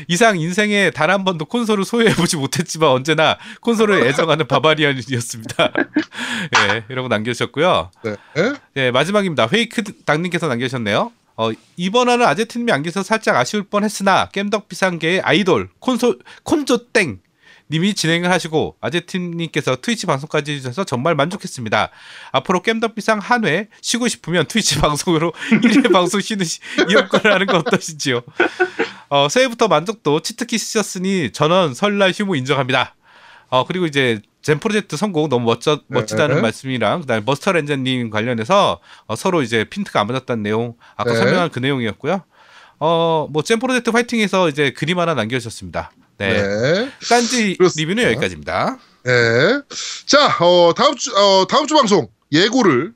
[0.08, 5.72] 이상 인생에 단 한 번도 콘솔을 소유해보지 못했지만 언제나 콘솔을 애정하는 바바리안이었습니다.
[6.72, 7.90] 예, 이러고 남겨주셨고요.
[8.02, 8.16] 네.
[8.76, 9.46] 예, 마지막입니다.
[9.46, 11.12] 페이크 당님께서 남겨주셨네요.
[11.36, 17.20] 어, 이번화는 아제트님이 안 계셔서 살짝 아쉬울 뻔했으나 겜덕 비상계의 아이돌 콘솔 콘조 땡
[17.70, 21.90] 님이 진행을 하시고 아제트님께서 트위치 방송까지 해주셔서 정말 만족했습니다.
[22.32, 27.46] 앞으로 겜덕 비상 한 회 쉬고 싶으면 트위치 방송으로 1회 방송 쉬는 시- 이용권을 하는
[27.46, 28.22] 건 어떠신지요?
[29.08, 32.94] 어, 새해부터 만족도 치트키 쓰셨으니 전원 설날 휴무 인정합니다.
[33.48, 36.42] 어, 그리고 이제 젠 프로젝트 성공 너무 멋져, 멋지다는 네.
[36.42, 41.16] 말씀이랑 그다음에 머스터 렌저님 관련해서 어, 서로 이제 핀트가 안 맞았다는 내용 아까 네.
[41.18, 42.22] 설명한 그 내용이었고요.
[42.80, 45.90] 어, 뭐젠 프로젝트 파이팅에서 이제 그림 하나 남겨주셨습니다.
[46.18, 46.42] 네.
[46.42, 46.92] 네.
[47.08, 47.88] 딴지 그렇습니다.
[47.88, 48.78] 리뷰는 여기까지입니다.
[49.04, 49.60] 네.
[50.06, 52.92] 자, 어, 다음 주, 어, 다음 주 방송 예고를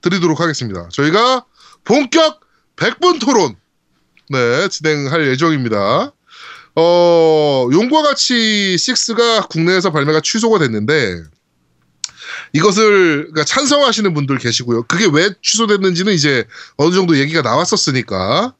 [0.00, 0.88] 드리도록 하겠습니다.
[0.92, 1.44] 저희가
[1.84, 2.40] 본격
[2.76, 3.56] 100분 토론,
[4.30, 6.12] 네, 진행할 예정입니다.
[6.76, 11.22] 어, 용과 같이 6가 국내에서 발매가 취소가 됐는데,
[12.52, 14.84] 이것을 그러니까 찬성하시는 분들 계시고요.
[14.84, 16.44] 그게 왜 취소됐는지는 이제
[16.76, 18.54] 어느 정도 얘기가 나왔었으니까,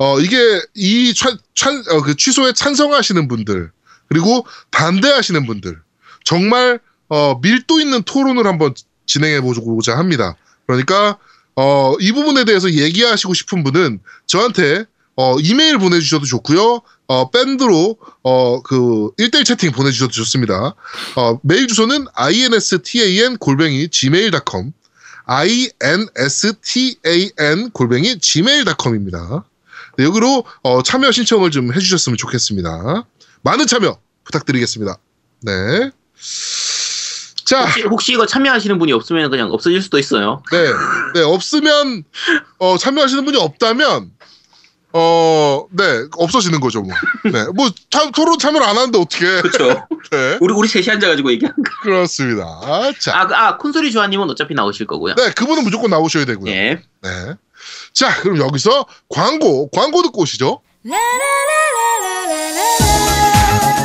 [0.00, 3.70] 어, 이게 이 찬, 찬, 어, 그 취소에 찬성하시는 분들,
[4.08, 5.78] 그리고 반대하시는 분들,
[6.24, 6.80] 정말
[7.10, 8.72] 어, 밀도 있는 토론을 한번
[9.04, 10.36] 진행해 보고자 합니다.
[10.66, 11.18] 그러니까
[11.54, 14.86] 어, 이 부분에 대해서 얘기하시고 싶은 분은 저한테
[15.16, 16.80] 어, 이메일 보내주셔도 좋고요.
[17.08, 20.74] 어, 밴드로 어, 그 1대1 채팅 보내주셔도 좋습니다.
[21.16, 24.72] 어, 메일 주소는 instan 골뱅이 gmail.com
[25.28, 26.08] instan
[27.72, 29.44] 골뱅이 gmail.com입니다.
[30.00, 33.04] 네, 여기로 어, 참여 신청을 좀 해주셨으면 좋겠습니다.
[33.42, 34.96] 많은 참여 부탁드리겠습니다.
[35.42, 35.90] 네.
[37.44, 40.42] 자, 혹시, 혹시 이거 참여하시는 분이 없으면 그냥 없어질 수도 있어요.
[40.52, 40.70] 네,
[41.14, 42.04] 네 없으면
[42.58, 44.10] 어, 참여하시는 분이 없다면
[44.92, 46.94] 어, 네 없어지는 거죠 뭐.
[47.30, 49.42] 네, 뭐 참, 토론 참여를 안 하는데 어떻게?
[49.42, 49.86] 그렇죠.
[50.10, 51.70] 네, 우리 우리 셋이 앉아가지고 얘기하는 거.
[51.82, 52.46] 그렇습니다.
[52.98, 55.14] 자, 아, 그- 아 콘솔이 조아님은 어차피 나오실 거고요.
[55.16, 56.50] 네, 그분은 무조건 나오셔야 되고요.
[56.50, 56.82] 예.
[57.02, 57.34] 네.
[57.92, 60.60] 자, 그럼 여기서 광고, 광고 듣고 오시죠.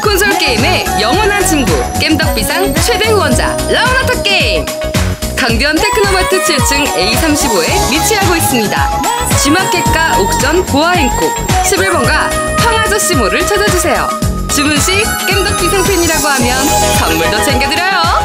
[0.01, 4.65] 콘솔 게임의 영원한 친구 겜덕비상 최대 후원자 라운하터 게임.
[5.35, 9.01] 강변 테크노마트 7층 A35에 위치하고 있습니다.
[9.43, 12.29] G마켓과 옥션 보아행콕 11번가
[12.59, 14.07] 황아저씨몰을 찾아주세요.
[14.55, 16.65] 주문 시 겜덕비상 팬이라고 하면
[16.99, 18.24] 선물도 챙겨드려요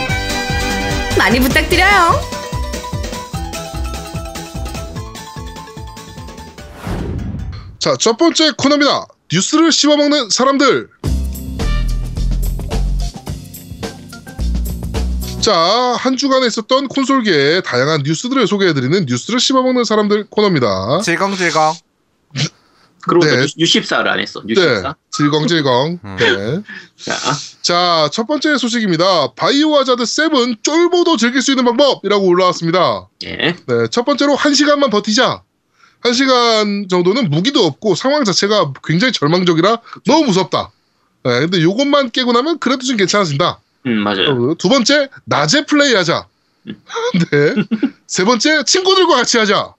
[1.17, 2.19] 많이 부탁드려요.
[7.79, 9.07] 자, 첫 번째 코너입니다.
[9.31, 10.89] 뉴스를 씹어먹는 사람들.
[15.41, 15.55] 자,
[15.97, 21.01] 한 주간에 있었던 콘솔계의 다양한 뉴스들을 소개해드리는 뉴스를 씹어먹는 사람들 코너입니다.
[21.01, 21.90] 질겅질겅.
[23.07, 23.41] 그리고 네.
[23.41, 24.41] 또 64를 안 했어.
[24.45, 24.95] 네, 64.
[25.11, 25.99] 질겅질겅.
[26.03, 26.15] 음.
[26.17, 26.61] 네.
[26.97, 27.15] 자,
[27.61, 29.33] 자, 첫 번째 소식입니다.
[29.33, 30.29] 바이오 하자드 7
[30.61, 33.07] 쫄보도 즐길 수 있는 방법이라고 올라왔습니다.
[33.25, 33.37] 예.
[33.37, 35.43] 네, 첫 번째로 한 시간만 버티자.
[36.01, 39.77] 한 시간 정도는 무기도 없고 상황 자체가 굉장히 절망적이라
[40.07, 40.71] 너무 무섭다.
[41.23, 43.59] 네, 근데 요것만 깨고 나면 그래도 좀 괜찮아진다.
[43.85, 44.29] 음, 맞아요.
[44.29, 46.27] 어, 두 번째, 낮에 플레이하자.
[46.65, 47.55] 네.
[48.07, 49.73] 세 번째, 친구들과 같이 하자.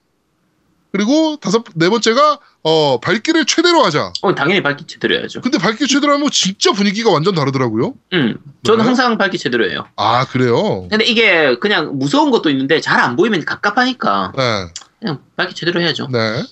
[0.93, 4.13] 그리고 다섯, 네 번째가, 어, 밝기를 최대로 하자.
[4.21, 5.41] 어, 당연히 밝기 제대로야죠.
[5.41, 7.95] 근데 밝기 최대로 하면 진짜 분위기가 완전 다르더라고요.
[8.13, 8.85] 음, 저는 네.
[8.85, 9.87] 항상 밝기 제대로예요.
[9.95, 10.87] 아, 그래요?
[10.89, 14.67] 근데 이게 그냥 무서운 것도 있는데 잘 안 보이면 갑갑하니까 네.
[14.99, 16.07] 그냥 밝기 제대로 해야죠.
[16.11, 16.43] 네.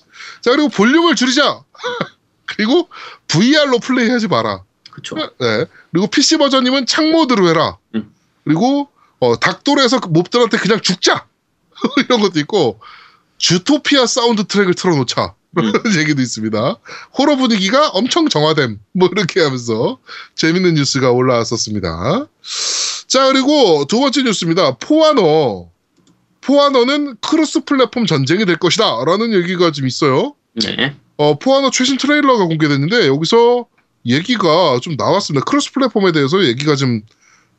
[0.41, 1.61] 자, 그리고 볼륨을 줄이자.
[2.47, 2.89] 그리고
[3.27, 4.63] VR로 플레이하지 마라.
[4.89, 5.15] 그렇죠.
[5.39, 5.65] 네.
[5.91, 7.77] 그리고 PC 버전이면 창 모드로 해라.
[7.93, 8.11] 음.
[8.43, 8.89] 그리고
[9.19, 11.27] 어, 닭돌에서 그 몹들한테 그냥 죽자.
[12.03, 12.79] 이런 것도 있고
[13.41, 15.33] 주토피아 사운드 트랙을 틀어놓자.
[15.57, 15.71] 음.
[15.73, 16.77] 그런 얘기도 있습니다.
[17.17, 18.79] 호러 분위기가 엄청 정화됨.
[18.93, 19.97] 뭐 이렇게 하면서
[20.35, 22.27] 재밌는 뉴스가 올라왔었습니다.
[23.07, 24.77] 자 그리고 두 번째 뉴스입니다.
[24.77, 25.69] For Honor.
[26.41, 29.03] For Honor는 cross platform 전쟁이 될 것이다.
[29.05, 30.35] 라는 얘기가 좀 있어요.
[30.53, 30.95] 네.
[31.17, 33.67] 어, For Honor 최신 트레일러가 공개됐는데 여기서
[34.05, 35.43] 얘기가 좀 나왔습니다.
[35.45, 37.01] cross platform에 대해서 얘기가 좀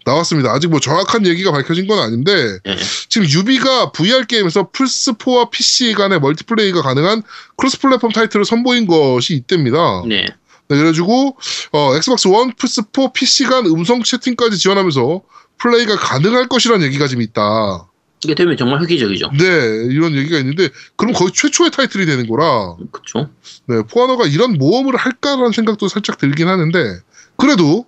[0.05, 0.51] 나왔습니다.
[0.53, 2.77] 아직 뭐 정확한 얘기가 밝혀진 건 아닌데 네.
[3.09, 7.23] 지금 유비가 VR 게임에서 플스4와 PC 간의 multiplay가 가능한
[7.57, 10.03] cross platform 타이틀을 선보인 것이 있답니다.
[10.07, 10.27] 네.
[10.69, 11.37] 네, 그래가지고
[11.73, 15.21] 어, Xbox One, 플스4, PC 간 음성 채팅까지 지원하면서
[15.59, 17.89] 플레이가 가능할 것이라는 얘기가 지금 있다.
[18.25, 19.31] 이게 되면 정말 획기적이죠.
[19.37, 19.45] 네,
[19.91, 23.29] 이런 얘기가 있는데 그럼 거의 최초의 타이틀이 되는 거라 그쵸?
[23.67, 27.01] 네, For Honor가 이런 모험을 할까라는 생각도 살짝 들긴 하는데
[27.37, 27.85] 그래도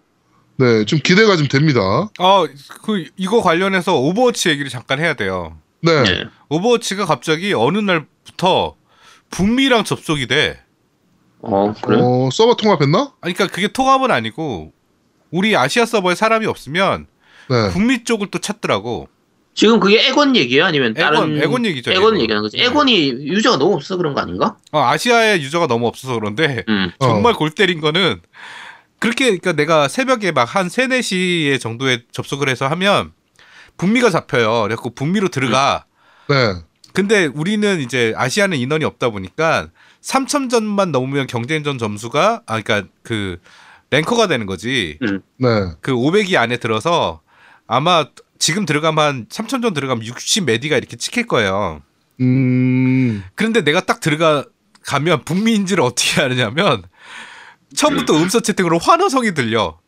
[0.57, 1.81] 네, 좀 기대가 좀 됩니다.
[2.19, 2.47] 어,
[2.83, 5.57] 그 이거 관련해서 Overwatch 얘기를 잠깐 해야 돼요.
[5.81, 6.03] 네.
[6.03, 6.25] 네.
[6.49, 8.77] Overwatch가 갑자기 어느 날부터
[9.31, 10.61] 북미랑 접속이 돼.
[11.41, 11.99] 어, 그래?
[12.01, 13.13] 어, 서버 통합했나?
[13.21, 14.73] 아니, 그러니까 그게 통합은 아니고
[15.31, 17.07] 우리 아시아 서버에 사람이 없으면
[17.51, 17.71] 네.
[17.71, 19.09] 북미 쪽을 또 찾더라고.
[19.55, 20.65] 지금 그게 엑원 얘기예요?
[20.65, 22.21] 아니면 엑원, 다른 엑원 얘기죠, 엑원 엑원.
[22.23, 22.57] 얘기하는 거지.
[22.57, 22.65] 네.
[22.65, 24.57] 엑원이 유저가 너무 없어 그런 거 아닌가?
[24.73, 26.91] 어, 아시아에 유저가 너무 없어서 그런데 음.
[26.99, 27.07] 어.
[27.07, 28.21] 정말 골 때린 거는
[28.99, 33.13] 그렇게 그러니까 내가 새벽에 막한 3, 4시에 정도에 접속을 해서 하면
[33.77, 34.63] 북미가 잡혀요.
[34.63, 35.85] 그래갖고 북미로 들어가.
[36.29, 36.63] 네.
[36.93, 39.69] 근데 우리는 이제 아시아는 인원이 없다 보니까
[40.01, 43.39] 3천 전만 넘으면 경쟁전 점수가 아 그러니까 그
[43.91, 44.99] 랭커가 되는 거지.
[45.01, 45.49] 네.
[45.81, 47.21] 그 500이 안에 들어서
[47.67, 48.07] 아마
[48.39, 51.83] 지금 들어가면 한 3천 전 들어가면 60 메디가 이렇게 찍힐 거예요.
[52.21, 53.25] 음.
[53.35, 54.45] 그런데 내가 딱 들어가
[54.83, 56.83] 가면 북미인지를 어떻게 아느냐면
[57.77, 59.79] 처음부터 음성 채팅으로 환호성이 들려.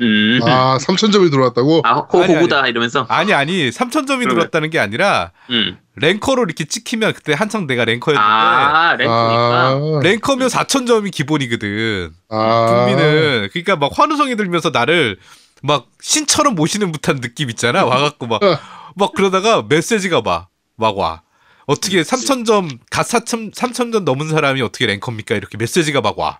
[0.00, 0.38] 음.
[0.44, 1.82] 아, 3,000점이 들어왔다고?
[1.84, 3.04] 아, 호, 호구다 이러면서.
[3.08, 5.76] 아니 아니 3천점이 그러면- 들었다는 게 아니라 음.
[5.96, 9.68] 랭커로 이렇게 찍히면 그때 한창 내가 랭커였는데 아, 랭크니까.
[9.70, 10.00] 아.
[10.04, 12.10] 랭커면 4천점이 기본이거든.
[12.28, 12.66] 아.
[12.86, 15.18] 북미는 그러니까 막 환호성이 들면서 나를
[15.62, 17.84] 막 신처럼 모시는 듯한 느낌 있잖아.
[17.84, 18.40] 와 갖고 막
[18.94, 21.22] 막 그러다가 메시지가 막 막 와.
[21.66, 25.34] 어떻게 3천점 갓 4천 3천점 넘은 사람이 어떻게 ranker입니까?
[25.34, 26.38] 이렇게 메시지가 막 와.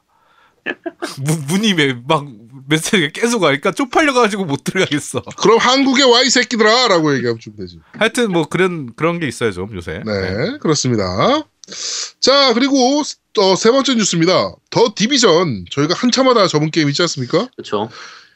[1.19, 2.27] 문- 문이 매- 막
[2.69, 5.23] 메시지가 계속 와니까 쪽팔려가지고 못 들어가겠어.
[5.41, 6.89] 그럼 한국에 와 이 새끼들아!
[6.89, 7.79] 라고 얘기하면 좀 되지.
[7.93, 10.03] 하여튼 뭐 그런 그런 게 있어요 좀 요새.
[10.05, 11.45] 네, 그렇습니다.
[12.21, 13.03] 자, 그리고
[13.39, 14.53] 어, 세 번째 뉴스입니다.
[14.71, 15.65] The Division.
[15.71, 17.49] 저희가 한참 하다 접은 게임 있지 않습니까?
[17.57, 17.89] 그렇죠.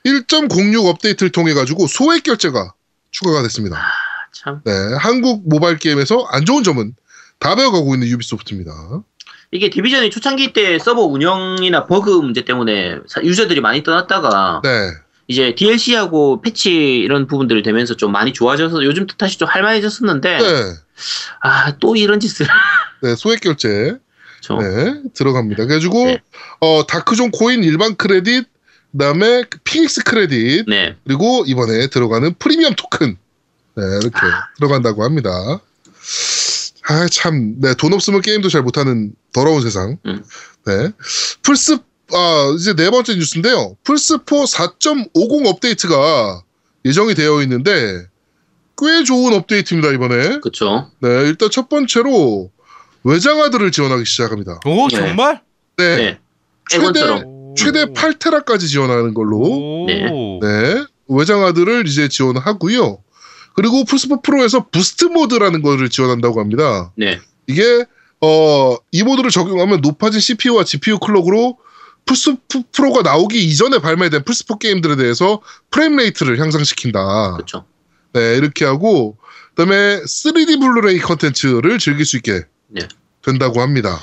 [0.04, 2.74] 1.06 업데이트를 통해 가지고 소액 결제가
[3.10, 3.76] 추가가 됐습니다.
[3.78, 3.82] 아,
[4.32, 4.60] 참.
[4.64, 6.94] 네, 한국 모바일 게임에서 안 좋은 점은
[7.38, 8.72] 다 배워가고 있는 Ubisoft입니다.
[9.52, 14.90] 이게 Division이 초창기 때 서버 운영이나 버그 문제 때문에 사- 유저들이 많이 떠났다가 네,
[15.28, 20.72] 이제 DLC하고 패치 이런 부분들이 되면서 좀 많이 좋아져서 요즘 또 다시 좀 할만해졌었는데 네,
[21.40, 22.46] 아또 이런 짓을
[23.02, 23.98] 네, 소액 결제
[24.40, 25.66] 저 네, 들어갑니다.
[25.66, 26.22] 그래가지고 네.
[26.60, 28.46] 어 Dark Zone 코인 일반 크레딧,
[28.92, 30.96] 그다음에 Phoenix credit, 네.
[31.04, 33.18] 그리고 이번에 들어가는 프리미엄 토큰
[33.76, 34.48] 네, 이렇게 아.
[34.56, 35.60] 들어간다고 합니다.
[36.88, 39.98] 아 참, 네, 돈 없으면 게임도 잘 못하는 더러운 세상.
[40.06, 40.24] 음.
[40.66, 40.90] 네,
[41.42, 41.78] 플스
[42.12, 43.76] 아 이제 네 번째 뉴스인데요.
[43.84, 46.42] 플스 4 4.50 업데이트가
[46.84, 48.06] 예정이 되어 있는데
[48.76, 50.40] 꽤 좋은 업데이트입니다 이번에.
[50.40, 50.90] 그쵸.
[51.00, 52.50] 네, 일단 첫 번째로
[53.04, 54.60] 외장하드를 지원하기 시작합니다.
[54.66, 54.96] 오 네.
[54.96, 55.40] 정말?
[55.76, 56.18] 네, 네.
[56.68, 57.00] 최대.
[57.54, 59.38] 최대 8테라까지 지원하는 걸로.
[59.38, 59.86] 오.
[59.86, 60.04] 네.
[60.40, 60.84] 네.
[61.08, 62.98] 외장하드를 이제 지원하고요.
[63.54, 66.92] 그리고 플스4 Pro에서 boost mode라는 거를 지원한다고 합니다.
[66.96, 67.20] 네.
[67.46, 67.84] 이게
[68.20, 71.58] 어, 이 mode를 적용하면 높아진 CPU와 GPU 클럭으로
[72.06, 75.40] 플스4 Pro가 나오기 이전에 발매된 플스4 게임들에 대해서
[75.70, 77.36] frame rate를 향상시킨다.
[77.36, 77.64] 그쵸.
[78.12, 79.16] 네, 이렇게 하고
[79.54, 82.88] 그다음에 3D 블루레이 컨텐츠를 즐길 수 있게 네.
[83.24, 83.98] 된다고 합니다.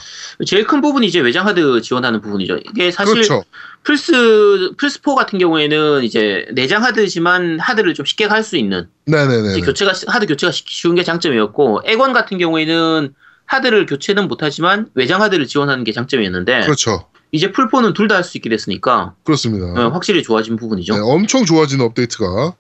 [0.46, 2.58] 제일 큰 부분이 이제 외장 하드 지원하는 부분이죠.
[2.70, 3.44] 이게 사실 그렇죠.
[3.84, 9.60] 플스 플스 4 같은 경우에는 이제 내장 하드지만 하드를 좀 쉽게 갈수 있는 네네네.
[9.62, 13.14] 교체가 하드 교체가 쉽- 쉬운 게 장점이었고 엑원 같은 경우에는
[13.46, 17.08] 하드를 교체는 못하지만 외장 하드를 지원하는 게 장점이었는데 그렇죠.
[17.32, 19.66] 이제 플스4는 둘 다 할 수 있게 됐으니까 그렇습니다.
[19.66, 20.94] 어, 확실히 좋아진 부분이죠.
[20.96, 22.54] 네, 엄청 좋아지는 업데이트가.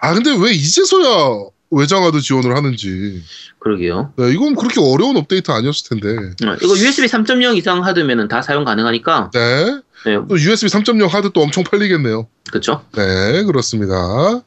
[0.00, 3.22] 아 근데 왜 이제서야 외장하드 지원을 하는지.
[3.58, 4.12] 그러게요.
[4.16, 6.46] 네, 이건 그렇게 어려운 업데이트 아니었을 텐데.
[6.46, 9.80] 어, 이거 USB 3.0 이상 하드면은 다 사용 가능하니까 네.
[10.04, 12.28] 네, 또 USB 3.0 하드 또 엄청 팔리겠네요.
[12.48, 12.84] 그렇죠.
[12.94, 14.42] 네, 그렇습니다.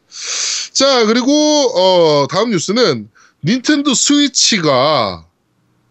[0.72, 1.32] 자, 그리고
[1.76, 3.10] 어, 다음 뉴스는
[3.44, 5.26] 닌텐도 스위치가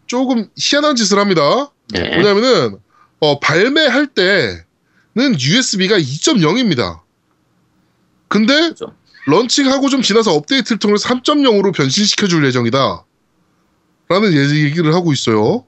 [0.07, 1.71] 조금 희한한 짓을 합니다.
[1.91, 2.17] 네.
[2.17, 2.79] 뭐냐면은
[3.21, 7.01] 어, 발매할 때는 USB가 2.0입니다.
[8.29, 8.95] 근데 그렇죠.
[9.29, 13.05] 런칭하고 좀 지나서 업데이트를 통해서 3.0으로 변신시켜 줄 예정이다.
[14.09, 15.65] 라는 얘- 얘기를 하고 있어요.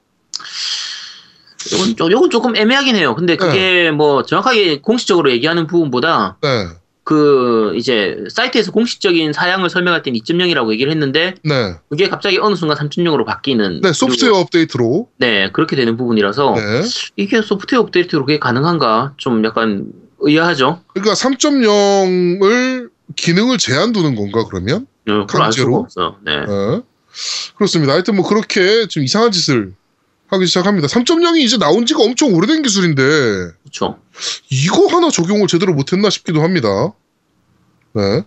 [1.74, 3.14] 이건, 좀, 이건 조금 애매하긴 해요.
[3.14, 6.68] 근데 그게 뭐 정확하게 공식적으로 얘기하는 부분보다 네.
[7.04, 11.74] 그 이제 사이트에서 공식적인 사양을 설명할 땐 2.0이라고 얘기를 했는데 네.
[11.90, 14.84] 그게 갑자기 어느 순간 3.0으로 바뀌는 네, 소프트웨어 업데이트로.
[14.88, 16.82] 그리고, 네 그렇게 되는 부분이라서 네.
[17.16, 19.84] 이게 소프트웨어 업데이트로 그게 가능한가 좀 약간
[20.20, 20.82] 의아하죠.
[20.94, 24.86] 그러니까 3.0을 기능을 제한 두는 건가 그러면?
[25.06, 25.86] 알 수가 강제로?
[26.24, 26.46] 네.
[26.46, 26.82] 네.
[27.56, 27.92] 그렇습니다.
[27.92, 29.74] 하여튼 뭐 그렇게 좀 이상한 짓을
[30.28, 30.86] 하기 시작합니다.
[30.86, 33.98] 3.0이 이제 나온 지가 엄청 오래된 기술인데 그렇죠.
[34.50, 36.92] 이거 하나 적용을 제대로 못했나 싶기도 합니다.
[37.92, 38.22] 네.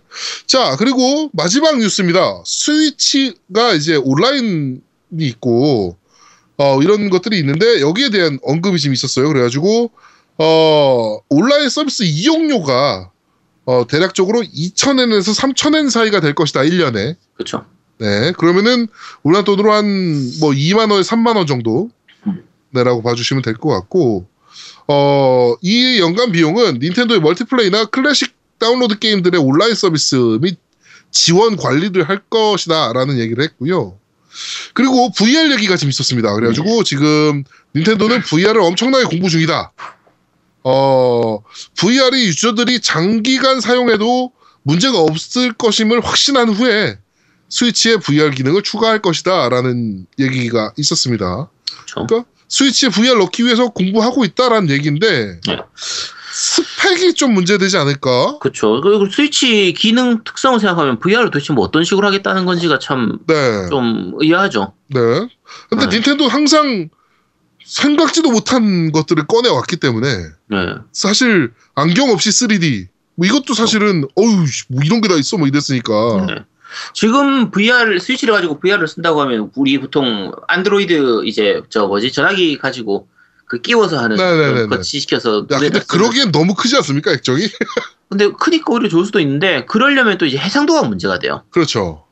[0.46, 2.42] 자, 그리고 마지막 뉴스입니다.
[2.44, 4.80] 스위치가 이제 온라인이
[5.18, 5.96] 있고,
[6.58, 9.26] 어, 이런 것들이 있는데, 여기에 대한 언급이 좀 있었어요.
[9.28, 9.90] 그래가지고,
[10.36, 13.10] 어, 온라인 서비스 이용료가,
[13.66, 17.16] 어, 대략적으로 2,000엔에서 3,000엔 사이가 될 것이다, 1년에.
[17.34, 17.64] 그렇죠.
[17.98, 18.32] 네.
[18.32, 18.88] 그러면은,
[19.22, 19.84] 우리나라 돈으로 한,
[20.40, 21.90] 뭐, 2만원, 3만 원 정도,
[22.70, 24.26] 네라고 봐주시면 될 것 같고,
[24.88, 30.58] 어, 이 연간 비용은 닌텐도의 멀티플레이나 클래식 다운로드 게임들의 온라인 서비스 및
[31.10, 33.96] 지원 관리를 할 것이다 라는 얘기를 했고요.
[34.74, 36.34] 그리고 VR 얘기가 좀 있었습니다.
[36.34, 39.72] 그래가지고 지금 닌텐도는 VR을 엄청나게 공부 중이다.
[40.64, 41.42] 어,
[41.76, 44.32] VR이 유저들이 장기간 사용해도
[44.62, 46.98] 문제가 없을 것임을 확신한 후에
[47.50, 51.50] 스위치에 VR 기능을 추가할 것이다 라는 얘기가 있었습니다.
[51.66, 52.06] 그렇죠.
[52.06, 55.58] 그러니까 스위치에 VR 넣기 위해서 공부하고 있다라는 얘기인데 네.
[56.32, 58.38] 스펙이 좀 문제되지 않을까?
[58.38, 58.80] 그렇죠.
[58.80, 64.12] 그리고 스위치 기능 특성을 생각하면 VR을 도대체 뭐 어떤 식으로 하겠다는 건지가 참좀 네.
[64.18, 64.72] 의아하죠.
[64.88, 65.00] 네.
[65.68, 65.96] 근데 네.
[65.96, 66.88] 닌텐도 항상
[67.64, 70.06] 생각지도 못한 것들을 꺼내 왔기 때문에
[70.50, 70.56] 네.
[70.92, 72.86] 사실 안경 없이 3D
[73.16, 76.34] 뭐 이것도 사실은 어유 뭐 이런 게 다 있어 뭐 이랬으니까 네.
[76.92, 83.08] 지금 VR 스위치를 가지고 VR을 쓴다고 하면 우리 보통 안드로이드 이제 저 뭐지 전화기 가지고
[83.46, 84.66] 그 끼워서 하는 네네네네.
[84.66, 87.46] 거치 시켜서 야 근데 그러기엔 너무 크지 않습니까 액정이?
[88.08, 91.42] 근데 크니까 오히려 좋을 수도 있는데 그러려면 또 이제 해상도가 문제가 돼요.
[91.50, 92.03] 그렇죠.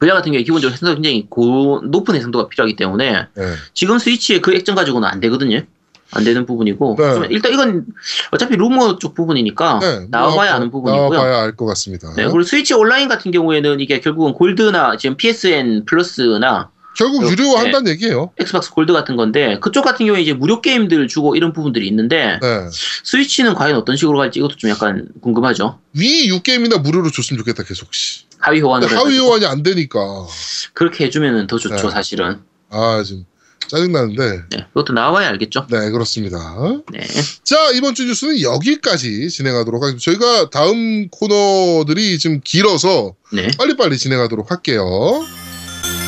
[0.00, 3.54] VR 같은 경우에 기본적으로 해상도가 굉장히 고 높은 해상도가 필요하기 때문에 네.
[3.72, 5.62] 지금 스위치에 그 액정 가지고는 안 되거든요.
[6.10, 7.14] 안 되는 부분이고 네.
[7.14, 7.86] 좀 일단 이건
[8.30, 11.08] 어차피 루머 쪽 부분이니까 네, 나와봐야 나와- 아는 부분이고요.
[11.10, 12.08] 나와봐야 알 것 같습니다.
[12.16, 17.30] 네, 그리고 스위치 온라인 같은 경우에는 이게 결국은 Gold나 지금 PSN Plus나 결국 네.
[17.30, 18.30] 유료화한다는 얘기예요.
[18.38, 22.68] Xbox Gold 같은 건데 그쪽 같은 경우에 이제 무료 게임들을 주고 이런 부분들이 있는데 네.
[23.02, 25.80] 스위치는 과연 어떤 식으로 갈지 이것도 좀 약간 궁금하죠.
[25.98, 27.92] Wii U 게임이나 무료로 줬으면 좋겠다 계속.
[27.92, 28.24] 씨.
[28.44, 29.18] 하위 호환을 하위.
[29.18, 29.98] 호환이 안 되니까
[30.74, 31.90] 그렇게 해주면 더 좋죠 네.
[31.90, 32.40] 사실은.
[32.68, 33.24] 아 지금
[33.68, 34.42] 짜증 나는데.
[34.50, 35.66] 네, 그것도 나와야 알겠죠.
[35.70, 36.36] 네 그렇습니다.
[36.92, 37.00] 네,
[37.42, 40.04] 자 이번 주 뉴스는 여기까지 진행하도록 하겠습니다.
[40.04, 43.48] 저희가 다음 코너들이 좀 길어서 네.
[43.56, 44.84] 빨리빨리 진행하도록 할게요.